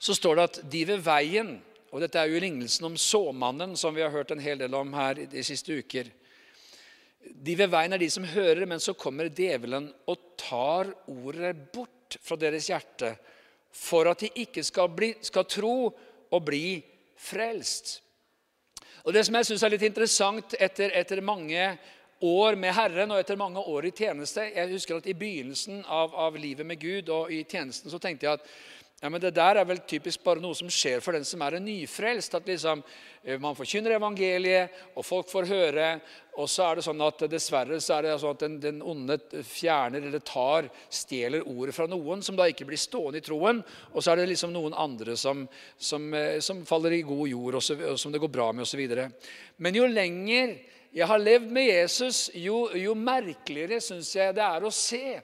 så 0.00 0.14
står 0.16 0.36
det 0.36 0.46
at 0.50 0.62
de 0.70 0.84
ved 0.92 1.02
veien 1.04 1.56
og 1.90 1.98
Dette 2.04 2.20
er 2.20 2.30
jo 2.30 2.38
lignelsen 2.38 2.86
om 2.86 2.96
såmannen, 2.98 3.72
som 3.74 3.94
vi 3.94 4.04
har 4.04 4.12
hørt 4.14 4.30
en 4.30 4.42
hel 4.42 4.60
del 4.60 4.74
om 4.78 4.92
her 4.94 5.24
de 5.26 5.42
siste 5.42 5.74
uker. 5.74 6.06
De 7.20 7.54
ved 7.56 7.70
veien 7.72 7.92
er 7.92 8.00
de 8.00 8.08
som 8.12 8.24
hører, 8.24 8.64
men 8.68 8.80
så 8.80 8.94
kommer 8.96 9.28
djevelen 9.28 9.90
og 10.08 10.36
tar 10.40 10.90
ordet 11.10 11.54
bort 11.72 12.16
fra 12.24 12.36
deres 12.40 12.68
hjerte, 12.70 13.14
for 13.70 14.08
at 14.10 14.24
de 14.24 14.30
ikke 14.42 14.64
skal, 14.66 14.90
bli, 14.92 15.12
skal 15.24 15.46
tro 15.48 15.74
og 16.30 16.44
bli 16.46 16.80
frelst. 17.20 18.00
Og 19.04 19.14
Det 19.14 19.24
som 19.26 19.36
jeg 19.38 19.48
syns 19.48 19.64
er 19.64 19.72
litt 19.74 19.86
interessant 19.86 20.56
etter, 20.60 20.92
etter 20.96 21.22
mange 21.24 21.64
år 22.20 22.56
med 22.60 22.74
Herren 22.76 23.14
og 23.14 23.20
etter 23.20 23.38
mange 23.40 23.62
år 23.64 23.86
i 23.88 23.94
tjeneste 23.96 24.44
Jeg 24.50 24.68
husker 24.74 24.98
at 24.98 25.06
I 25.08 25.16
begynnelsen 25.16 25.80
av, 25.88 26.12
av, 26.12 26.36
livet 26.36 26.68
med 26.68 26.80
Gud 26.80 27.08
og 27.08 27.32
i 27.32 27.42
tjenesten 27.48 27.92
så 27.92 28.00
tenkte 28.02 28.28
jeg 28.28 28.40
at 28.40 28.50
ja, 29.00 29.08
men 29.08 29.20
det 29.22 29.30
der 29.32 29.56
er 29.56 29.64
vel 29.64 29.78
typisk 29.88 30.20
bare 30.26 30.42
noe 30.44 30.52
som 30.56 30.68
skjer 30.68 31.00
for 31.00 31.16
den 31.16 31.24
som 31.24 31.40
er 31.40 31.54
en 31.56 31.64
nyfrelst. 31.64 32.34
At 32.36 32.48
liksom, 32.50 32.82
eh, 33.24 33.38
man 33.40 33.56
forkynner 33.56 33.94
evangeliet, 33.96 34.74
og 34.92 35.06
folk 35.08 35.30
får 35.30 35.48
høre. 35.48 35.86
Og 36.36 36.48
så 36.52 36.66
er 36.66 36.76
det 36.76 36.84
sånn 36.84 37.00
at 37.06 37.24
dessverre 37.32 37.78
så 37.80 37.96
er 37.96 38.04
det 38.04 38.18
sånn 38.20 38.36
at 38.36 38.44
den, 38.44 38.58
den 38.60 38.82
onde 38.84 39.16
fjerner 39.48 40.04
eller 40.04 40.20
tar, 40.20 40.68
stjeler 40.92 41.48
ordet 41.48 41.74
fra 41.76 41.88
noen 41.88 42.20
som 42.22 42.36
da 42.36 42.44
ikke 42.52 42.68
blir 42.68 42.80
stående 42.80 43.22
i 43.22 43.24
troen. 43.24 43.62
Og 43.94 44.04
så 44.04 44.12
er 44.12 44.20
det 44.20 44.28
liksom 44.34 44.52
noen 44.52 44.76
andre 44.76 45.16
som, 45.16 45.46
som, 45.80 46.12
eh, 46.12 46.36
som 46.44 46.60
faller 46.68 46.98
i 46.98 47.06
god 47.08 47.24
jord, 47.32 47.56
og, 47.56 47.64
så, 47.64 47.78
som 47.96 48.12
det 48.12 48.20
går 48.20 48.34
bra 48.36 48.50
med 48.52 48.68
osv. 48.68 48.84
Men 49.64 49.80
jo 49.80 49.88
lenger 49.88 50.58
jeg 50.90 51.06
har 51.06 51.22
levd 51.22 51.52
med 51.54 51.68
Jesus, 51.68 52.24
jo, 52.34 52.64
jo 52.74 52.96
merkeligere 52.98 53.78
syns 53.78 54.10
jeg 54.16 54.34
det 54.34 54.42
er 54.42 54.64
å 54.66 54.72
se 54.74 55.20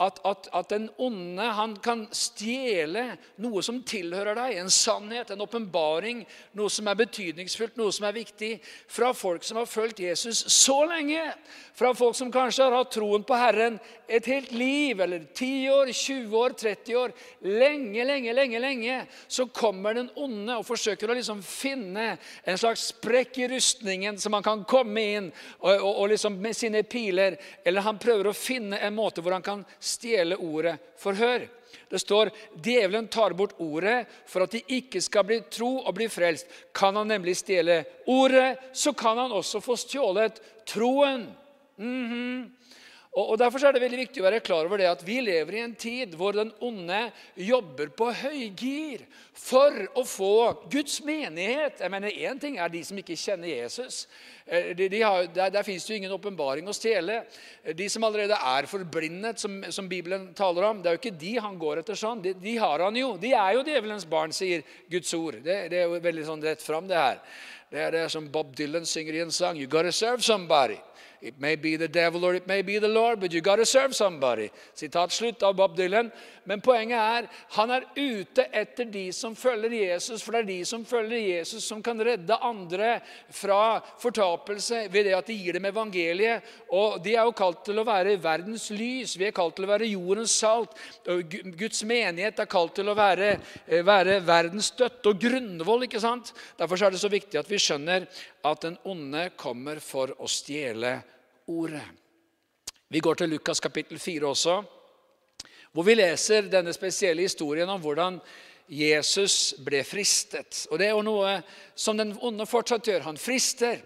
at, 0.00 0.20
at, 0.24 0.48
at, 0.52 0.68
den 0.68 0.88
onde 0.96 1.42
han 1.42 1.76
kan 1.82 2.04
stjele 2.14 3.04
noe 3.42 3.62
som 3.64 3.80
tilhører 3.86 4.38
deg, 4.38 4.58
en 4.58 4.70
sannhet, 4.72 5.32
en 5.34 5.44
åpenbaring, 5.44 6.24
noe 6.58 6.72
som 6.72 6.90
er 6.90 6.98
betydningsfullt, 7.00 7.78
noe 7.80 7.94
som 7.94 8.08
er 8.08 8.16
viktig, 8.16 8.52
fra 8.86 9.12
folk 9.16 9.46
som 9.46 9.60
har 9.60 9.70
fulgt 9.70 10.02
Jesus 10.02 10.44
så 10.52 10.80
lenge. 10.88 11.22
Fra 11.78 11.92
folk 11.94 12.16
som 12.18 12.32
kanskje 12.34 12.64
har 12.66 12.74
hatt 12.74 12.90
troen 12.90 13.22
på 13.26 13.36
Herren 13.38 13.78
et 14.08 14.26
helt 14.26 14.50
liv, 14.56 15.00
eller 15.00 15.26
10 15.34 15.68
år, 15.70 15.92
20 15.92 16.38
år, 16.38 16.54
30 16.58 16.96
år. 16.98 17.12
Lenge, 17.44 18.04
lenge, 18.04 18.32
lenge. 18.34 18.58
lenge, 18.58 19.06
Så 19.28 19.46
kommer 19.46 19.94
den 19.94 20.10
onde 20.16 20.56
og 20.56 20.66
forsøker 20.66 21.10
å 21.10 21.14
liksom 21.14 21.42
finne 21.42 22.16
en 22.44 22.58
slags 22.58 22.88
sprekk 22.94 23.38
i 23.38 23.48
rustningen, 23.52 24.18
så 24.18 24.30
man 24.30 24.42
kan 24.42 24.64
komme 24.64 25.02
inn 25.02 25.30
og, 25.60 25.70
og, 25.74 25.92
og 25.92 26.08
liksom 26.14 26.40
med 26.40 26.56
sine 26.56 26.82
piler. 26.82 27.36
Eller 27.64 27.84
han 27.86 28.00
prøver 28.00 28.30
å 28.30 28.36
finne 28.36 28.80
en 28.82 28.96
måte 28.96 29.22
hvor 29.22 29.36
han 29.36 29.44
kan 29.44 29.64
stjele 29.88 30.36
ordet 30.36 30.76
forhør. 31.00 31.46
Det 31.88 32.00
står 32.00 32.30
djevelen 32.64 33.08
tar 33.08 33.32
bort 33.36 33.56
ordet 33.60 34.04
for 34.28 34.44
at 34.44 34.52
de 34.52 34.60
ikke 34.78 35.00
skal 35.04 35.24
bli 35.28 35.40
tro 35.52 35.70
og 35.80 35.94
bli 35.96 36.08
frelst. 36.12 36.48
Kan 36.76 36.96
han 36.96 37.08
nemlig 37.08 37.36
stjele 37.40 37.80
ordet, 38.06 38.58
så 38.72 38.92
kan 38.92 39.18
han 39.18 39.32
også 39.32 39.62
få 39.64 39.76
stjålet 39.76 40.40
troen. 40.68 41.26
Mm 41.78 42.06
-hmm. 42.12 42.50
Og, 43.16 43.38
Derfor 43.40 43.64
er 43.64 43.74
det 43.74 43.80
veldig 43.82 43.98
viktig 44.02 44.20
å 44.20 44.26
være 44.26 44.42
klar 44.44 44.66
over 44.68 44.80
det 44.80 44.88
at 44.90 45.02
vi 45.06 45.16
lever 45.24 45.56
i 45.56 45.62
en 45.64 45.74
tid 45.78 46.12
hvor 46.18 46.36
den 46.36 46.50
onde 46.64 47.08
jobber 47.40 47.88
på 47.96 48.10
høygir 48.14 49.06
for 49.32 49.74
å 49.98 50.04
få 50.06 50.34
Guds 50.70 51.00
menighet. 51.06 51.80
Jeg 51.80 51.92
mener, 51.92 52.12
Én 52.12 52.40
ting 52.40 52.58
er 52.60 52.70
de 52.70 52.82
som 52.84 52.98
ikke 53.00 53.16
kjenner 53.18 53.48
Jesus. 53.48 54.04
Eh, 54.44 54.70
de, 54.76 54.90
de 54.92 55.02
har, 55.02 55.26
der, 55.34 55.50
der 55.54 55.66
fins 55.66 55.86
det 55.86 55.94
jo 55.94 55.98
ingen 56.02 56.14
åpenbaring 56.14 56.68
å 56.68 56.76
stjele. 56.76 57.22
De 57.78 57.88
som 57.90 58.04
allerede 58.06 58.36
er 58.36 58.68
forblindet, 58.70 59.40
som, 59.40 59.56
som, 59.72 59.88
Bibelen 59.88 60.30
taler 60.36 60.68
om, 60.68 60.82
det 60.82 60.90
er 60.90 60.98
jo 60.98 61.02
ikke 61.02 61.16
de 61.20 61.34
han 61.42 61.58
går 61.60 61.82
etter 61.82 61.98
sånn. 61.98 62.22
De, 62.24 62.34
de 62.38 62.56
har 62.60 62.84
han 62.86 62.98
jo. 62.98 63.14
De 63.20 63.32
er 63.32 63.56
jo 63.56 63.64
djevelens 63.66 64.06
barn, 64.08 64.36
sier 64.36 64.66
Guds 64.92 65.14
ord. 65.16 65.40
Det, 65.42 65.62
det 65.72 65.82
er 65.82 65.88
jo 65.88 66.02
veldig 66.04 66.28
sånn 66.28 66.44
rett 66.44 66.64
fram, 66.64 66.86
det 66.90 67.00
her. 67.00 67.22
Det 67.68 67.82
er 67.84 67.92
det 67.92 68.06
som 68.12 68.28
Bob 68.32 68.54
Dylan 68.56 68.86
synger 68.88 69.16
i 69.16 69.24
en 69.26 69.34
sang. 69.34 69.58
You 69.58 69.68
gotta 69.68 69.92
serve 69.92 70.24
somebody. 70.24 70.78
It 71.20 71.40
may 71.40 71.56
be 71.56 71.76
the 71.76 71.88
devil 71.88 72.24
or 72.24 72.34
it 72.34 72.46
may 72.46 72.62
be 72.62 72.78
the 72.78 72.88
Lord, 72.88 73.18
but 73.20 73.32
you 73.32 73.40
gotta 73.40 73.66
serve 73.66 73.94
somebody. 73.94 74.50
Sitat 74.74 75.10
slutt 75.10 75.42
av 75.42 75.56
Bob 75.56 75.76
Dylan. 75.76 76.12
Men 76.46 76.62
poenget 76.64 76.96
er 76.96 77.26
han 77.56 77.72
er 77.74 77.86
ute 77.96 78.44
etter 78.54 78.86
de 78.88 79.08
som 79.12 79.34
følger 79.36 79.74
Jesus, 79.74 80.22
for 80.22 80.32
det 80.32 80.40
er 80.40 80.48
de 80.48 80.58
som 80.64 80.84
følger 80.86 81.18
Jesus, 81.18 81.66
som 81.66 81.82
kan 81.82 81.98
redde 81.98 82.38
andre 82.38 83.00
fra 83.34 83.80
fortapelse 84.00 84.86
ved 84.92 85.10
det 85.10 85.16
at 85.18 85.26
de 85.28 85.36
gir 85.36 85.58
dem 85.58 85.66
evangeliet. 85.68 86.46
Og 86.70 87.02
De 87.02 87.16
er 87.16 87.26
jo 87.26 87.34
kalt 87.36 87.64
til 87.66 87.82
å 87.82 87.86
være 87.88 88.16
verdens 88.22 88.70
lys. 88.70 89.18
Vi 89.18 89.26
er 89.28 89.36
kalt 89.36 89.58
til 89.58 89.66
å 89.66 89.72
være 89.74 89.90
jordens 89.90 90.38
salt. 90.38 90.78
Guds 91.04 91.82
menighet 91.82 92.38
er 92.38 92.50
kalt 92.50 92.76
til 92.78 92.88
å 92.88 92.96
være, 92.96 93.34
eh, 93.66 93.82
være 93.82 94.20
verdens 94.24 94.70
støtte 94.72 95.10
og 95.10 95.20
grunnvoll. 95.20 95.82
ikke 95.84 96.00
sant? 96.00 96.32
Derfor 96.56 96.80
er 96.80 96.90
det 96.90 97.00
så 97.00 97.10
viktig 97.10 97.38
at 97.38 97.50
vi 97.50 97.58
skjønner 97.58 98.06
at 98.44 98.60
den 98.60 98.78
onde 98.84 99.30
kommer 99.36 99.80
for 99.80 100.14
å 100.18 100.28
stjele 100.30 101.02
ordet. 101.48 101.84
Vi 102.88 103.00
går 103.00 103.18
til 103.20 103.32
Lukas 103.34 103.60
kapittel 103.60 103.98
4 103.98 104.28
også, 104.28 104.60
hvor 105.72 105.84
vi 105.84 105.96
leser 105.98 106.48
denne 106.48 106.72
spesielle 106.72 107.26
historien 107.26 107.68
om 107.68 107.80
hvordan 107.82 108.20
Jesus 108.68 109.54
ble 109.64 109.80
fristet. 109.84 110.66
Og 110.70 110.78
Det 110.78 110.88
er 110.88 110.96
jo 110.96 111.04
noe 111.04 111.38
som 111.74 111.96
den 111.96 112.14
onde 112.20 112.46
fortsatt 112.48 112.88
gjør. 112.88 113.06
Han 113.08 113.20
frister. 113.20 113.80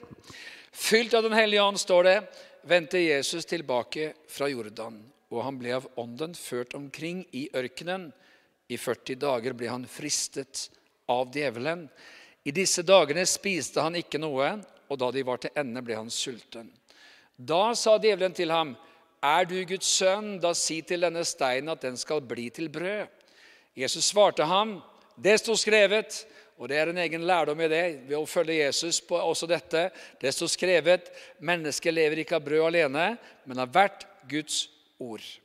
Fylt 0.72 1.14
av 1.14 1.22
Den 1.22 1.37
hellige 1.37 1.62
ånd, 1.62 1.79
står 1.79 2.05
det, 2.05 2.18
vendte 2.62 2.98
Jesus 2.98 3.44
tilbake 3.46 4.12
fra 4.29 4.48
Jordan. 4.48 4.98
Og 5.31 5.42
han 5.44 5.59
ble 5.59 5.75
av 5.77 5.88
ånden 5.96 6.35
ført 6.35 6.75
omkring 6.75 7.25
i 7.33 7.48
ørkenen. 7.55 8.11
I 8.68 8.79
40 8.79 9.18
dager 9.20 9.53
ble 9.53 9.68
han 9.68 9.87
fristet 9.87 10.70
av 11.11 11.31
djevelen. 11.35 11.88
I 12.44 12.51
disse 12.51 12.83
dagene 12.83 13.25
spiste 13.29 13.83
han 13.85 13.98
ikke 13.98 14.18
noe, 14.18 14.55
og 14.88 14.98
da 14.98 15.11
de 15.14 15.22
var 15.27 15.42
til 15.42 15.55
ende, 15.57 15.83
ble 15.85 15.98
han 15.98 16.11
sulten. 16.11 16.70
Da 17.37 17.75
sa 17.75 17.99
djevelen 17.99 18.35
til 18.35 18.51
ham, 18.51 18.77
'Er 19.23 19.45
du 19.45 19.64
Guds 19.64 19.87
sønn, 19.87 20.40
da 20.40 20.53
si 20.55 20.81
til 20.83 21.01
denne 21.01 21.25
steinen 21.25 21.68
at 21.68 21.81
den 21.81 21.97
skal 21.97 22.21
bli 22.21 22.51
til 22.51 22.68
brød.' 22.68 23.09
Jesus 23.77 24.05
svarte 24.05 24.45
ham, 24.45 24.83
'Det 25.16 25.40
står 25.40 25.55
skrevet.' 25.55 26.27
Og 26.59 26.68
Det 26.68 26.77
er 26.77 26.88
en 26.88 26.99
egen 26.99 27.27
lærdom 27.27 27.61
i 27.61 27.68
det 27.68 28.09
ved 28.09 28.16
å 28.16 28.27
følge 28.27 28.64
Jesus 28.64 29.01
på 29.01 29.16
også 29.16 29.49
dette. 29.49 29.90
Det 30.21 30.35
står 30.35 30.47
skrevet, 30.47 31.11
'Mennesket 31.40 31.95
lever 31.95 32.18
ikke 32.18 32.37
av 32.37 32.45
brød 32.45 32.66
alene, 32.66 33.18
men 33.47 33.59
av 33.59 33.68
hvert 33.68 34.07
Guds 34.29 34.68
ord'. 35.01 35.40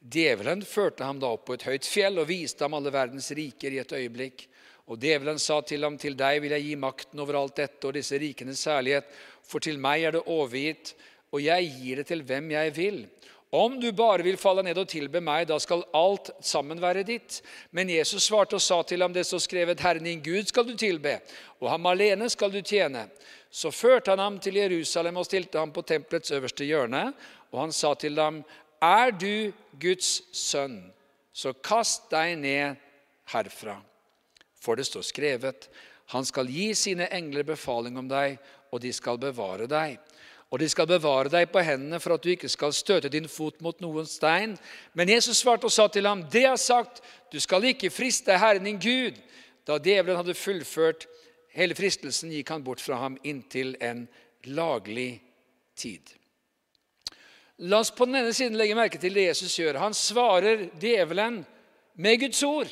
Djevelen 0.00 0.62
førte 0.64 1.04
ham 1.04 1.20
da 1.20 1.26
opp 1.26 1.44
på 1.46 1.54
et 1.54 1.62
høyt 1.62 1.84
fjell 1.84 2.18
og 2.18 2.26
viste 2.26 2.64
ham 2.64 2.74
alle 2.74 2.90
verdens 2.90 3.30
riker 3.30 3.70
i 3.70 3.78
et 3.78 3.92
øyeblikk. 3.92 4.48
Og 4.90 4.98
djevelen 4.98 5.38
sa 5.38 5.60
til 5.62 5.84
ham, 5.86 5.98
'Til 5.98 6.16
deg 6.18 6.42
vil 6.42 6.50
jeg 6.50 6.64
gi 6.66 6.74
makten 6.74 7.20
over 7.22 7.38
alt 7.38 7.56
dette 7.56 7.86
og 7.86 7.94
disse 7.94 8.18
rikenes 8.18 8.58
særlighet.' 8.58 9.06
For 9.46 9.58
til 9.58 9.78
meg 9.78 10.02
er 10.02 10.10
det 10.10 10.26
overgitt, 10.26 10.94
og 11.32 11.42
jeg 11.42 11.70
gir 11.78 11.96
det 11.96 12.06
til 12.06 12.22
hvem 12.22 12.50
jeg 12.50 12.76
vil. 12.76 13.08
Om 13.52 13.80
du 13.80 13.92
bare 13.92 14.22
vil 14.22 14.36
falle 14.38 14.62
ned 14.62 14.78
og 14.78 14.88
tilbe 14.88 15.20
meg, 15.20 15.48
da 15.48 15.58
skal 15.58 15.82
alt 15.94 16.30
sammen 16.40 16.78
være 16.82 17.02
ditt. 17.02 17.40
Men 17.74 17.90
Jesus 17.90 18.28
svarte 18.28 18.54
og 18.54 18.62
sa 18.62 18.82
til 18.82 19.02
ham, 19.02 19.12
det 19.12 19.26
står 19.26 19.42
skrevet, 19.42 19.80
Herren 19.80 20.06
din 20.06 20.22
Gud 20.22 20.46
skal 20.46 20.66
du 20.68 20.76
tilbe, 20.78 21.16
og 21.60 21.70
ham 21.70 21.86
alene 21.86 22.28
skal 22.30 22.52
du 22.52 22.60
tjene. 22.62 23.08
Så 23.50 23.70
førte 23.74 24.10
han 24.10 24.22
ham 24.22 24.38
til 24.38 24.54
Jerusalem 24.54 25.16
og 25.16 25.26
stilte 25.26 25.58
ham 25.58 25.72
på 25.72 25.82
tempelets 25.82 26.30
øverste 26.30 26.64
hjørne. 26.64 27.12
Og 27.50 27.60
han 27.60 27.72
sa 27.72 27.94
til 27.94 28.18
ham, 28.18 28.44
Er 28.82 29.10
du 29.10 29.52
Guds 29.80 30.22
sønn, 30.32 30.92
så 31.32 31.52
kast 31.52 32.10
deg 32.10 32.38
ned 32.38 32.76
herfra. 33.34 33.89
For 34.60 34.76
det 34.76 34.88
står 34.88 35.06
skrevet, 35.08 35.68
Han 36.10 36.24
skal 36.26 36.48
gi 36.50 36.72
sine 36.74 37.06
engler 37.14 37.44
befaling 37.46 37.94
om 37.98 38.08
deg, 38.10 38.40
og 38.74 38.80
de 38.82 38.90
skal 38.92 39.18
bevare 39.18 39.68
deg. 39.70 39.98
Og 40.50 40.58
de 40.58 40.66
skal 40.68 40.88
bevare 40.90 41.30
deg 41.30 41.46
på 41.52 41.62
hendene 41.62 42.00
for 42.02 42.16
at 42.16 42.24
du 42.24 42.32
ikke 42.32 42.50
skal 42.50 42.74
støte 42.74 43.10
din 43.12 43.28
fot 43.30 43.60
mot 43.62 43.78
noen 43.78 44.08
stein. 44.10 44.56
Men 44.98 45.12
Jesus 45.12 45.38
svarte 45.38 45.68
og 45.68 45.74
sa 45.74 45.86
til 45.86 46.08
ham, 46.10 46.24
det 46.26 46.42
er 46.48 46.58
sagt, 46.58 46.98
du 47.30 47.38
skal 47.38 47.68
ikke 47.70 47.92
friste 47.94 48.34
Herren 48.34 48.66
din 48.66 48.80
Gud. 48.82 49.20
Da 49.62 49.78
djevelen 49.78 50.18
hadde 50.18 50.34
fullført 50.34 51.06
hele 51.54 51.76
fristelsen, 51.78 52.32
gikk 52.34 52.50
han 52.50 52.66
bort 52.66 52.82
fra 52.82 52.98
ham 53.04 53.18
inntil 53.22 53.76
en 53.78 54.08
laglig 54.50 55.20
tid. 55.78 56.16
La 57.70 57.82
oss 57.84 57.92
på 57.94 58.08
den 58.08 58.18
ene 58.18 58.34
siden 58.34 58.58
legge 58.58 58.74
merke 58.74 58.98
til 58.98 59.14
det 59.14 59.28
Jesus 59.28 59.54
gjør. 59.60 59.78
Han 59.82 59.94
svarer 59.94 60.66
djevelen 60.80 61.44
med 62.00 62.22
Guds 62.24 62.42
ord. 62.42 62.70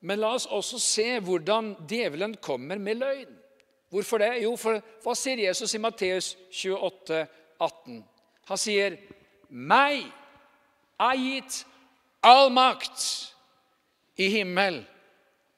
Men 0.00 0.20
la 0.22 0.34
oss 0.36 0.46
også 0.46 0.78
se 0.82 1.06
hvordan 1.24 1.72
djevelen 1.88 2.36
kommer 2.42 2.78
med 2.78 3.00
løgn. 3.00 3.34
Hvorfor 3.88 4.20
det? 4.20 4.42
Jo, 4.42 4.52
for 4.60 4.82
hva 5.02 5.14
sier 5.16 5.40
Jesus 5.46 5.72
i 5.74 5.80
Matteus 5.80 6.34
28, 6.52 7.24
18? 7.58 8.02
Han 8.50 8.60
sier, 8.60 8.98
'Meg 9.48 10.04
er 11.00 11.16
gitt 11.16 11.64
all 12.22 12.50
makt 12.52 13.32
i 14.16 14.28
himmel 14.28 14.82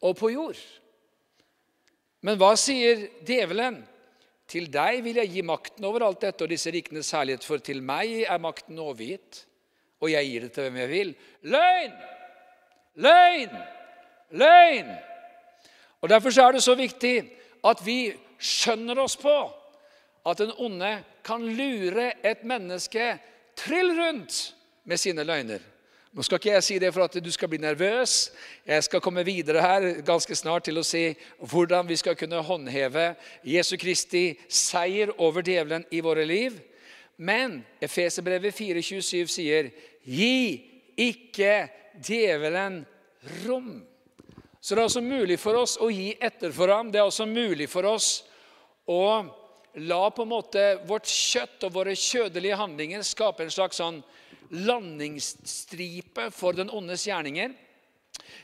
og 0.02 0.16
på 0.16 0.30
jord'. 0.30 0.62
Men 2.22 2.38
hva 2.38 2.54
sier 2.56 3.08
djevelen? 3.26 3.82
Til 4.50 4.66
deg 4.72 5.04
vil 5.04 5.16
jeg 5.16 5.30
gi 5.30 5.42
makten 5.46 5.84
over 5.86 6.02
alt 6.02 6.24
dette 6.24 6.42
og 6.42 6.50
disse 6.50 6.70
rikenes 6.74 7.10
herlighet, 7.14 7.44
for 7.46 7.62
til 7.62 7.82
meg 7.86 8.24
er 8.26 8.38
makten 8.42 8.78
overgitt, 8.78 9.44
og 10.02 10.10
jeg 10.10 10.26
gir 10.26 10.40
det 10.40 10.52
til 10.52 10.66
hvem 10.66 10.76
jeg 10.76 10.90
vil. 10.90 11.12
Løgn! 11.42 11.92
Løgn! 12.94 13.54
Løgn! 14.30 14.90
Og 16.00 16.08
Derfor 16.08 16.40
er 16.40 16.52
det 16.52 16.62
så 16.62 16.74
viktig 16.74 17.16
at 17.64 17.82
vi 17.84 18.12
skjønner 18.40 18.98
oss 19.02 19.16
på 19.20 19.36
at 20.26 20.38
den 20.38 20.52
onde 20.56 21.02
kan 21.24 21.44
lure 21.44 22.12
et 22.26 22.44
menneske 22.44 23.18
trill 23.56 23.92
rundt 23.98 24.54
med 24.84 24.96
sine 24.96 25.24
løgner. 25.24 25.60
Nå 26.12 26.24
skal 26.26 26.40
ikke 26.40 26.50
jeg 26.56 26.64
si 26.66 26.78
det 26.82 26.90
for 26.90 27.04
at 27.04 27.14
du 27.22 27.28
skal 27.30 27.48
bli 27.48 27.60
nervøs. 27.62 28.32
Jeg 28.66 28.84
skal 28.84 29.00
komme 29.00 29.22
videre 29.24 29.62
her 29.62 30.00
ganske 30.02 30.34
snart 30.34 30.64
til 30.66 30.80
å 30.80 30.86
si 30.86 31.12
hvordan 31.38 31.86
vi 31.86 31.98
skal 32.00 32.16
kunne 32.18 32.40
håndheve 32.42 33.12
Jesu 33.46 33.76
Kristi 33.78 34.32
seier 34.48 35.12
over 35.22 35.46
djevelen 35.46 35.84
i 35.94 36.00
våre 36.02 36.24
liv. 36.26 36.56
Men 37.16 37.60
Efeserbrevet 37.80 38.56
4,27 38.56 39.30
sier, 39.30 39.70
'Gi 40.02 40.64
ikke 40.96 41.68
djevelen 41.94 42.86
rom'. 43.44 43.89
Så 44.60 44.74
det 44.74 44.82
er 44.82 44.90
også 44.90 45.00
mulig 45.04 45.38
for 45.40 45.56
oss 45.56 45.78
å 45.80 45.88
gi 45.88 46.12
etter 46.20 46.52
for 46.52 46.68
ham. 46.68 46.90
Det 46.92 47.00
er 47.00 47.08
også 47.08 47.26
mulig 47.28 47.68
for 47.72 47.88
oss 47.88 48.10
å 48.90 49.00
la 49.80 50.02
på 50.10 50.26
en 50.26 50.32
måte 50.32 50.64
vårt 50.88 51.08
kjøtt 51.08 51.64
og 51.68 51.74
våre 51.78 51.94
kjødelige 51.96 52.58
handlinger 52.60 53.04
skape 53.06 53.46
en 53.46 53.54
slags 53.54 53.80
sånn 53.80 54.02
landingsstripe 54.50 56.28
for 56.34 56.58
den 56.58 56.72
ondes 56.74 57.06
gjerninger. 57.06 57.54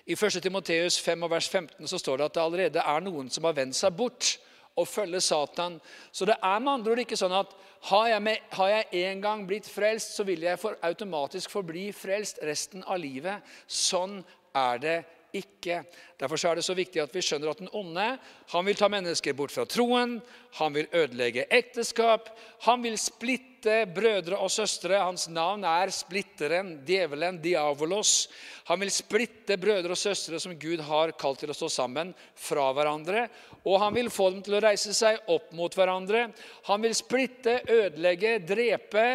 I 0.06 0.14
1. 0.14 0.40
Timoteus 0.42 0.98
5 1.02 1.26
vers 1.28 1.48
15 1.50 1.90
så 1.90 1.98
står 1.98 2.18
det 2.18 2.28
at 2.28 2.36
det 2.36 2.44
allerede 2.44 2.84
er 2.94 3.02
noen 3.04 3.28
som 3.30 3.44
har 3.48 3.56
vendt 3.58 3.76
seg 3.76 3.94
bort 3.98 4.36
og 4.76 4.88
følger 4.88 5.22
Satan. 5.24 5.80
Så 6.12 6.28
det 6.28 6.36
er 6.36 6.62
med 6.62 6.72
andre 6.78 6.94
ord 6.94 7.02
ikke 7.02 7.18
sånn 7.18 7.34
at 7.34 7.52
har 7.90 8.08
jeg, 8.10 8.22
med, 8.22 8.48
har 8.56 8.70
jeg 8.72 9.04
en 9.10 9.20
gang 9.24 9.44
blitt 9.48 9.68
frelst, 9.68 10.14
så 10.16 10.24
vil 10.26 10.44
jeg 10.46 10.60
for 10.60 10.78
automatisk 10.84 11.52
forbli 11.52 11.88
frelst 11.96 12.40
resten 12.44 12.84
av 12.84 13.00
livet. 13.00 13.44
Sånn 13.66 14.20
er 14.56 14.82
det 14.82 14.96
ikke. 15.38 15.82
Derfor 16.16 16.40
er 16.48 16.58
det 16.58 16.64
så 16.64 16.74
viktig 16.76 17.02
at 17.02 17.12
vi 17.14 17.22
skjønner 17.24 17.52
at 17.52 17.60
den 17.60 17.72
onde 17.76 18.06
han 18.52 18.66
vil 18.66 18.78
ta 18.78 18.88
mennesker 18.88 19.36
bort 19.36 19.52
fra 19.52 19.66
troen. 19.68 20.16
Han 20.56 20.72
vil 20.72 20.88
ødelegge 20.88 21.44
ekteskap. 21.52 22.30
Han 22.64 22.84
vil 22.84 22.96
splitte 23.00 23.82
brødre 23.92 24.38
og 24.40 24.50
søstre. 24.52 25.02
Hans 25.02 25.26
navn 25.28 25.66
er 25.68 25.92
splitteren, 25.92 26.78
djevelen, 26.88 27.40
diavolos. 27.44 28.30
Han 28.70 28.80
vil 28.80 28.92
splitte 28.94 29.58
brødre 29.60 29.92
og 29.92 30.00
søstre 30.00 30.40
som 30.40 30.56
Gud 30.58 30.80
har 30.88 31.12
kalt 31.20 31.42
til 31.44 31.52
å 31.52 31.58
stå 31.58 31.68
sammen, 31.72 32.14
fra 32.34 32.70
hverandre. 32.72 33.26
Og 33.66 33.80
han 33.82 33.94
vil 33.96 34.08
få 34.12 34.30
dem 34.32 34.42
til 34.46 34.56
å 34.56 34.62
reise 34.64 34.94
seg 34.96 35.20
opp 35.32 35.52
mot 35.58 35.74
hverandre. 35.76 36.30
Han 36.70 36.84
vil 36.86 36.96
splitte, 36.96 37.60
ødelegge, 37.66 38.38
drepe, 38.46 39.06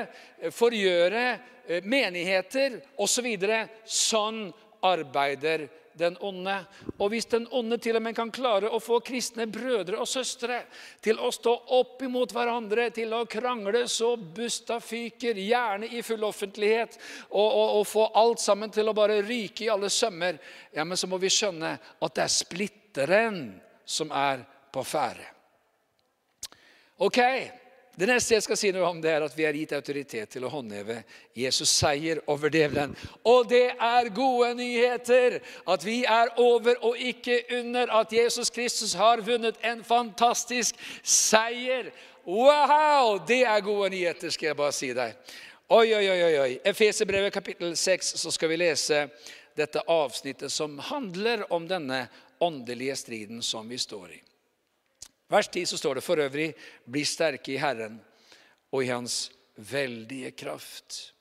forgjøre 0.53 1.25
eh, 1.31 1.81
menigheter 1.81 2.81
osv. 3.01 3.31
Så 3.41 4.12
sånn 4.12 4.43
arbeider 4.86 5.67
den 5.99 6.17
onde. 6.19 6.56
Og 6.97 7.12
hvis 7.12 7.27
den 7.32 7.47
onde 7.51 7.77
til 7.82 7.97
og 7.97 8.04
med 8.06 8.15
kan 8.17 8.32
klare 8.34 8.69
å 8.71 8.80
få 8.82 8.99
kristne 9.06 9.47
brødre 9.51 9.99
og 10.01 10.10
søstre 10.10 10.62
til 11.04 11.19
å 11.19 11.32
stå 11.34 11.54
opp 11.77 12.01
imot 12.06 12.34
hverandre, 12.36 12.89
til 12.95 13.13
å 13.15 13.25
krangle 13.30 13.84
så 13.91 14.13
busta 14.15 14.80
fyker, 14.84 15.38
gjerne 15.38 15.89
i 15.91 16.04
full 16.06 16.23
offentlighet, 16.27 16.97
og, 17.30 17.47
og, 17.47 17.67
og, 17.80 17.86
få 17.91 18.08
alt 18.21 18.43
sammen 18.43 18.71
til 18.73 18.89
å 18.89 18.95
bare 18.97 19.21
ryke 19.25 19.65
i 19.65 19.71
alle 19.73 19.89
sømmer, 19.91 20.39
ja, 20.73 20.86
men 20.86 20.97
så 20.97 21.10
må 21.12 21.19
vi 21.21 21.32
skjønne 21.32 21.75
at 21.77 22.15
det 22.15 22.25
er 22.25 22.36
splitteren 22.36 23.41
som 23.86 24.12
er 24.15 24.45
på 24.71 24.84
ferde. 24.88 25.27
Ok, 27.01 27.17
det 28.01 28.07
neste 28.09 28.33
jeg 28.33 28.41
skal 28.41 28.57
si 28.57 28.71
noe 28.73 28.87
om, 28.87 28.97
det 28.97 29.11
er 29.13 29.21
at 29.21 29.35
vi 29.37 29.43
er 29.45 29.57
gitt 29.59 29.75
autoritet 29.77 30.31
til 30.33 30.47
å 30.47 30.49
håndheve 30.49 31.03
Jesus' 31.37 31.69
seier 31.69 32.17
over 32.33 32.49
djevelen. 32.49 32.95
Og 33.29 33.45
det 33.51 33.75
er 33.77 34.09
gode 34.15 34.55
nyheter 34.57 35.37
at 35.69 35.85
vi 35.85 35.99
er 36.09 36.31
over 36.41 36.79
og 36.87 36.97
ikke 36.97 37.43
under. 37.59 37.91
At 38.01 38.15
Jesus 38.15 38.49
Kristus 38.49 38.95
har 38.97 39.21
vunnet 39.21 39.59
en 39.61 39.83
fantastisk 39.85 40.79
seier. 41.03 41.91
Wow! 42.25 43.19
Det 43.27 43.43
er 43.45 43.61
gode 43.69 43.91
nyheter, 43.93 44.33
skal 44.33 44.49
jeg 44.49 44.59
bare 44.63 44.73
si 44.73 44.89
deg. 44.97 45.37
Oi, 45.69 45.85
oi, 45.93 46.01
oi. 46.09 46.33
oi. 46.41 46.49
Efeserbrevet 46.73 47.37
kapittel 47.37 47.77
6, 47.77 48.15
så 48.17 48.33
skal 48.33 48.49
vi 48.49 48.63
lese 48.63 49.05
dette 49.53 49.85
avsnittet 49.85 50.49
som 50.49 50.81
handler 50.89 51.45
om 51.53 51.69
denne 51.69 52.07
åndelige 52.41 52.97
striden 52.97 53.45
som 53.45 53.69
vi 53.69 53.77
står 53.77 54.17
i. 54.17 54.21
Vers 55.31 55.47
10 55.47 55.69
så 55.71 55.77
står 55.79 55.97
det 55.97 56.03
for 56.03 56.19
øvrig 56.19 56.49
bli 56.83 57.05
sterke 57.07 57.53
i 57.53 57.59
Herren 57.61 58.01
og 58.71 58.83
i 58.83 58.89
Hans 58.91 59.29
veldige 59.55 60.33
kraft. 60.35 61.13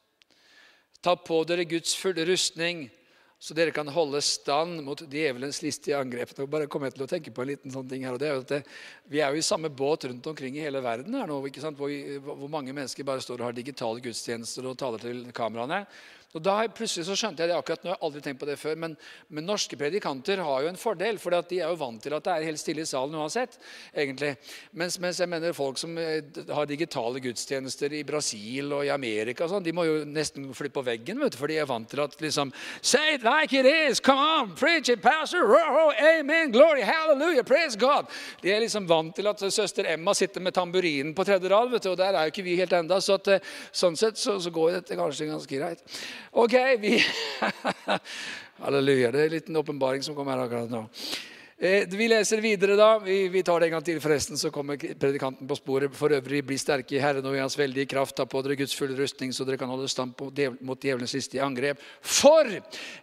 Ta 1.00 1.14
på 1.16 1.44
dere 1.48 1.68
Guds 1.68 1.94
fulle 1.96 2.24
rustning, 2.28 2.88
så 3.40 3.54
dere 3.56 3.72
kan 3.72 3.88
holde 3.88 4.20
stand 4.20 4.82
mot 4.84 5.00
djevelens 5.08 5.62
listige 5.64 5.96
angrep. 5.96 6.34
Nå 6.36 6.44
bare 6.50 6.68
kommer 6.68 6.90
jeg 6.90 6.98
til 6.98 7.06
å 7.06 7.08
tenke 7.08 7.32
på 7.32 7.44
en 7.44 7.48
liten 7.48 7.72
sånn 7.72 7.86
ting 7.88 8.02
her, 8.04 8.16
og 8.16 8.20
det 8.20 8.28
er 8.28 8.34
jo 8.34 8.42
at 8.42 8.52
det, 8.52 8.60
Vi 9.08 9.22
er 9.22 9.32
jo 9.32 9.40
i 9.40 9.46
samme 9.46 9.70
båt 9.72 10.04
rundt 10.10 10.26
omkring 10.26 10.58
i 10.58 10.66
hele 10.66 10.82
verden 10.84 11.16
her 11.16 11.30
nå, 11.30 11.38
ikke 11.48 11.62
sant? 11.62 11.78
Hvor, 11.78 11.88
hvor 12.26 12.50
mange 12.52 12.74
mennesker 12.76 13.06
bare 13.06 13.24
står 13.24 13.40
og 13.40 13.48
har 13.48 13.56
digitale 13.56 14.02
gudstjenester 14.04 14.68
og 14.68 14.76
taler 14.78 15.00
til 15.00 15.22
kameraene. 15.32 15.86
Og 16.30 16.42
da 16.46 16.60
plutselig 16.70 17.08
så 17.08 17.16
skjønte 17.18 17.42
jeg 17.42 17.50
det 17.50 17.56
akkurat 17.58 17.82
nå, 17.82 17.90
jeg 17.90 17.98
har 17.98 18.06
aldri 18.06 18.20
tenkt 18.22 18.38
på 18.38 18.46
det 18.46 18.54
før, 18.60 18.76
men, 18.78 18.92
men 19.34 19.48
norske 19.48 19.74
predikanter 19.78 20.38
har 20.46 20.62
jo 20.62 20.68
en 20.70 20.78
fordel, 20.78 21.16
for 21.18 21.34
de 21.34 21.58
er 21.58 21.72
jo 21.72 21.78
vant 21.80 21.98
til 22.02 22.14
at 22.14 22.22
det 22.22 22.34
er 22.36 22.46
helt 22.46 22.60
stille 22.60 22.84
i 22.84 22.86
salen 22.86 23.16
uansett. 23.18 23.56
egentlig. 23.90 24.36
Mens, 24.70 25.00
mens, 25.02 25.18
jeg 25.18 25.30
mener 25.30 25.56
folk 25.56 25.80
som 25.80 25.98
eh, 25.98 26.22
har 26.54 26.68
digitale 26.70 27.18
gudstjenester 27.24 27.96
i 27.98 28.04
Brasil 28.06 28.70
og 28.76 28.84
i 28.86 28.92
Amerika, 28.94 29.48
og 29.48 29.56
sånn, 29.56 29.66
de 29.66 29.74
må 29.74 29.88
jo 29.88 29.96
nesten 30.06 30.46
flytte 30.54 30.76
på 30.76 30.84
veggen, 30.86 31.18
vet 31.18 31.34
du, 31.34 31.38
for 31.40 31.50
de 31.50 31.58
er 31.58 31.66
vant 31.66 31.90
til 31.90 32.04
at 32.04 32.14
liksom 32.22 32.54
Say 32.78 33.16
it 33.16 33.26
like 33.26 33.50
it 33.56 33.66
is! 33.66 33.98
Come 33.98 34.22
on! 34.22 34.54
Preach 34.54 34.88
it, 34.88 35.02
pastor! 35.02 35.50
Oh, 35.50 35.90
amen! 35.98 36.54
Glory! 36.54 36.86
Hallelujah! 36.86 37.42
Praise 37.42 37.74
God! 37.74 38.06
De 38.44 38.54
er 38.54 38.62
liksom 38.62 38.86
vant 38.86 39.16
til 39.18 39.26
at 39.26 39.42
søster 39.50 39.90
Emma 39.96 40.14
sitter 40.14 40.46
med 40.46 40.54
tamburinen 40.54 41.10
på 41.18 41.26
tredje 41.26 41.50
rad, 41.50 41.74
vet 41.74 41.90
du, 41.90 41.90
og 41.96 41.98
der 41.98 42.14
er 42.14 42.30
jo 42.30 42.36
ikke 42.36 42.46
vi 42.46 42.58
helt 42.62 42.78
enda, 42.78 43.02
så 43.02 43.18
at, 43.18 43.34
eh, 43.34 43.52
sånn 43.74 43.98
sett 43.98 44.20
så, 44.20 44.38
så 44.38 44.54
går 44.54 44.78
dette 44.78 45.02
kanskje 45.02 45.32
ganske 45.34 45.58
greit. 45.58 45.82
Ok, 46.30 46.54
vi 46.80 46.98
Halleluja. 48.61 49.11
Det 49.11 49.20
er 49.20 49.24
en 49.24 49.33
liten 49.33 49.56
åpenbaring 49.56 50.02
som 50.04 50.14
kommer 50.14 50.37
her 50.37 50.44
akkurat 50.44 50.70
nå. 50.72 50.85
Eh, 51.62 51.84
vi 51.88 52.06
leser 52.08 52.40
videre 52.40 52.72
da. 52.72 52.94
Vi, 52.98 53.42
tar 53.44 53.60
det 53.60 53.66
en 53.68 53.74
gang 53.74 53.82
til, 53.84 53.98
forresten, 54.00 54.38
så 54.40 54.48
kommer 54.48 54.78
predikanten 54.80 55.44
på 55.44 55.58
sporet. 55.58 55.92
For 55.92 56.08
øvrig, 56.16 56.40
bli 56.48 56.56
sterke 56.56 56.94
i 56.96 57.02
Herren 57.02 57.26
og 57.28 57.36
i 57.36 57.42
Hans 57.42 57.58
veldige 57.60 57.90
kraft. 57.90 58.14
Ta 58.16 58.24
på 58.24 58.40
dere 58.40 58.56
Guds 58.56 58.72
fulle 58.78 58.96
rustning, 58.96 59.34
så 59.36 59.44
dere 59.44 59.60
kan 59.60 59.68
holde 59.68 59.90
stand 59.92 60.16
mot 60.16 60.80
djevelens 60.80 61.12
siste 61.12 61.42
angrep. 61.44 61.76
For 62.00 62.48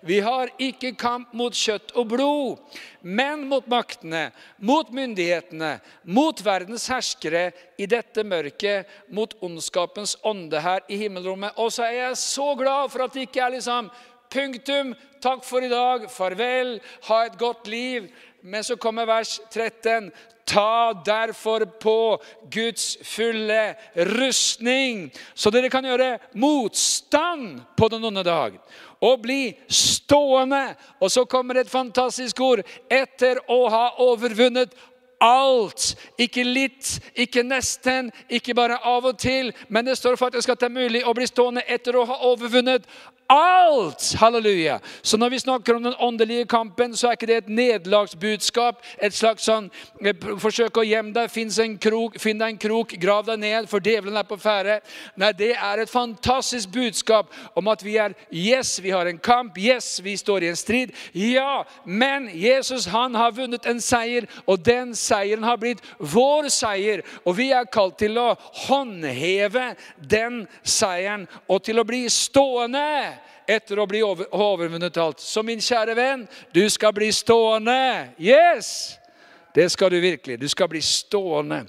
vi 0.10 0.18
har 0.26 0.50
ikke 0.58 0.96
kamp 0.98 1.38
mot 1.38 1.54
kjøtt 1.54 1.94
og 1.94 2.10
blod, 2.16 2.82
men 3.06 3.46
mot 3.46 3.70
maktene, 3.70 4.32
mot 4.58 4.90
myndighetene, 4.90 5.76
mot 6.10 6.42
verdens 6.42 6.90
herskere 6.90 7.52
i 7.78 7.86
dette 7.86 8.26
mørket, 8.26 8.90
mot 9.14 9.38
ondskapens 9.38 10.18
ånde 10.26 10.66
her 10.66 10.82
i 10.90 10.98
himmelrommet. 11.06 11.54
Og 11.62 11.70
så 11.78 11.92
er 11.92 12.00
jeg 12.08 12.22
så 12.26 12.56
glad 12.58 12.90
for 12.90 13.06
at 13.06 13.14
det 13.14 13.30
ikke 13.30 13.46
er 13.46 13.60
liksom 13.60 13.94
Punktum. 14.30 14.92
Takk 15.24 15.46
for 15.48 15.64
i 15.64 15.70
dag. 15.72 16.08
Farvel. 16.12 16.78
Ha 17.08 17.20
et 17.26 17.38
godt 17.40 17.68
liv. 17.72 18.10
Men 18.48 18.64
så 18.64 18.78
kommer 18.78 19.06
vers 19.06 19.42
13. 19.54 20.12
Ta 20.46 20.94
derfor 21.06 21.66
på 21.66 22.24
Guds 22.52 22.98
fulle 23.04 23.76
rustning, 23.96 25.10
så 25.34 25.52
dere 25.52 25.68
kan 25.70 25.84
gjøre 25.84 26.14
motstand 26.40 27.60
på 27.76 27.90
den 27.92 28.08
onde 28.08 28.24
dag. 28.24 28.56
Og 29.04 29.20
bli 29.26 29.42
stående. 29.68 30.78
Og 31.04 31.12
så 31.12 31.26
kommer 31.28 31.60
et 31.60 31.70
fantastisk 31.70 32.40
ord. 32.40 32.64
Etter 32.88 33.44
å 33.52 33.66
ha 33.68 33.84
overvunnet 34.08 34.72
alt. 35.20 35.98
Ikke 36.16 36.48
litt, 36.48 36.94
ikke 37.20 37.44
nesten, 37.44 38.14
ikke 38.32 38.56
bare 38.56 38.80
av 38.80 39.12
og 39.12 39.20
til. 39.20 39.52
Men 39.68 39.92
det 39.92 39.98
står 40.00 40.16
faktisk 40.16 40.56
at 40.56 40.64
det 40.64 40.72
er 40.72 40.80
mulig 40.80 41.04
å 41.04 41.16
bli 41.18 41.28
stående 41.28 41.68
etter 41.68 42.00
å 42.00 42.08
ha 42.08 42.22
overvunnet 42.32 42.88
alt. 43.28 44.14
Halleluja. 44.16 44.80
Så 45.02 45.18
når 45.18 45.30
vi 45.30 45.40
snakker 45.40 45.76
om 45.76 45.84
den 45.84 45.96
åndelige 46.00 46.46
kampen, 46.46 46.96
så 46.98 47.08
er 47.08 47.18
ikke 47.18 47.28
det 47.28 47.38
et 47.38 47.50
nederlagsbudskap. 47.50 48.80
Et 49.04 49.14
slags 49.14 49.48
sånn 49.48 49.70
eh, 50.02 50.16
Forsøk 50.40 50.80
å 50.80 50.86
gjemme 50.88 51.14
deg, 51.16 51.32
finn 51.32 51.52
deg 51.52 52.46
en 52.48 52.60
krok, 52.62 52.96
grav 53.02 53.26
deg 53.28 53.42
ned, 53.42 53.68
for 53.70 53.84
djevelen 53.84 54.18
er 54.20 54.28
på 54.28 54.40
ferde. 54.40 54.80
Nei, 55.20 55.34
det 55.38 55.52
er 55.56 55.84
et 55.84 55.92
fantastisk 55.92 56.72
budskap 56.76 57.34
om 57.58 57.68
at 57.72 57.84
vi 57.84 57.98
er 58.02 58.16
Yes, 58.32 58.78
vi 58.84 58.94
har 58.96 59.10
en 59.10 59.20
kamp. 59.20 59.58
Yes, 59.60 59.98
vi 60.04 60.16
står 60.18 60.46
i 60.46 60.52
en 60.52 60.60
strid. 60.60 60.96
Ja, 61.14 61.66
men 61.84 62.30
Jesus 62.34 62.88
han 62.92 63.16
har 63.18 63.36
vunnet 63.36 63.68
en 63.68 63.82
seier, 63.84 64.28
og 64.46 64.64
den 64.66 64.96
seieren 64.96 65.46
har 65.48 65.60
blitt 65.60 65.84
vår 66.00 66.48
seier. 66.54 67.04
Og 67.26 67.38
vi 67.42 67.52
er 67.56 67.68
kalt 67.72 67.98
til 68.00 68.18
å 68.22 68.30
håndheve 68.68 69.74
den 70.00 70.46
seieren 70.64 71.28
og 71.48 71.64
til 71.68 71.82
å 71.82 71.88
bli 71.88 72.06
stående 72.12 73.17
etter 73.48 73.80
å 73.80 73.88
bli 73.88 74.04
over, 74.04 74.28
overvunnet 74.36 74.98
alt. 75.02 75.24
Så 75.24 75.44
min 75.44 75.62
kjære 75.64 75.96
venn, 75.98 76.28
du 76.54 76.64
skal 76.70 76.94
bli 76.96 77.12
stående. 77.16 78.14
Yes! 78.20 78.98
Det 79.56 79.70
skal 79.74 79.92
du 79.92 80.00
virkelig. 80.04 80.40
Du 80.40 80.48
skal 80.52 80.70
bli 80.70 80.82
stående. 80.86 81.64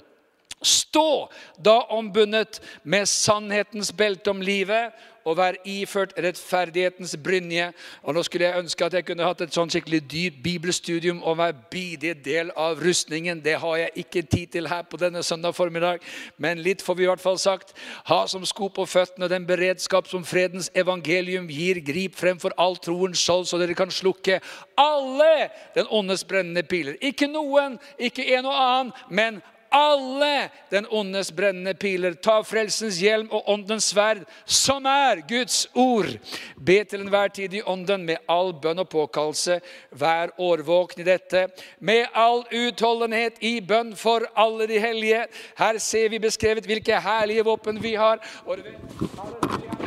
Stå 0.61 1.31
da 1.57 1.79
ombundet 1.95 2.59
med 2.83 3.07
sannhetens 3.09 3.93
belte 3.95 4.29
om 4.29 4.41
livet 4.43 4.93
og 5.29 5.37
være 5.37 5.61
iført 5.69 6.15
rettferdighetens 6.17 7.15
brynje. 7.23 7.69
Og 8.03 8.15
Nå 8.15 8.23
skulle 8.25 8.47
jeg 8.49 8.63
ønske 8.63 8.85
at 8.85 8.97
jeg 8.97 9.05
kunne 9.07 9.27
hatt 9.27 9.43
et 9.45 9.53
sånn 9.53 9.69
skikkelig 9.69 10.01
dypt 10.09 10.41
bibelstudium 10.43 11.21
og 11.23 11.37
være 11.39 11.57
bidig 11.71 12.15
del 12.25 12.49
av 12.57 12.81
rustningen. 12.81 13.43
Det 13.45 13.59
har 13.61 13.77
jeg 13.83 14.05
ikke 14.05 14.25
tid 14.25 14.55
til 14.57 14.69
her 14.71 14.87
på 14.89 14.97
denne 15.01 15.23
søndag 15.23 15.55
formiddag, 15.57 16.01
men 16.37 16.63
litt 16.65 16.81
får 16.85 16.97
vi 16.97 17.05
i 17.05 17.11
hvert 17.11 17.23
fall 17.23 17.39
sagt. 17.41 17.75
Ha 18.09 18.23
som 18.31 18.45
sko 18.47 18.71
på 18.73 18.87
føttene 18.89 19.29
den 19.31 19.45
beredskap 19.49 20.09
som 20.09 20.25
fredens 20.25 20.71
evangelium 20.73 21.49
gir. 21.51 21.81
Grip 21.85 22.17
fremfor 22.19 22.55
all 22.57 22.77
troens 22.81 23.21
skjold, 23.21 23.47
så 23.49 23.61
dere 23.61 23.77
kan 23.77 23.93
slukke 23.93 24.39
alle 24.79 25.49
den 25.75 25.87
åndes 25.93 26.25
brennende 26.27 26.65
piler. 26.67 26.97
Ikke 27.01 27.29
noen, 27.29 27.77
ikke 27.99 28.25
en 28.35 28.49
og 28.49 28.59
annen, 28.59 28.93
men 29.09 29.41
alle 29.71 30.49
den 30.69 30.87
ondes 30.89 31.31
brennende 31.31 31.73
piler. 31.73 32.13
Ta 32.13 32.39
frelsens 32.43 32.99
hjelm 33.01 33.29
og 33.31 33.49
åndens 33.49 33.89
sverd, 33.93 34.23
som 34.45 34.85
er 34.89 35.23
Guds 35.29 35.67
ord. 35.73 36.11
Be 36.57 36.83
til 36.83 37.05
enhver 37.05 37.33
tid 37.33 37.53
i 37.53 37.63
ånden 37.65 38.05
med 38.07 38.23
all 38.29 38.53
bønn 38.61 38.83
og 38.83 38.89
påkallelse. 38.89 39.59
Vær 39.91 40.33
årvåken 40.37 41.03
i 41.03 41.09
dette. 41.09 41.47
Med 41.79 42.07
all 42.13 42.43
utholdenhet 42.51 43.41
i 43.41 43.59
bønn 43.61 43.95
for 43.95 44.27
alle 44.35 44.67
de 44.69 44.79
hellige. 44.79 45.25
Her 45.59 45.77
ser 45.77 46.09
vi 46.09 46.19
beskrevet 46.19 46.69
hvilke 46.69 47.01
herlige 47.01 47.45
våpen 47.47 47.83
vi 47.83 47.95
har. 47.95 48.23
Og 48.45 48.57
det 48.57 49.78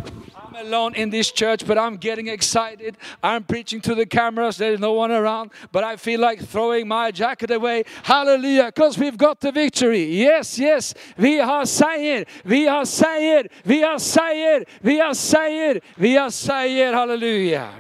I'm 0.55 0.67
alone 0.67 0.95
in 0.95 1.09
this 1.09 1.33
church, 1.33 1.67
but 1.67 1.79
I'm 1.79 1.97
getting 1.97 2.29
excited. 2.29 2.99
I'm 3.23 3.43
preaching 3.43 3.81
to 3.83 3.95
the 3.95 4.05
cameras. 4.05 4.59
There's 4.59 4.79
no 4.81 4.93
one 4.93 5.11
around, 5.11 5.51
but 5.71 5.83
I 5.83 5.97
feel 5.97 6.21
like 6.21 6.41
throwing 6.45 6.87
my 6.87 7.11
jacket 7.11 7.51
away. 7.51 7.85
Hallelujah, 8.03 8.67
because 8.67 8.99
we've 8.99 9.17
got 9.17 9.41
the 9.41 9.51
victory. 9.51 10.05
Yes, 10.05 10.59
yes. 10.59 10.93
Vi 11.17 11.39
har 11.39 11.65
seier. 11.65 12.27
Vi 12.45 12.67
har 12.67 12.85
seier. 12.85 13.49
Vi 13.65 13.81
har 13.81 13.99
seier. 13.99 14.65
Vi 14.83 14.99
har 14.99 15.15
seier. 15.15 15.81
Vi 15.97 16.15
har 16.17 16.31
seier. 16.31 16.93
Hallelujah. 16.93 17.71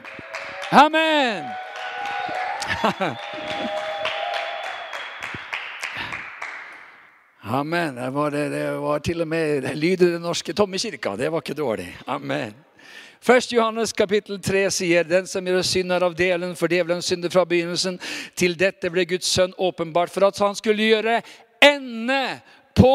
Amen. 0.72 1.54
Amen. 7.44 7.94
Det 7.94 8.11
var, 8.11 8.31
det, 8.31 8.48
det 8.48 8.70
var, 8.78 8.98
til 8.98 9.20
og 9.20 9.28
med 9.28 9.64
lyd 9.74 10.02
i 10.02 10.11
den 10.14 10.22
norske 10.22 10.52
tomme 10.55 10.78
kirka. 10.78 11.16
Det 11.16 11.31
var 11.33 11.42
ikke 11.42 11.59
dårlig. 11.59 11.88
Amen. 12.07 12.55
Først 13.22 13.52
Johannes 13.52 13.92
kapittel 13.92 14.38
3 14.42 14.62
sier 14.70 15.07
den 15.07 15.26
som 15.31 15.46
gjør 15.46 15.62
synder 15.66 16.07
av 16.07 16.14
delen, 16.18 16.55
for 16.59 16.70
djevelen 16.70 17.02
synder 17.02 17.31
fra 17.35 17.42
begynnelsen. 17.46 17.98
Til 18.38 18.55
dette 18.59 18.90
ble 18.90 19.05
Guds 19.11 19.26
sønn 19.31 19.55
åpenbart 19.59 20.11
for 20.14 20.26
at 20.26 20.38
han 20.42 20.55
skulle 20.59 20.87
gjøre 20.87 21.18
ende 21.62 22.22
på 22.78 22.94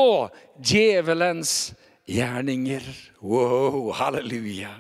djevelens 0.64 1.74
gjerninger. 2.08 2.88
Wow, 3.20 3.92
halleluja. 4.00 4.72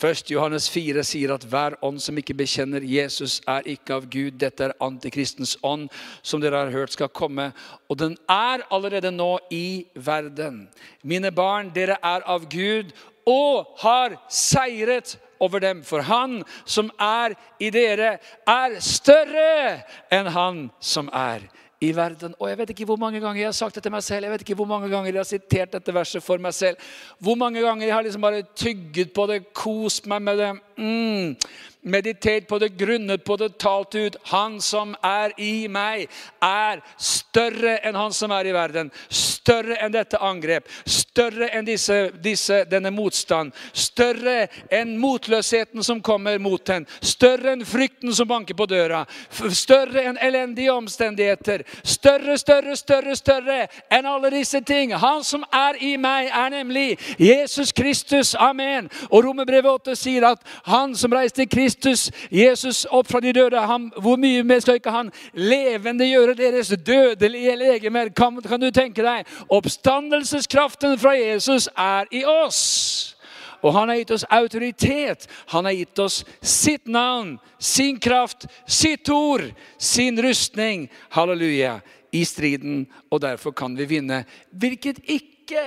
Først 0.00 0.30
Johannes 0.32 0.70
4 0.72 1.02
sier 1.04 1.34
at 1.34 1.44
hver 1.44 1.74
ånd 1.84 1.98
som 2.00 2.16
ikke 2.16 2.34
bekjenner 2.38 2.84
Jesus, 2.86 3.40
er 3.44 3.66
ikke 3.68 3.98
av 3.98 4.06
Gud. 4.08 4.38
Dette 4.40 4.70
er 4.70 4.76
antikristens 4.80 5.58
ånd, 5.66 5.90
som 6.22 6.40
dere 6.40 6.62
har 6.62 6.72
hørt 6.72 6.94
skal 6.96 7.10
komme. 7.12 7.50
Og 7.92 7.98
den 8.00 8.16
er 8.32 8.64
allerede 8.72 9.12
nå 9.12 9.34
i 9.52 9.84
verden. 9.94 10.62
Mine 11.04 11.32
barn, 11.36 11.68
dere 11.74 11.98
er 12.00 12.24
av 12.24 12.48
Gud 12.48 12.94
og 13.28 13.76
har 13.82 14.16
seiret 14.32 15.18
over 15.40 15.60
dem. 15.60 15.84
For 15.84 16.00
han 16.08 16.40
som 16.64 16.88
er 16.96 17.36
i 17.60 17.68
dere, 17.74 18.16
er 18.48 18.80
større 18.80 19.82
enn 20.12 20.32
han 20.32 20.68
som 20.80 21.12
er 21.12 21.44
i 21.80 21.90
verden. 21.96 22.34
Og 22.38 22.50
jeg 22.50 22.58
vet 22.58 22.70
ikke 22.74 22.84
hvor 22.90 22.98
mange 23.00 23.20
ganger 23.20 23.40
jeg 23.40 23.48
har 23.48 23.56
sagt 23.56 23.74
det 23.78 23.82
til 23.86 23.92
meg 23.94 24.02
selv. 24.04 24.26
Jeg 24.26 24.34
vet 24.34 24.42
ikke 24.44 24.56
hvor 24.58 24.68
mange 24.68 24.90
ganger 24.92 25.08
jeg 25.14 25.20
har 25.20 25.28
sitert 25.28 25.72
dette 25.72 25.94
verset 25.96 26.22
for 26.22 26.42
meg 26.42 26.52
selv. 26.54 26.76
Hvor 27.18 27.38
mange 27.40 27.62
ganger 27.64 27.86
jeg 27.86 27.94
har 27.94 28.04
liksom 28.04 28.24
bare 28.24 28.42
tygget 28.56 29.14
på 29.16 29.26
det, 29.30 29.38
kost 29.56 30.08
meg 30.10 30.20
med 30.22 30.42
det. 30.42 30.50
Mm 30.80 31.36
meditert 31.82 32.48
på 32.48 32.58
det, 32.58 32.68
grunnet 32.68 33.24
på 33.24 33.36
det, 33.36 33.58
talt 33.58 33.94
ut. 33.94 34.16
Han 34.22 34.60
som 34.60 34.94
er 35.02 35.32
i 35.40 35.68
meg, 35.68 36.08
er 36.44 36.82
større 37.00 37.78
enn 37.86 37.96
han 37.96 38.12
som 38.12 38.32
er 38.34 38.50
i 38.50 38.54
verden. 38.54 38.90
Større 39.08 39.78
enn 39.80 39.92
dette 39.94 40.20
angrep. 40.20 40.68
Større 40.84 41.48
enn 41.56 41.64
disse, 41.64 42.10
disse, 42.22 42.62
denne 42.70 42.92
motstand. 42.92 43.54
Større 43.72 44.48
enn 44.72 44.96
motløsheten 45.00 45.84
som 45.84 46.02
kommer 46.04 46.38
mot 46.42 46.68
henne. 46.68 46.88
Større 47.00 47.54
enn 47.54 47.64
frykten 47.66 48.12
som 48.14 48.28
banker 48.28 48.58
på 48.58 48.68
døra. 48.70 49.02
Større 49.30 50.04
enn 50.10 50.20
elendige 50.20 50.74
omstendigheter. 50.74 51.64
Større, 51.82 52.36
større, 52.38 52.76
større, 52.76 53.16
større 53.16 53.60
enn 53.90 54.08
alle 54.08 54.32
disse 54.36 54.60
ting. 54.66 54.92
Han 54.92 55.24
som 55.24 55.46
er 55.48 55.80
i 55.80 55.94
meg, 56.00 56.28
er 56.28 56.52
nemlig 56.52 56.98
Jesus 57.18 57.72
Kristus. 57.72 58.34
Amen. 58.36 58.90
Og 59.08 59.24
Romerbrevet 59.24 59.80
8 59.80 59.96
sier 59.96 60.28
at 60.30 60.44
han 60.70 60.94
som 60.96 61.12
reiste 61.14 61.46
Kristus 61.50 62.08
Jesus 62.30 62.84
opp 62.90 63.08
fra 63.10 63.20
de 63.20 63.32
døde, 63.34 63.60
han, 63.60 63.90
hvor 63.98 64.18
mye 64.20 64.44
mer 64.46 64.62
skal 64.62 64.78
ikke 64.80 64.94
han 64.94 65.12
levende 65.34 66.08
gjøre 66.08 66.36
deres 66.38 66.72
dødelige 66.86 67.56
legemer? 67.58 68.12
Kan, 68.16 68.40
kan 68.42 68.62
du 68.62 68.70
tenke 68.74 69.04
deg? 69.04 69.28
Oppstandelseskraften 69.50 70.98
fra 71.00 71.16
Jesus 71.18 71.68
er 71.76 72.10
i 72.14 72.24
oss. 72.24 73.16
Og 73.60 73.74
han 73.76 73.90
har 73.92 74.00
gitt 74.00 74.14
oss 74.16 74.24
autoritet. 74.32 75.26
Han 75.52 75.66
har 75.68 75.76
gitt 75.76 75.98
oss 76.00 76.22
sitt 76.40 76.88
navn, 76.88 77.36
sin 77.58 77.98
kraft, 78.00 78.46
sitt 78.66 79.08
ord, 79.12 79.50
sin 79.78 80.22
rustning. 80.22 80.88
Halleluja. 81.12 81.80
I 82.12 82.24
striden, 82.26 82.88
og 83.06 83.20
derfor 83.22 83.52
kan 83.54 83.76
vi 83.78 83.84
vinne. 83.86 84.24
Hvilket 84.50 84.96
ikke 85.06 85.62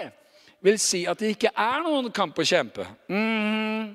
vil 0.59 0.79
si 0.79 1.05
at 1.07 1.19
det 1.19 1.37
ikke 1.37 1.53
er 1.55 1.77
noen 1.85 2.09
kamp 2.11 2.35
å 2.39 2.43
kjempe. 2.43 2.83
Mm. 3.07 3.93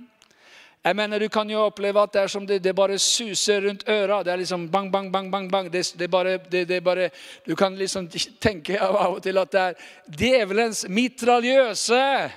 Jeg 0.85 0.97
mener, 0.97 1.19
Du 1.19 1.29
kan 1.29 1.51
jo 1.51 1.65
oppleve 1.67 2.03
at 2.03 2.13
det 2.13 2.21
er 2.23 2.27
som 2.27 2.47
det, 2.47 2.63
det 2.65 2.75
bare 2.75 2.99
suser 2.99 3.61
rundt 3.67 3.89
øra. 3.89 4.23
Det 4.23 4.33
er 4.33 4.37
liksom 4.37 4.69
bang, 4.71 4.93
bang, 4.93 5.13
bang, 5.13 5.31
bang. 5.31 5.51
bang. 5.51 5.73
Det, 5.73 5.95
det, 5.99 6.11
bare, 6.11 6.39
det, 6.39 6.85
bare, 6.85 7.11
Du 7.47 7.57
kan 7.57 7.77
liksom 7.77 8.09
tenke 8.41 8.81
av 8.81 9.17
og 9.17 9.23
til 9.23 9.39
at 9.39 9.53
det 9.53 9.61
er 9.61 9.75
djevelens 10.07 10.89
mitraljøse. 10.89 12.31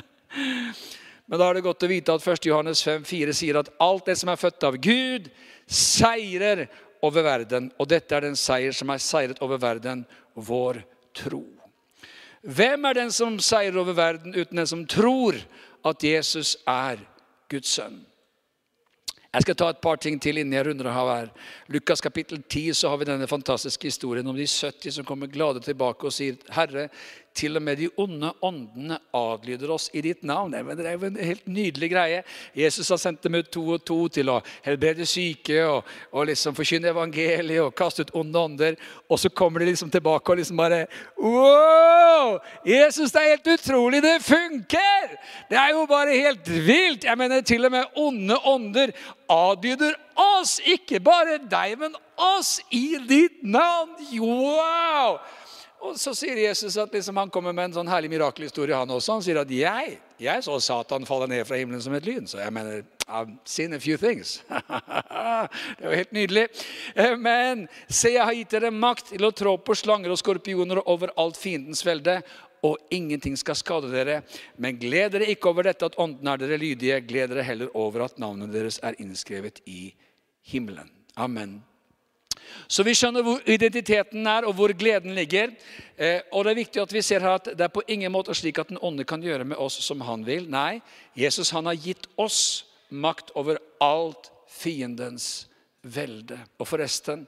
Men 1.30 1.38
da 1.38 1.46
er 1.46 1.54
det 1.54 1.62
godt 1.62 1.84
å 1.86 1.90
vite 1.90 2.14
at 2.16 2.26
1. 2.26 2.46
Johannes 2.48 2.82
5, 2.82 3.04
4 3.06 3.34
sier 3.38 3.60
at 3.60 3.68
alt 3.78 4.08
det 4.08 4.16
som 4.18 4.32
er 4.32 4.40
født 4.40 4.66
av 4.66 4.78
Gud, 4.82 5.28
seirer 5.70 6.64
over 7.06 7.22
verden, 7.22 7.70
og 7.78 7.86
dette 7.88 8.16
er 8.16 8.26
den 8.26 8.36
seier 8.36 8.74
som 8.74 8.90
er 8.90 8.98
seiret 8.98 9.38
over 9.44 9.60
verden, 9.62 10.02
vår 10.34 10.82
tro. 11.14 11.44
Hvem 12.42 12.88
er 12.88 12.98
den 12.98 13.12
som 13.14 13.38
seirer 13.38 13.78
over 13.78 13.94
verden 13.94 14.34
uten 14.34 14.58
den 14.58 14.66
som 14.66 14.82
tror 14.88 15.38
at 15.86 16.02
Jesus 16.04 16.56
er 16.66 16.98
Guds 17.50 17.76
sønn? 17.76 18.00
Jeg 19.30 19.44
skal 19.44 19.54
ta 19.54 19.68
et 19.70 19.78
par 19.78 19.98
ting 20.02 20.16
til 20.18 20.40
innen 20.40 20.56
jeg 20.56 20.66
runder 20.66 20.88
av 20.90 21.08
her. 21.12 21.28
Lukas 21.70 22.02
kapittel 22.02 22.40
10 22.42 22.72
så 22.74 22.88
har 22.90 22.98
vi 22.98 23.06
denne 23.06 23.28
fantastiske 23.30 23.86
historien 23.86 24.26
om 24.26 24.34
de 24.34 24.46
70 24.46 24.96
som 24.96 25.06
kommer 25.06 25.30
glade 25.30 25.62
tilbake 25.62 26.08
og 26.08 26.12
sier, 26.12 26.34
'Herre, 26.50 26.88
til 27.34 27.56
og 27.56 27.62
med 27.62 27.78
de 27.78 27.88
onde 28.00 28.32
åndene 28.42 28.98
adlyder 29.14 29.70
oss 29.70 29.88
i 29.94 30.02
ditt 30.04 30.24
navn. 30.26 30.52
Det 30.52 30.86
er 30.86 30.96
jo 30.96 31.06
en 31.08 31.18
helt 31.20 31.46
nydelig 31.48 31.90
greie. 31.92 32.22
Jesus 32.56 32.88
har 32.90 32.98
sendt 33.00 33.22
dem 33.24 33.38
ut 33.38 33.50
to 33.52 33.62
og 33.76 33.84
to 33.86 33.98
til 34.12 34.32
å 34.32 34.40
helbrede 34.64 35.06
syke 35.08 35.60
og, 35.64 35.86
og 36.12 36.26
liksom 36.30 36.56
forkynne 36.58 36.90
evangeliet 36.90 37.62
og 37.62 37.74
kaste 37.78 38.04
ut 38.04 38.12
onde 38.18 38.44
ånder. 38.44 38.78
Og 39.08 39.22
så 39.22 39.30
kommer 39.30 39.62
de 39.62 39.70
liksom 39.70 39.92
tilbake 39.92 40.32
og 40.32 40.42
liksom 40.42 40.58
bare 40.60 40.84
Wow! 41.20 42.38
Jesus, 42.66 43.12
det 43.14 43.22
er 43.22 43.34
helt 43.36 43.52
utrolig! 43.54 44.02
Det 44.02 44.18
funker! 44.26 45.16
Det 45.50 45.58
er 45.58 45.72
jo 45.76 45.86
bare 45.90 46.18
helt 46.18 46.50
vilt! 46.50 47.06
Jeg 47.06 47.18
mener, 47.18 47.40
til 47.46 47.64
og 47.64 47.74
med 47.74 47.98
onde 47.98 48.38
ånder 48.44 48.94
adlyder 49.30 49.94
oss. 50.18 50.58
Ikke 50.66 51.00
bare 51.00 51.38
deg, 51.50 51.78
men 51.80 51.94
oss 52.20 52.58
i 52.74 52.98
ditt 53.08 53.42
navn. 53.42 53.94
Wow! 54.18 55.20
Og 55.80 55.96
Så 55.98 56.12
sier 56.16 56.36
Jesus 56.36 56.76
at 56.80 56.92
liksom 56.92 57.16
han 57.16 57.30
kommer 57.32 57.54
med 57.56 57.70
en 57.70 57.78
sånn 57.78 57.90
herlig 57.90 58.10
mirakelhistorie. 58.12 58.76
Han 58.76 58.90
også. 58.92 59.16
Han 59.16 59.24
sier 59.24 59.40
at 59.40 59.52
jeg, 59.54 59.96
jeg 60.20 60.44
så 60.44 60.58
Satan 60.60 61.06
falle 61.08 61.28
ned 61.30 61.46
fra 61.48 61.56
himmelen 61.56 61.80
som 61.82 61.94
et 61.96 62.06
lyn. 62.06 62.28
Så 62.28 62.40
jeg 62.42 62.52
mener 62.52 62.84
I've 63.08 63.32
seen 63.48 63.72
a 63.74 63.80
few 63.80 63.96
things. 63.98 64.42
det 64.48 65.86
var 65.86 65.96
helt 65.96 66.12
nydelig. 66.12 66.46
Eh, 66.94 67.16
men 67.16 67.66
se, 67.88 68.12
jeg 68.14 68.22
har 68.22 68.36
gitt 68.36 68.54
dere 68.54 68.70
makt 68.74 69.14
til 69.14 69.26
å 69.26 69.32
trå 69.34 69.56
på 69.64 69.76
slanger 69.78 70.12
og 70.12 70.20
skorpioner 70.20 70.82
over 70.84 71.14
alt 71.20 71.40
fiendens 71.40 71.82
velde. 71.86 72.20
Og 72.66 72.76
ingenting 72.92 73.38
skal 73.40 73.56
skade 73.56 73.88
dere. 73.88 74.20
Men 74.60 74.76
gled 74.78 75.16
dere 75.16 75.30
ikke 75.32 75.48
over 75.48 75.70
dette 75.70 75.88
at 75.88 75.96
ånden 76.02 76.28
er 76.28 76.44
dere 76.44 76.60
lydige. 76.60 77.00
Gled 77.08 77.32
dere 77.32 77.46
heller 77.46 77.72
over 77.72 78.04
at 78.04 78.20
navnet 78.20 78.52
deres 78.52 78.78
er 78.84 79.00
innskrevet 79.00 79.64
i 79.64 79.94
himmelen. 80.52 80.92
Amen. 81.16 81.62
Så 82.68 82.84
vi 82.86 82.94
skjønner 82.94 83.24
hvor 83.26 83.42
identiteten 83.46 84.26
er, 84.26 84.46
og 84.48 84.54
hvor 84.58 84.72
gleden 84.76 85.14
ligger. 85.14 85.52
Eh, 85.96 86.20
og 86.32 86.44
Det 86.44 86.50
er 86.50 86.62
viktig 86.62 86.82
at 86.82 86.92
vi 86.92 87.02
ser 87.02 87.20
her 87.20 87.38
at 87.40 87.52
det 87.52 87.66
er 87.66 87.74
på 87.74 87.84
ingen 87.88 88.12
måte 88.12 88.34
slik 88.34 88.58
at 88.58 88.68
den 88.68 88.80
ånde 88.82 89.04
kan 89.04 89.22
gjøre 89.22 89.44
med 89.44 89.56
oss 89.56 89.80
som 89.84 90.00
han 90.00 90.26
vil. 90.26 90.48
Nei, 90.50 90.80
Jesus 91.16 91.50
han 91.50 91.66
har 91.66 91.78
gitt 91.78 92.06
oss 92.16 92.64
makt 92.90 93.30
over 93.34 93.60
alt 93.80 94.32
fiendens 94.50 95.49
velde. 95.82 96.36
Og 96.60 96.68
forresten, 96.68 97.22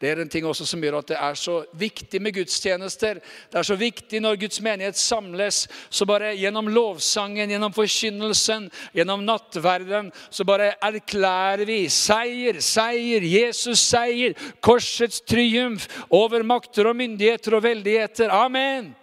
det 0.00 0.08
er 0.08 0.22
en 0.22 0.30
ting 0.32 0.46
også 0.48 0.64
som 0.66 0.80
gjør 0.82 0.98
at 1.02 1.10
det 1.10 1.16
er 1.20 1.36
så 1.36 1.58
viktig 1.76 2.20
med 2.24 2.32
gudstjenester. 2.38 3.20
Det 3.20 3.58
er 3.60 3.66
så 3.68 3.76
viktig 3.76 4.20
når 4.24 4.38
Guds 4.40 4.60
menighet 4.64 4.96
samles, 4.96 5.66
så 5.90 6.06
bare 6.08 6.32
gjennom 6.38 6.70
lovsangen, 6.72 7.52
gjennom 7.52 7.74
forkynnelsen, 7.76 8.70
gjennom 8.96 9.26
nattverden, 9.28 10.08
så 10.30 10.46
bare 10.48 10.72
erklærer 10.88 11.66
vi 11.68 11.82
seier, 11.92 12.62
seier, 12.64 13.28
Jesus 13.28 13.84
seier, 13.90 14.38
korsets 14.64 15.20
triumf 15.28 15.88
over 16.08 16.46
makter 16.48 16.88
og 16.88 16.96
myndigheter 16.96 17.58
og 17.58 17.66
veldigheter. 17.68 18.32
Amen. 18.32 18.94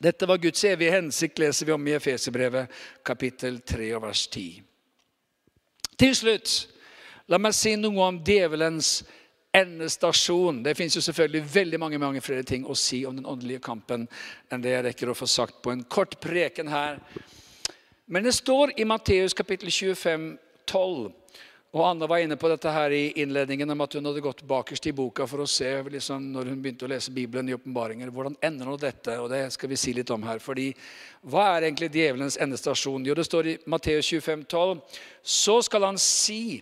Dette 0.00 0.24
var 0.24 0.40
Guds 0.40 0.64
evige 0.64 0.96
hensikt, 0.96 1.38
leser 1.42 1.68
vi 1.68 1.76
om 1.76 1.88
i 1.88 1.92
Efeserbrevet 1.92 2.72
kapittel 3.04 3.60
3 3.60 3.92
vers 4.00 4.26
10. 4.32 4.62
Til 6.00 6.14
slutt 6.16 6.52
La 7.30 7.38
meg 7.38 7.54
si 7.54 7.76
noe 7.78 8.08
om 8.08 8.16
djevelens 8.26 9.04
endestasjon. 9.54 10.64
Det 10.64 10.74
fins 10.74 10.96
selvfølgelig 10.98 11.44
veldig 11.52 11.78
mange, 11.78 11.98
mange 12.02 12.22
flere 12.24 12.42
ting 12.42 12.64
å 12.66 12.74
si 12.74 13.04
om 13.06 13.14
den 13.14 13.28
åndelige 13.28 13.62
kampen 13.62 14.08
enn 14.50 14.62
det 14.64 14.72
jeg 14.72 14.84
rekker 14.88 15.12
å 15.12 15.14
få 15.14 15.28
sagt 15.30 15.60
på 15.62 15.70
en 15.70 15.84
kort 15.86 16.16
preken 16.22 16.70
her. 16.70 16.98
Men 18.10 18.26
det 18.26 18.34
står 18.34 18.74
i 18.82 18.86
Matteus 18.88 19.36
kapittel 19.38 19.70
25, 19.70 20.24
12, 20.66 21.12
og 21.70 21.84
Anne 21.86 22.08
var 22.10 22.18
inne 22.18 22.34
på 22.34 22.48
dette 22.50 22.70
her 22.74 22.90
i 22.90 23.12
innledningen 23.22 23.70
om 23.70 23.84
at 23.84 23.92
hun 23.94 24.08
hadde 24.10 24.22
gått 24.24 24.42
bakerst 24.42 24.88
i 24.90 24.92
boka 24.98 25.22
for 25.30 25.44
å 25.44 25.46
se 25.46 25.68
liksom, 25.86 26.32
når 26.34 26.50
hun 26.50 26.58
begynte 26.64 26.88
å 26.88 26.90
lese 26.90 27.14
Bibelen 27.14 27.46
i 27.46 27.54
åpenbaringer. 27.54 28.10
Hvordan 28.10 28.34
ender 28.42 28.66
nå 28.66 28.74
dette? 28.74 29.14
Og 29.22 29.30
det 29.30 29.44
skal 29.54 29.70
vi 29.70 29.78
si 29.78 29.94
litt 29.94 30.10
om 30.10 30.26
her. 30.26 30.42
Fordi 30.42 30.72
hva 31.30 31.46
er 31.52 31.68
egentlig 31.68 31.92
djevelens 31.94 32.40
endestasjon? 32.42 33.06
Jo, 33.06 33.14
det 33.14 33.28
står 33.28 33.52
i 33.52 33.54
Matteus 33.70 34.10
25, 34.10 34.42
12. 34.50 34.98
Så 35.22 35.56
skal 35.68 35.86
han 35.86 36.02
si 36.02 36.58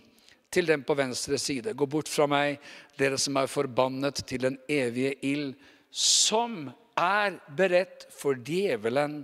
til 0.51 0.67
dem 0.69 0.83
på 0.83 0.95
venstre 0.97 1.37
side. 1.37 1.75
Gå 1.77 1.85
bort 1.89 2.09
fra 2.09 2.27
meg, 2.29 2.59
dere 2.97 3.19
som 3.21 3.37
er 3.37 3.51
forbannet 3.51 4.23
til 4.27 4.47
den 4.47 4.57
evige 4.69 5.13
ild, 5.25 5.53
som 5.91 6.69
er 6.99 7.37
beredt 7.57 8.07
for 8.13 8.37
djevelen 8.37 9.21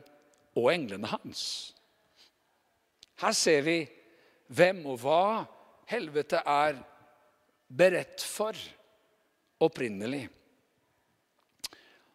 og 0.55 0.71
englene 0.73 1.09
hans. 1.11 1.73
Her 3.21 3.35
ser 3.35 3.65
vi 3.65 3.79
hvem 4.55 4.83
og 4.91 4.99
hva 5.01 5.45
helvete 5.89 6.41
er 6.45 6.79
beredt 7.67 8.23
for 8.23 8.57
opprinnelig. 9.65 10.25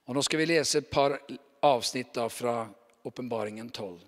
Og 0.06 0.16
Nå 0.16 0.22
skal 0.26 0.42
vi 0.42 0.48
lese 0.50 0.80
et 0.80 0.90
par 0.90 1.16
avsnitt 1.62 2.18
fra 2.34 2.64
Åpenbaringen 3.06 3.70
12. 3.70 4.00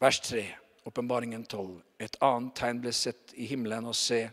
Vers 0.00 0.20
3. 0.20 0.44
Åpenbaringen 0.84 1.44
12. 1.44 1.80
Et 1.98 2.16
annet 2.20 2.54
tegn 2.58 2.82
ble 2.84 2.92
sett 2.92 3.32
i 3.40 3.46
himmelen, 3.48 3.86
og 3.88 3.96
se 3.96 4.26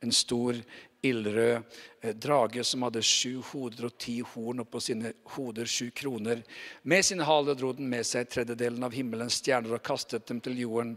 en 0.00 0.12
stor 0.16 0.56
ildrød 1.04 1.60
eh, 2.02 2.14
drage 2.16 2.64
som 2.64 2.86
hadde 2.86 3.02
sju 3.04 3.40
hoder 3.50 3.90
og 3.90 3.98
ti 4.00 4.18
horn, 4.24 4.62
og 4.62 4.70
på 4.72 4.80
sine 4.80 5.12
hoder 5.34 5.68
sju 5.68 5.90
kroner. 5.96 6.40
Med 6.82 7.04
sin 7.04 7.20
hale 7.24 7.56
dro 7.56 7.72
den 7.76 7.88
med 7.92 8.08
seg 8.08 8.30
tredjedelen 8.32 8.84
av 8.84 8.96
himmelens 8.96 9.40
stjerner 9.42 9.76
og 9.76 9.84
kastet 9.84 10.24
dem 10.28 10.40
til 10.44 10.60
jorden. 10.62 10.96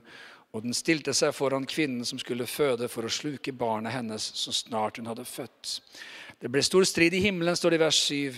Og 0.54 0.62
den 0.62 0.76
stilte 0.78 1.16
seg 1.18 1.34
foran 1.34 1.66
kvinnen 1.66 2.06
som 2.06 2.20
skulle 2.22 2.46
føde, 2.48 2.88
for 2.88 3.08
å 3.08 3.12
sluke 3.12 3.56
barnet 3.58 3.96
hennes 3.96 4.28
så 4.38 4.54
snart 4.54 5.00
hun 5.02 5.10
hadde 5.10 5.26
født. 5.26 5.80
Det 6.40 6.52
ble 6.52 6.62
stor 6.64 6.86
strid 6.86 7.16
i 7.18 7.24
himmelen, 7.24 7.58
står 7.58 7.74
det 7.74 7.80
i 7.80 7.84
vers 7.84 8.00
7. 8.06 8.38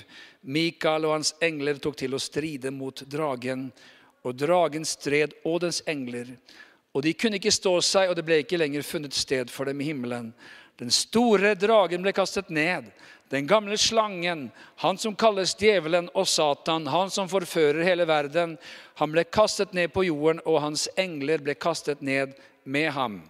Mikael 0.55 1.05
og 1.09 1.17
hans 1.17 1.33
engler 1.43 1.81
tok 1.81 1.97
til 1.99 2.15
å 2.15 2.21
stride 2.21 2.71
mot 2.71 3.03
dragen. 3.11 3.67
Og 4.25 4.33
dragen 4.33 4.85
stred 4.87 5.35
og 5.45 5.61
dens 5.61 5.83
engler. 5.87 6.33
Og 6.95 7.03
de 7.05 7.13
kunne 7.13 7.37
ikke 7.37 7.53
stå 7.53 7.77
seg, 7.83 8.09
og 8.09 8.17
det 8.17 8.25
ble 8.25 8.39
ikke 8.41 8.57
lenger 8.57 8.85
funnet 8.87 9.13
sted 9.13 9.51
for 9.53 9.69
dem 9.69 9.81
i 9.83 9.89
himmelen. 9.89 10.31
Den 10.79 10.91
store 10.91 11.53
dragen 11.55 12.03
ble 12.03 12.11
kastet 12.15 12.49
ned. 12.51 12.89
Den 13.31 13.47
gamle 13.47 13.77
slangen, 13.79 14.49
han 14.81 14.97
som 15.01 15.15
kalles 15.17 15.55
djevelen 15.57 16.09
og 16.13 16.27
Satan, 16.29 16.85
han 16.87 17.09
som 17.09 17.29
forfører 17.31 17.85
hele 17.87 18.05
verden, 18.07 18.57
han 18.99 19.13
ble 19.13 19.23
kastet 19.25 19.73
ned 19.73 19.93
på 19.95 20.05
jorden, 20.05 20.43
og 20.45 20.61
hans 20.61 20.85
engler 20.99 21.41
ble 21.41 21.55
kastet 21.57 22.03
ned 22.05 22.35
med 22.63 22.91
ham. 22.93 23.23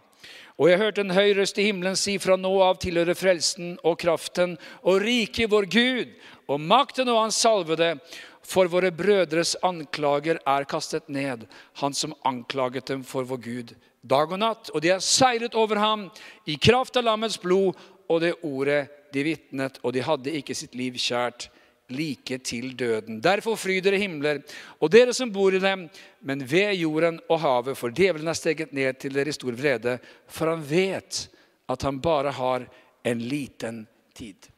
Og 0.55 0.69
jeg 0.69 0.79
hørte 0.79 1.03
en 1.03 1.15
høy 1.15 1.33
røst 1.35 1.57
i 1.59 1.65
himmelen 1.67 1.97
si 1.99 2.15
fra 2.21 2.37
nå 2.39 2.51
av 2.63 2.77
tilhører 2.79 3.17
frelsen 3.17 3.73
og 3.83 3.97
kraften 3.99 4.55
og 4.87 5.01
riket 5.03 5.51
vår 5.51 5.67
Gud 5.67 6.13
og 6.47 6.61
makten 6.63 7.11
og 7.11 7.25
hans 7.25 7.39
salvede. 7.43 7.97
For 8.45 8.69
våre 8.69 8.91
brødres 8.93 9.55
anklager 9.65 10.37
er 10.45 10.67
kastet 10.69 11.09
ned, 11.09 11.47
han 11.81 11.93
som 11.97 12.13
anklaget 12.25 12.87
dem 12.91 13.03
for 13.03 13.25
vår 13.25 13.41
Gud 13.41 13.75
dag 14.05 14.31
og 14.31 14.39
natt. 14.41 14.69
Og 14.73 14.83
de 14.83 14.93
har 14.93 15.03
seiret 15.03 15.57
over 15.57 15.81
ham 15.81 16.07
i 16.45 16.57
kraft 16.61 16.97
av 16.97 17.07
lammets 17.07 17.39
blod 17.41 17.73
og 18.05 18.21
det 18.21 18.35
ordet 18.45 18.85
de 19.13 19.23
vitnet, 19.25 19.79
og 19.81 19.95
de 19.95 20.03
hadde 20.05 20.33
ikke 20.37 20.55
sitt 20.57 20.75
liv 20.77 20.97
kjært 20.99 21.47
like 21.93 22.37
til 22.45 22.71
døden. 22.77 23.19
Derfor 23.21 23.57
fry 23.57 23.77
dere 23.83 23.99
himler, 24.01 24.41
og 24.81 24.91
dere 24.93 25.13
som 25.13 25.31
bor 25.33 25.53
i 25.53 25.61
dem, 25.61 25.87
men 26.25 26.41
ved 26.49 26.73
jorden 26.79 27.19
og 27.29 27.39
havet, 27.41 27.77
for 27.77 27.93
djevelen 27.93 28.29
er 28.29 28.37
steget 28.37 28.73
ned 28.73 28.97
til 28.99 29.13
dere 29.15 29.29
i 29.29 29.37
stor 29.37 29.57
vrede, 29.57 29.97
for 30.27 30.51
han 30.53 30.65
vet 30.65 31.25
at 31.69 31.85
han 31.85 32.01
bare 32.01 32.33
har 32.33 32.65
en 33.05 33.21
liten 33.29 33.85
tid. 34.17 34.49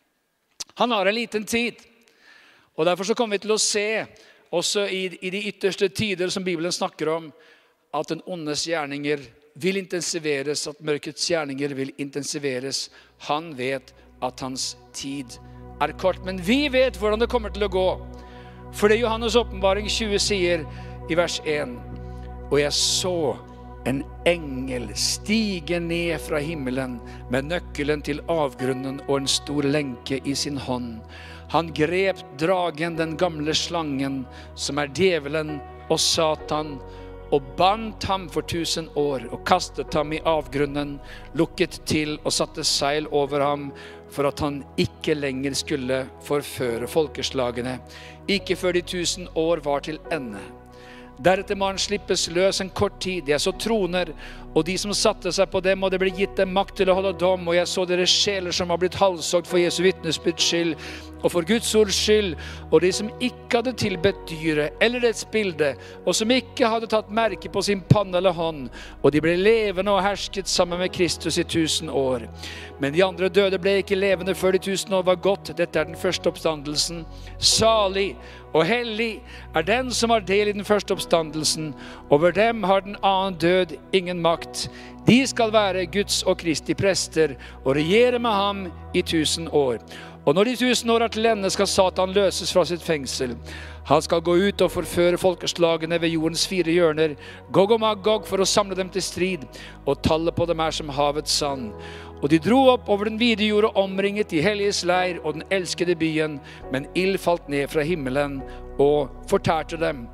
Han 0.80 0.92
har 0.92 1.06
en 1.06 1.16
liten 1.16 1.46
tid. 1.48 1.80
Og 2.78 2.86
Derfor 2.86 3.04
så 3.04 3.16
kommer 3.18 3.38
vi 3.38 3.46
til 3.46 3.56
å 3.56 3.62
se, 3.62 4.06
også 4.54 4.86
i, 4.88 5.08
i 5.22 5.32
de 5.34 5.42
ytterste 5.50 5.90
tider 5.90 6.30
som 6.32 6.46
Bibelen 6.46 6.72
snakker 6.72 7.10
om, 7.12 7.32
at 7.96 8.12
den 8.12 8.22
ondes 8.30 8.68
gjerninger 8.68 9.24
vil 9.58 9.80
intensiveres, 9.82 10.68
at 10.70 10.84
mørkets 10.86 11.26
gjerninger 11.32 11.74
vil 11.76 11.92
intensiveres. 11.98 12.88
Han 13.28 13.52
vet 13.58 13.94
at 14.24 14.44
hans 14.46 14.76
tid 14.94 15.40
er 15.82 15.94
kort. 15.98 16.22
Men 16.26 16.40
vi 16.46 16.68
vet 16.74 16.98
hvordan 17.02 17.24
det 17.24 17.32
kommer 17.32 17.54
til 17.54 17.66
å 17.66 17.74
gå. 17.74 17.90
For 18.76 18.92
det 18.92 19.02
Johannes' 19.02 19.38
åpenbaring 19.40 19.90
20 19.90 20.22
sier 20.22 20.66
i 21.10 21.18
vers 21.18 21.40
1. 21.46 21.74
Og 22.52 22.60
jeg 22.62 22.74
så 22.78 23.18
en 23.88 24.04
engel 24.28 24.90
stige 25.00 25.80
ned 25.80 26.20
fra 26.20 26.42
himmelen 26.44 26.98
med 27.32 27.48
nøkkelen 27.48 28.04
til 28.04 28.20
avgrunnen 28.30 29.00
og 29.08 29.22
en 29.22 29.30
stor 29.32 29.66
lenke 29.66 30.20
i 30.28 30.36
sin 30.36 30.60
hånd. 30.60 30.98
Han 31.50 31.74
grep 31.74 32.24
dragen, 32.40 32.96
den 32.96 33.18
gamle 33.18 33.54
slangen, 33.56 34.26
som 34.56 34.80
er 34.82 34.92
djevelen 34.92 35.58
og 35.90 36.00
Satan, 36.00 36.76
og 37.32 37.44
bandt 37.60 38.04
ham 38.08 38.28
for 38.32 38.48
tusen 38.48 38.88
år 38.96 39.26
og 39.32 39.42
kastet 39.48 39.96
ham 39.96 40.14
i 40.16 40.22
avgrunnen, 40.24 40.96
lukket 41.36 41.82
til 41.88 42.16
og 42.24 42.32
satte 42.36 42.64
seil 42.68 43.08
over 43.12 43.44
ham 43.44 43.66
for 44.12 44.30
at 44.30 44.40
han 44.40 44.62
ikke 44.80 45.16
lenger 45.18 45.56
skulle 45.58 46.06
forføre 46.24 46.88
folkeslagene, 46.88 47.78
ikke 48.32 48.56
før 48.56 48.78
de 48.78 48.86
tusen 48.88 49.28
år 49.36 49.64
var 49.64 49.84
til 49.88 50.00
ende. 50.12 50.40
Deretter 51.18 51.58
må 51.58 51.72
han 51.72 51.80
slippes 51.82 52.28
løs 52.30 52.62
en 52.62 52.70
kort 52.70 53.00
tid. 53.02 53.30
Jeg 53.32 53.42
så 53.42 53.52
troner, 53.58 54.12
og 54.56 54.66
de 54.66 54.78
som 54.80 54.94
satte 54.96 55.32
seg 55.34 55.50
på 55.52 55.62
dem, 55.62 55.84
og 55.84 55.92
det 55.92 56.00
ble 56.02 56.10
gitt 56.16 56.38
dem 56.40 56.54
makt 56.56 56.80
til 56.80 56.90
å 56.90 56.96
holde 56.98 57.14
dom. 57.20 57.46
Og 57.48 57.58
jeg 57.58 57.70
så 57.70 57.86
deres 57.86 58.14
sjeler 58.14 58.56
som 58.56 58.72
var 58.72 58.80
blitt 58.82 58.98
halshogd 58.98 59.50
for 59.50 59.62
Jesu 59.62 59.84
vitnesbyrds 59.86 60.48
skyld 60.48 60.76
og 61.24 61.32
for 61.34 61.46
Guds 61.50 61.70
ords 61.76 61.98
skyld. 61.98 62.36
Og 62.72 62.82
de 62.82 62.92
som 62.94 63.12
ikke 63.22 63.60
hadde 63.60 63.76
tilbedt 63.78 64.24
dyret 64.30 64.82
eller 64.84 65.04
dets 65.04 65.26
bilde, 65.34 65.74
og 66.06 66.16
som 66.18 66.32
ikke 66.34 66.70
hadde 66.70 66.90
tatt 66.92 67.12
merke 67.14 67.52
på 67.54 67.62
sin 67.66 67.84
panne 67.90 68.18
eller 68.18 68.34
hånd. 68.38 68.68
Og 69.04 69.14
de 69.14 69.22
ble 69.24 69.36
levende 69.38 69.94
og 69.94 70.04
hersket 70.06 70.50
sammen 70.50 70.82
med 70.82 70.94
Kristus 70.96 71.38
i 71.38 71.46
tusen 71.46 71.90
år. 71.90 72.28
Men 72.82 72.94
de 72.94 73.06
andre 73.06 73.30
døde 73.34 73.60
ble 73.62 73.80
ikke 73.82 73.98
levende 73.98 74.36
før 74.38 74.54
de 74.56 74.62
tusen 74.70 74.94
år 74.94 75.06
var 75.08 75.22
gått. 75.22 75.54
Dette 75.58 75.80
er 75.80 75.90
den 75.90 75.98
første 75.98 76.30
oppstandelsen. 76.30 77.06
Salig 77.38 78.12
og 78.54 78.66
hellig 78.66 79.20
er 79.56 79.66
den 79.66 79.90
som 79.94 80.14
har 80.14 80.24
del 80.26 80.50
i 80.50 80.56
den 80.56 80.66
første 80.66 80.96
oppstandelsen. 80.96 81.74
Over 82.14 82.32
dem 82.32 82.64
har 82.64 82.86
den 82.86 82.98
annen 83.04 83.38
død 83.42 83.76
ingen 83.94 84.22
makt. 84.22 84.47
De 85.08 85.22
skal 85.28 85.54
være 85.54 85.86
Guds 85.92 86.24
og 86.24 86.38
Kristi 86.38 86.74
prester 86.74 87.36
og 87.64 87.76
regjere 87.76 88.20
med 88.20 88.32
ham 88.32 88.68
i 88.94 89.02
tusen 89.02 89.48
år. 89.52 89.80
Og 90.28 90.36
når 90.36 90.44
de 90.44 90.56
tusen 90.60 90.90
år 90.90 91.06
er 91.06 91.08
til 91.08 91.26
ende, 91.26 91.50
skal 91.50 91.68
Satan 91.72 92.12
løses 92.12 92.52
fra 92.52 92.66
sitt 92.68 92.84
fengsel. 92.84 93.38
Han 93.88 94.02
skal 94.04 94.20
gå 94.20 94.34
ut 94.36 94.62
og 94.66 94.72
forføre 94.74 95.18
folkeslagene 95.18 96.02
ved 96.04 96.12
jordens 96.12 96.44
fire 96.48 96.72
hjørner, 96.72 97.14
Gog 97.56 97.72
og 97.72 97.80
Magog, 97.80 98.28
for 98.28 98.44
å 98.44 98.50
samle 98.50 98.76
dem 98.76 98.90
til 98.92 99.06
strid, 99.06 99.46
og 99.86 100.02
tallet 100.04 100.36
på 100.36 100.50
dem 100.50 100.60
er 100.60 100.76
som 100.76 100.92
havets 100.92 101.32
sand. 101.32 101.72
Og 102.20 102.28
de 102.34 102.42
dro 102.44 102.66
opp 102.74 102.90
over 102.92 103.08
den 103.08 103.20
vide 103.22 103.48
jord 103.48 103.70
og 103.70 103.80
omringet 103.86 104.34
de 104.34 104.44
helliges 104.44 104.84
leir 104.84 105.22
og 105.24 105.38
den 105.38 105.48
elskede 105.56 105.96
byen, 105.96 106.42
men 106.74 106.92
ild 106.96 107.22
falt 107.24 107.48
ned 107.48 107.72
fra 107.72 107.88
himmelen 107.88 108.42
og 108.76 109.14
fortærte 109.32 109.80
dem. 109.80 110.10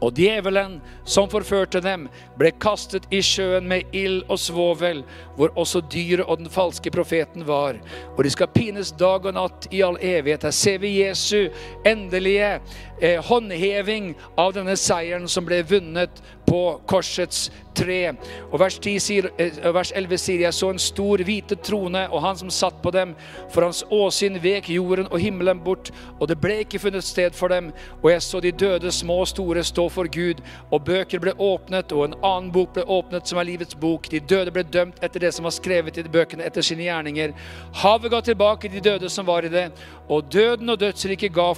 Og 0.00 0.14
djevelen 0.16 0.78
som 1.04 1.28
forførte 1.32 1.80
dem, 1.84 2.06
ble 2.38 2.50
kastet 2.60 3.06
i 3.14 3.20
sjøen 3.24 3.66
med 3.68 3.94
ild 3.96 4.22
og 4.28 4.38
svovel, 4.40 5.02
hvor 5.36 5.52
også 5.60 5.82
dyret 5.92 6.26
og 6.26 6.40
den 6.42 6.50
falske 6.52 6.92
profeten 6.94 7.46
var. 7.48 7.78
Og 8.16 8.24
de 8.24 8.32
skal 8.32 8.52
pines 8.54 8.92
dag 8.98 9.26
og 9.26 9.36
natt 9.36 9.68
i 9.72 9.82
all 9.86 9.98
evighet. 10.00 10.46
Her 10.48 10.56
ser 10.56 10.80
vi 10.82 10.96
Jesu 11.00 11.50
endelige 11.86 12.58
eh, 13.00 13.20
håndheving 13.24 14.12
av 14.40 14.54
denne 14.56 14.76
seieren 14.80 15.28
som 15.30 15.46
ble 15.48 15.62
vunnet 15.68 16.22
på 16.46 16.80
korsets 16.86 17.50
tre. 17.74 18.14
Og 18.52 18.58
vers, 18.60 18.78
sier, 19.02 19.30
eh, 19.38 19.72
vers 19.74 19.92
11 19.94 20.18
sier 20.18 20.40
jeg 20.44 20.54
så 20.54 20.70
en 20.70 20.78
stor 20.78 21.22
hvite 21.26 21.56
trone, 21.56 22.06
og 22.10 22.22
han 22.22 22.36
som 22.36 22.50
satt 22.50 22.80
på 22.82 22.92
dem. 22.94 23.14
For 23.50 23.62
hans 23.62 23.82
åsyn 23.90 24.38
vek 24.42 24.68
jorden 24.70 25.08
og 25.10 25.20
himmelen 25.20 25.60
bort, 25.64 25.90
og 26.20 26.28
det 26.28 26.38
ble 26.40 26.60
ikke 26.64 26.78
funnet 26.78 27.04
sted 27.04 27.34
for 27.34 27.48
dem. 27.48 27.72
Og 28.02 28.10
jeg 28.10 28.22
så 28.22 28.40
de 28.40 28.52
døde, 28.52 28.92
små 28.92 29.20
og 29.24 29.28
store, 29.28 29.64
stå 29.64 29.88
for 29.88 30.04
Gud, 30.04 30.42
og 30.70 30.84
bøker 30.84 31.20
ble 31.20 31.34
åpnet, 31.38 31.92
og 31.92 32.04
en 32.04 32.18
annen 32.22 32.52
bok 32.52 32.74
ble 32.74 32.84
åpnet, 32.84 33.26
som 33.26 33.38
er 33.38 33.44
livets 33.50 33.74
bok. 33.74 34.08
De 34.10 34.20
døde 34.20 34.52
ble 34.54 34.62
dømt 34.62 35.02
etter 35.02 35.20
det 35.20 35.34
som 35.34 35.44
var 35.44 35.54
skrevet 35.54 35.98
i 35.98 36.02
de 36.02 36.12
bøkene, 36.12 36.44
etter 36.44 36.62
sine 36.62 36.86
gjerninger. 36.86 37.34
Havet 37.82 38.10
ga 38.10 38.20
tilbake 38.20 38.70
de 38.70 38.80
døde 38.80 39.10
som 39.10 39.26
var 39.26 39.44
i 39.44 39.52
det, 39.52 39.70
og 40.08 40.30
døden 40.30 40.68
og 40.70 40.78
dødsriket 40.78 41.32
ga, 41.32 41.52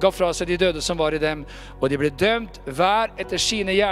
ga 0.00 0.10
fra 0.10 0.32
seg 0.34 0.48
de 0.48 0.56
døde 0.56 0.82
som 0.82 0.98
var 0.98 1.14
i 1.14 1.22
dem. 1.22 1.44
Og 1.80 1.90
de 1.90 1.98
ble 1.98 2.10
dømt 2.10 2.58
hver 2.66 3.12
etter 3.16 3.38
sine 3.38 3.72
gjerninger, 3.72 3.91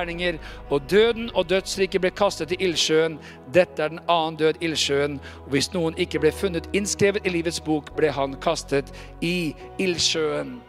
og 0.71 0.83
døden 0.91 1.31
og 1.35 1.49
dødsriket 1.49 2.01
ble 2.01 2.11
kastet 2.11 2.53
i 2.53 2.61
ildsjøen. 2.65 3.19
Dette 3.55 3.83
er 3.83 3.89
den 3.89 4.01
annen 4.09 4.37
død, 4.37 4.55
ildsjøen. 4.61 5.21
Og 5.45 5.51
hvis 5.51 5.73
noen 5.73 5.95
ikke 5.99 6.21
ble 6.21 6.33
funnet 6.33 6.69
innskrevet 6.73 7.27
i 7.27 7.31
livets 7.31 7.61
bok, 7.61 7.95
ble 7.97 8.11
han 8.11 8.37
kastet 8.41 8.93
i 9.21 9.55
ildsjøen. 9.79 10.61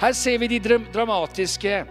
Her 0.00 0.12
ser 0.12 0.38
vi 0.38 0.48
de 0.48 0.78
dramatiske 0.92 1.84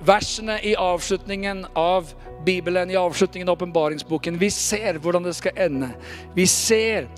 versene 0.00 0.58
i 0.64 0.74
avslutningen 0.74 1.66
av 1.76 2.12
Bibelen, 2.44 2.90
i 2.90 2.96
avslutningen 2.96 3.48
av 3.48 3.58
åpenbaringsboken. 3.58 4.38
Vi 4.38 4.50
ser 4.50 4.98
hvordan 4.98 5.24
det 5.28 5.36
skal 5.36 5.56
ende. 5.56 5.92
Vi 6.34 6.46
ser 6.46 7.08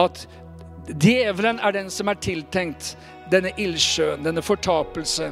at 0.00 0.26
djevelen 0.88 1.60
er 1.60 1.76
den 1.76 1.90
som 1.92 2.08
er 2.08 2.20
tiltenkt 2.20 2.94
denne 3.30 3.52
ildsjøen, 3.60 4.24
denne 4.24 4.42
fortapelse. 4.42 5.30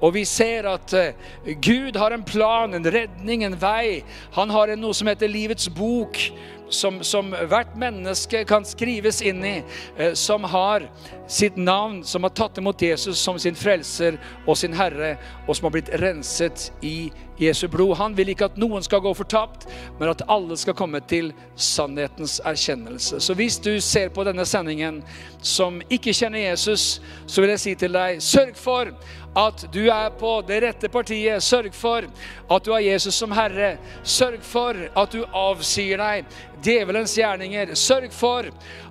Og 0.00 0.14
vi 0.14 0.24
ser 0.28 0.68
at 0.70 0.94
uh, 0.94 1.56
Gud 1.64 1.96
har 1.98 2.14
en 2.14 2.24
plan, 2.24 2.74
en 2.74 2.92
redning, 2.92 3.44
en 3.44 3.58
vei. 3.60 4.02
Han 4.36 4.50
har 4.54 4.74
noe 4.78 4.94
som 4.94 5.10
heter 5.10 5.30
livets 5.30 5.68
bok, 5.74 6.20
som, 6.68 7.00
som, 7.06 7.32
hvert 7.48 7.72
menneske 7.80 8.42
kan 8.48 8.66
skrives 8.68 9.22
inn 9.24 9.40
i, 9.46 9.56
uh, 9.98 10.12
som 10.18 10.44
har 10.48 10.86
sitt 11.28 11.56
navn, 11.56 12.02
som 12.04 12.26
har 12.26 12.34
tatt 12.36 12.60
imot 12.60 12.82
Jesus 12.82 13.20
som 13.20 13.40
sin 13.40 13.58
frelser 13.58 14.20
og 14.46 14.58
sin 14.60 14.76
herre, 14.76 15.16
og 15.46 15.56
som 15.56 15.68
har 15.68 15.78
blitt 15.78 15.94
renset 16.00 16.70
i 16.84 17.10
Jesu 17.38 17.68
blod. 17.68 17.96
Han 17.96 18.16
vil 18.18 18.32
ikke 18.32 18.48
at 18.50 18.58
noen 18.60 18.84
skal 18.84 19.02
gå 19.04 19.12
fortapt, 19.14 19.68
men 19.98 20.10
at 20.10 20.24
alle 20.28 20.56
skal 20.58 20.76
komme 20.78 21.00
til 21.10 21.32
sannhetens 21.56 22.38
erkjennelse. 22.46 23.20
Så 23.20 23.36
hvis 23.38 23.58
du 23.62 23.72
ser 23.84 24.10
på 24.14 24.26
denne 24.26 24.46
sendingen 24.48 25.02
som 25.42 25.80
ikke 25.90 26.14
kjenner 26.16 26.48
Jesus, 26.48 26.98
så 27.26 27.42
vil 27.42 27.54
jeg 27.54 27.64
si 27.64 27.74
til 27.78 27.94
deg, 27.94 28.22
sørg 28.22 28.56
for 28.58 28.92
at 29.38 29.64
du 29.72 29.84
er 29.92 30.10
på 30.18 30.40
det 30.48 30.60
rette 30.64 30.88
partiet. 30.90 31.42
Sørg 31.44 31.74
for 31.76 32.06
at 32.50 32.64
du 32.64 32.72
har 32.72 32.82
Jesus 32.82 33.14
som 33.14 33.32
Herre. 33.34 33.76
Sørg 34.02 34.42
for 34.42 34.76
at 34.96 35.14
du 35.14 35.22
avsier 35.36 36.00
deg 36.00 36.38
djevelens 36.64 37.14
gjerninger. 37.18 37.74
Sørg 37.78 38.10
for 38.14 38.48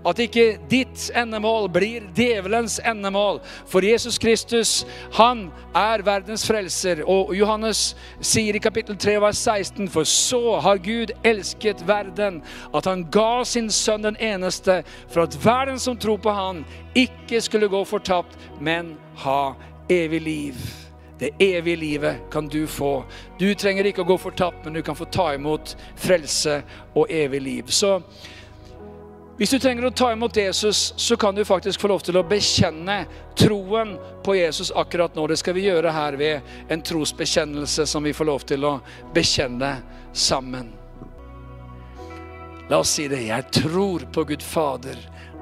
at 0.08 0.22
ikke 0.24 0.45
ditt 0.72 1.10
endemål 1.18 1.68
blir 1.74 2.06
djevelens 2.16 2.80
endemål. 2.80 3.41
For 3.68 3.84
Jesus 3.84 4.20
Kristus, 4.22 4.86
han 5.18 5.48
er 5.76 6.06
verdens 6.06 6.45
frelser. 6.48 7.04
Og 7.04 7.36
Johannes 7.36 7.91
sier 8.38 8.56
i 8.56 8.60
kapittel 8.62 8.98
3, 8.98 9.16
vers 9.22 9.38
16, 9.38 9.88
for 9.90 10.06
så 10.06 10.60
har 10.62 10.78
Gud 10.86 11.12
elsket 11.26 11.82
verden, 11.88 12.44
at 12.76 12.86
han 12.86 13.08
ga 13.10 13.42
sin 13.48 13.72
sønn 13.74 14.06
den 14.06 14.18
eneste, 14.22 14.84
for 15.10 15.26
at 15.26 15.38
verden 15.42 15.80
som 15.82 15.98
tror 15.98 16.20
på 16.22 16.34
han, 16.38 16.62
ikke 16.94 17.42
skulle 17.42 17.70
gå 17.72 17.82
fortapt, 17.90 18.38
men 18.62 18.94
ha 19.24 19.56
evig 19.90 20.22
liv. 20.22 20.68
Det 21.18 21.32
evige 21.42 21.82
livet 21.82 22.28
kan 22.30 22.46
du 22.46 22.68
få. 22.70 23.08
Du 23.40 23.48
trenger 23.58 23.90
ikke 23.90 24.06
å 24.06 24.12
gå 24.12 24.20
fortapt, 24.22 24.62
men 24.66 24.78
du 24.78 24.84
kan 24.86 24.98
få 25.00 25.10
ta 25.10 25.32
imot 25.34 25.74
frelse 25.98 26.60
og 26.94 27.10
evig 27.10 27.42
liv. 27.42 27.74
Så 27.74 27.96
hvis 29.38 29.52
du 29.54 29.60
trenger 29.62 29.86
å 29.86 29.94
ta 29.94 30.10
imot 30.14 30.38
Jesus, 30.38 30.94
så 30.98 31.16
kan 31.18 31.36
du 31.36 31.44
faktisk 31.46 31.82
få 31.82 31.92
lov 31.92 32.02
til 32.02 32.18
å 32.18 32.26
bekjenne 32.26 33.04
troen 33.38 33.94
på 34.26 34.34
Jesus 34.34 34.72
akkurat 34.74 35.14
nå. 35.16 35.28
Det 35.30 35.38
skal 35.38 35.54
vi 35.54 35.68
gjøre 35.68 35.94
her 35.94 36.18
ved 36.18 36.72
en 36.74 36.82
trosbekjennelse 36.82 37.86
som 37.86 38.04
vi 38.04 38.16
får 38.18 38.30
lov 38.32 38.48
til 38.50 38.66
å 38.66 38.74
bekjenne 39.14 39.76
sammen. 40.10 40.72
La 42.68 42.82
oss 42.82 42.96
si 42.98 43.06
det. 43.08 43.28
Jeg 43.30 43.46
tror 43.62 44.08
på 44.12 44.26
Gud 44.28 44.42
Fader, 44.42 44.98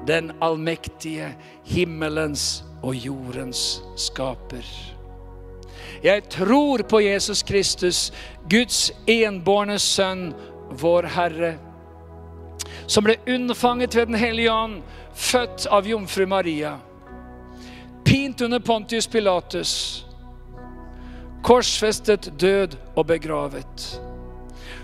den 0.06 0.28
allmektige, 0.44 1.32
himmelens 1.64 2.66
og 2.84 3.00
jordens 3.00 3.80
skaper. 3.96 4.68
Jeg 6.04 6.28
tror 6.36 6.84
på 6.84 7.00
Jesus 7.00 7.40
Kristus, 7.42 8.10
Guds 8.52 8.90
enbårne 9.08 9.78
sønn, 9.80 10.28
vår 10.76 11.08
Herre, 11.16 11.56
som 12.86 13.04
ble 13.04 13.16
unnfanget 13.26 13.94
ved 13.96 14.08
Den 14.08 14.18
hellige 14.20 14.52
ånd, 14.52 14.82
født 15.14 15.66
av 15.70 15.86
jomfru 15.86 16.26
Maria, 16.26 16.76
pint 18.04 18.40
under 18.40 18.58
Pontius 18.58 19.06
Pilatus, 19.06 20.04
korsfestet, 21.42 22.30
død 22.40 22.76
og 22.94 23.06
begravet. 23.06 23.88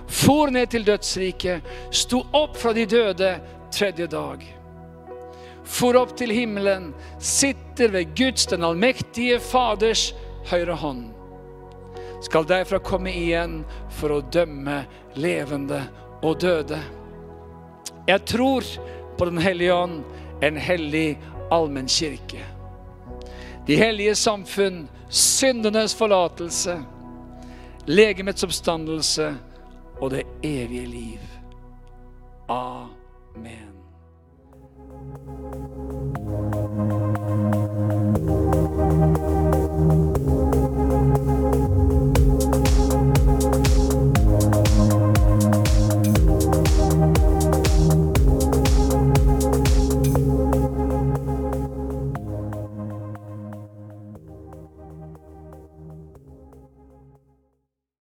For 0.06 0.50
ned 0.50 0.66
til 0.74 0.84
dødsriket, 0.86 1.62
sto 1.90 2.24
opp 2.32 2.58
fra 2.60 2.74
de 2.76 2.86
døde 2.86 3.36
tredje 3.72 4.06
dag 4.06 4.42
for 5.72 5.96
opp 5.96 6.16
til 6.18 6.32
himmelen, 6.34 6.90
sitter 7.18 7.92
ved 7.94 8.14
Guds, 8.18 8.46
den 8.50 8.64
allmektige 8.66 9.38
Faders, 9.40 10.10
høyre 10.50 10.76
hånd. 10.78 11.06
Skal 12.22 12.46
derfra 12.46 12.78
komme 12.82 13.12
igjen 13.14 13.62
for 13.96 14.18
å 14.18 14.24
dømme 14.32 14.82
levende 15.18 15.80
og 16.22 16.38
døde. 16.42 16.78
Jeg 18.06 18.24
tror 18.24 18.62
på 19.18 19.24
Den 19.24 19.38
hellige 19.38 19.74
ånd, 19.74 20.02
en 20.42 20.56
hellig 20.56 21.18
allmennkirke. 21.50 22.44
De 23.66 23.76
hellige 23.76 24.14
samfunn, 24.14 24.88
syndenes 25.08 25.94
forlatelse, 25.94 26.78
legemets 27.86 28.44
oppstandelse 28.44 29.34
og 30.00 30.10
det 30.10 30.24
evige 30.42 30.86
liv. 30.86 31.20
Amen. 32.48 33.71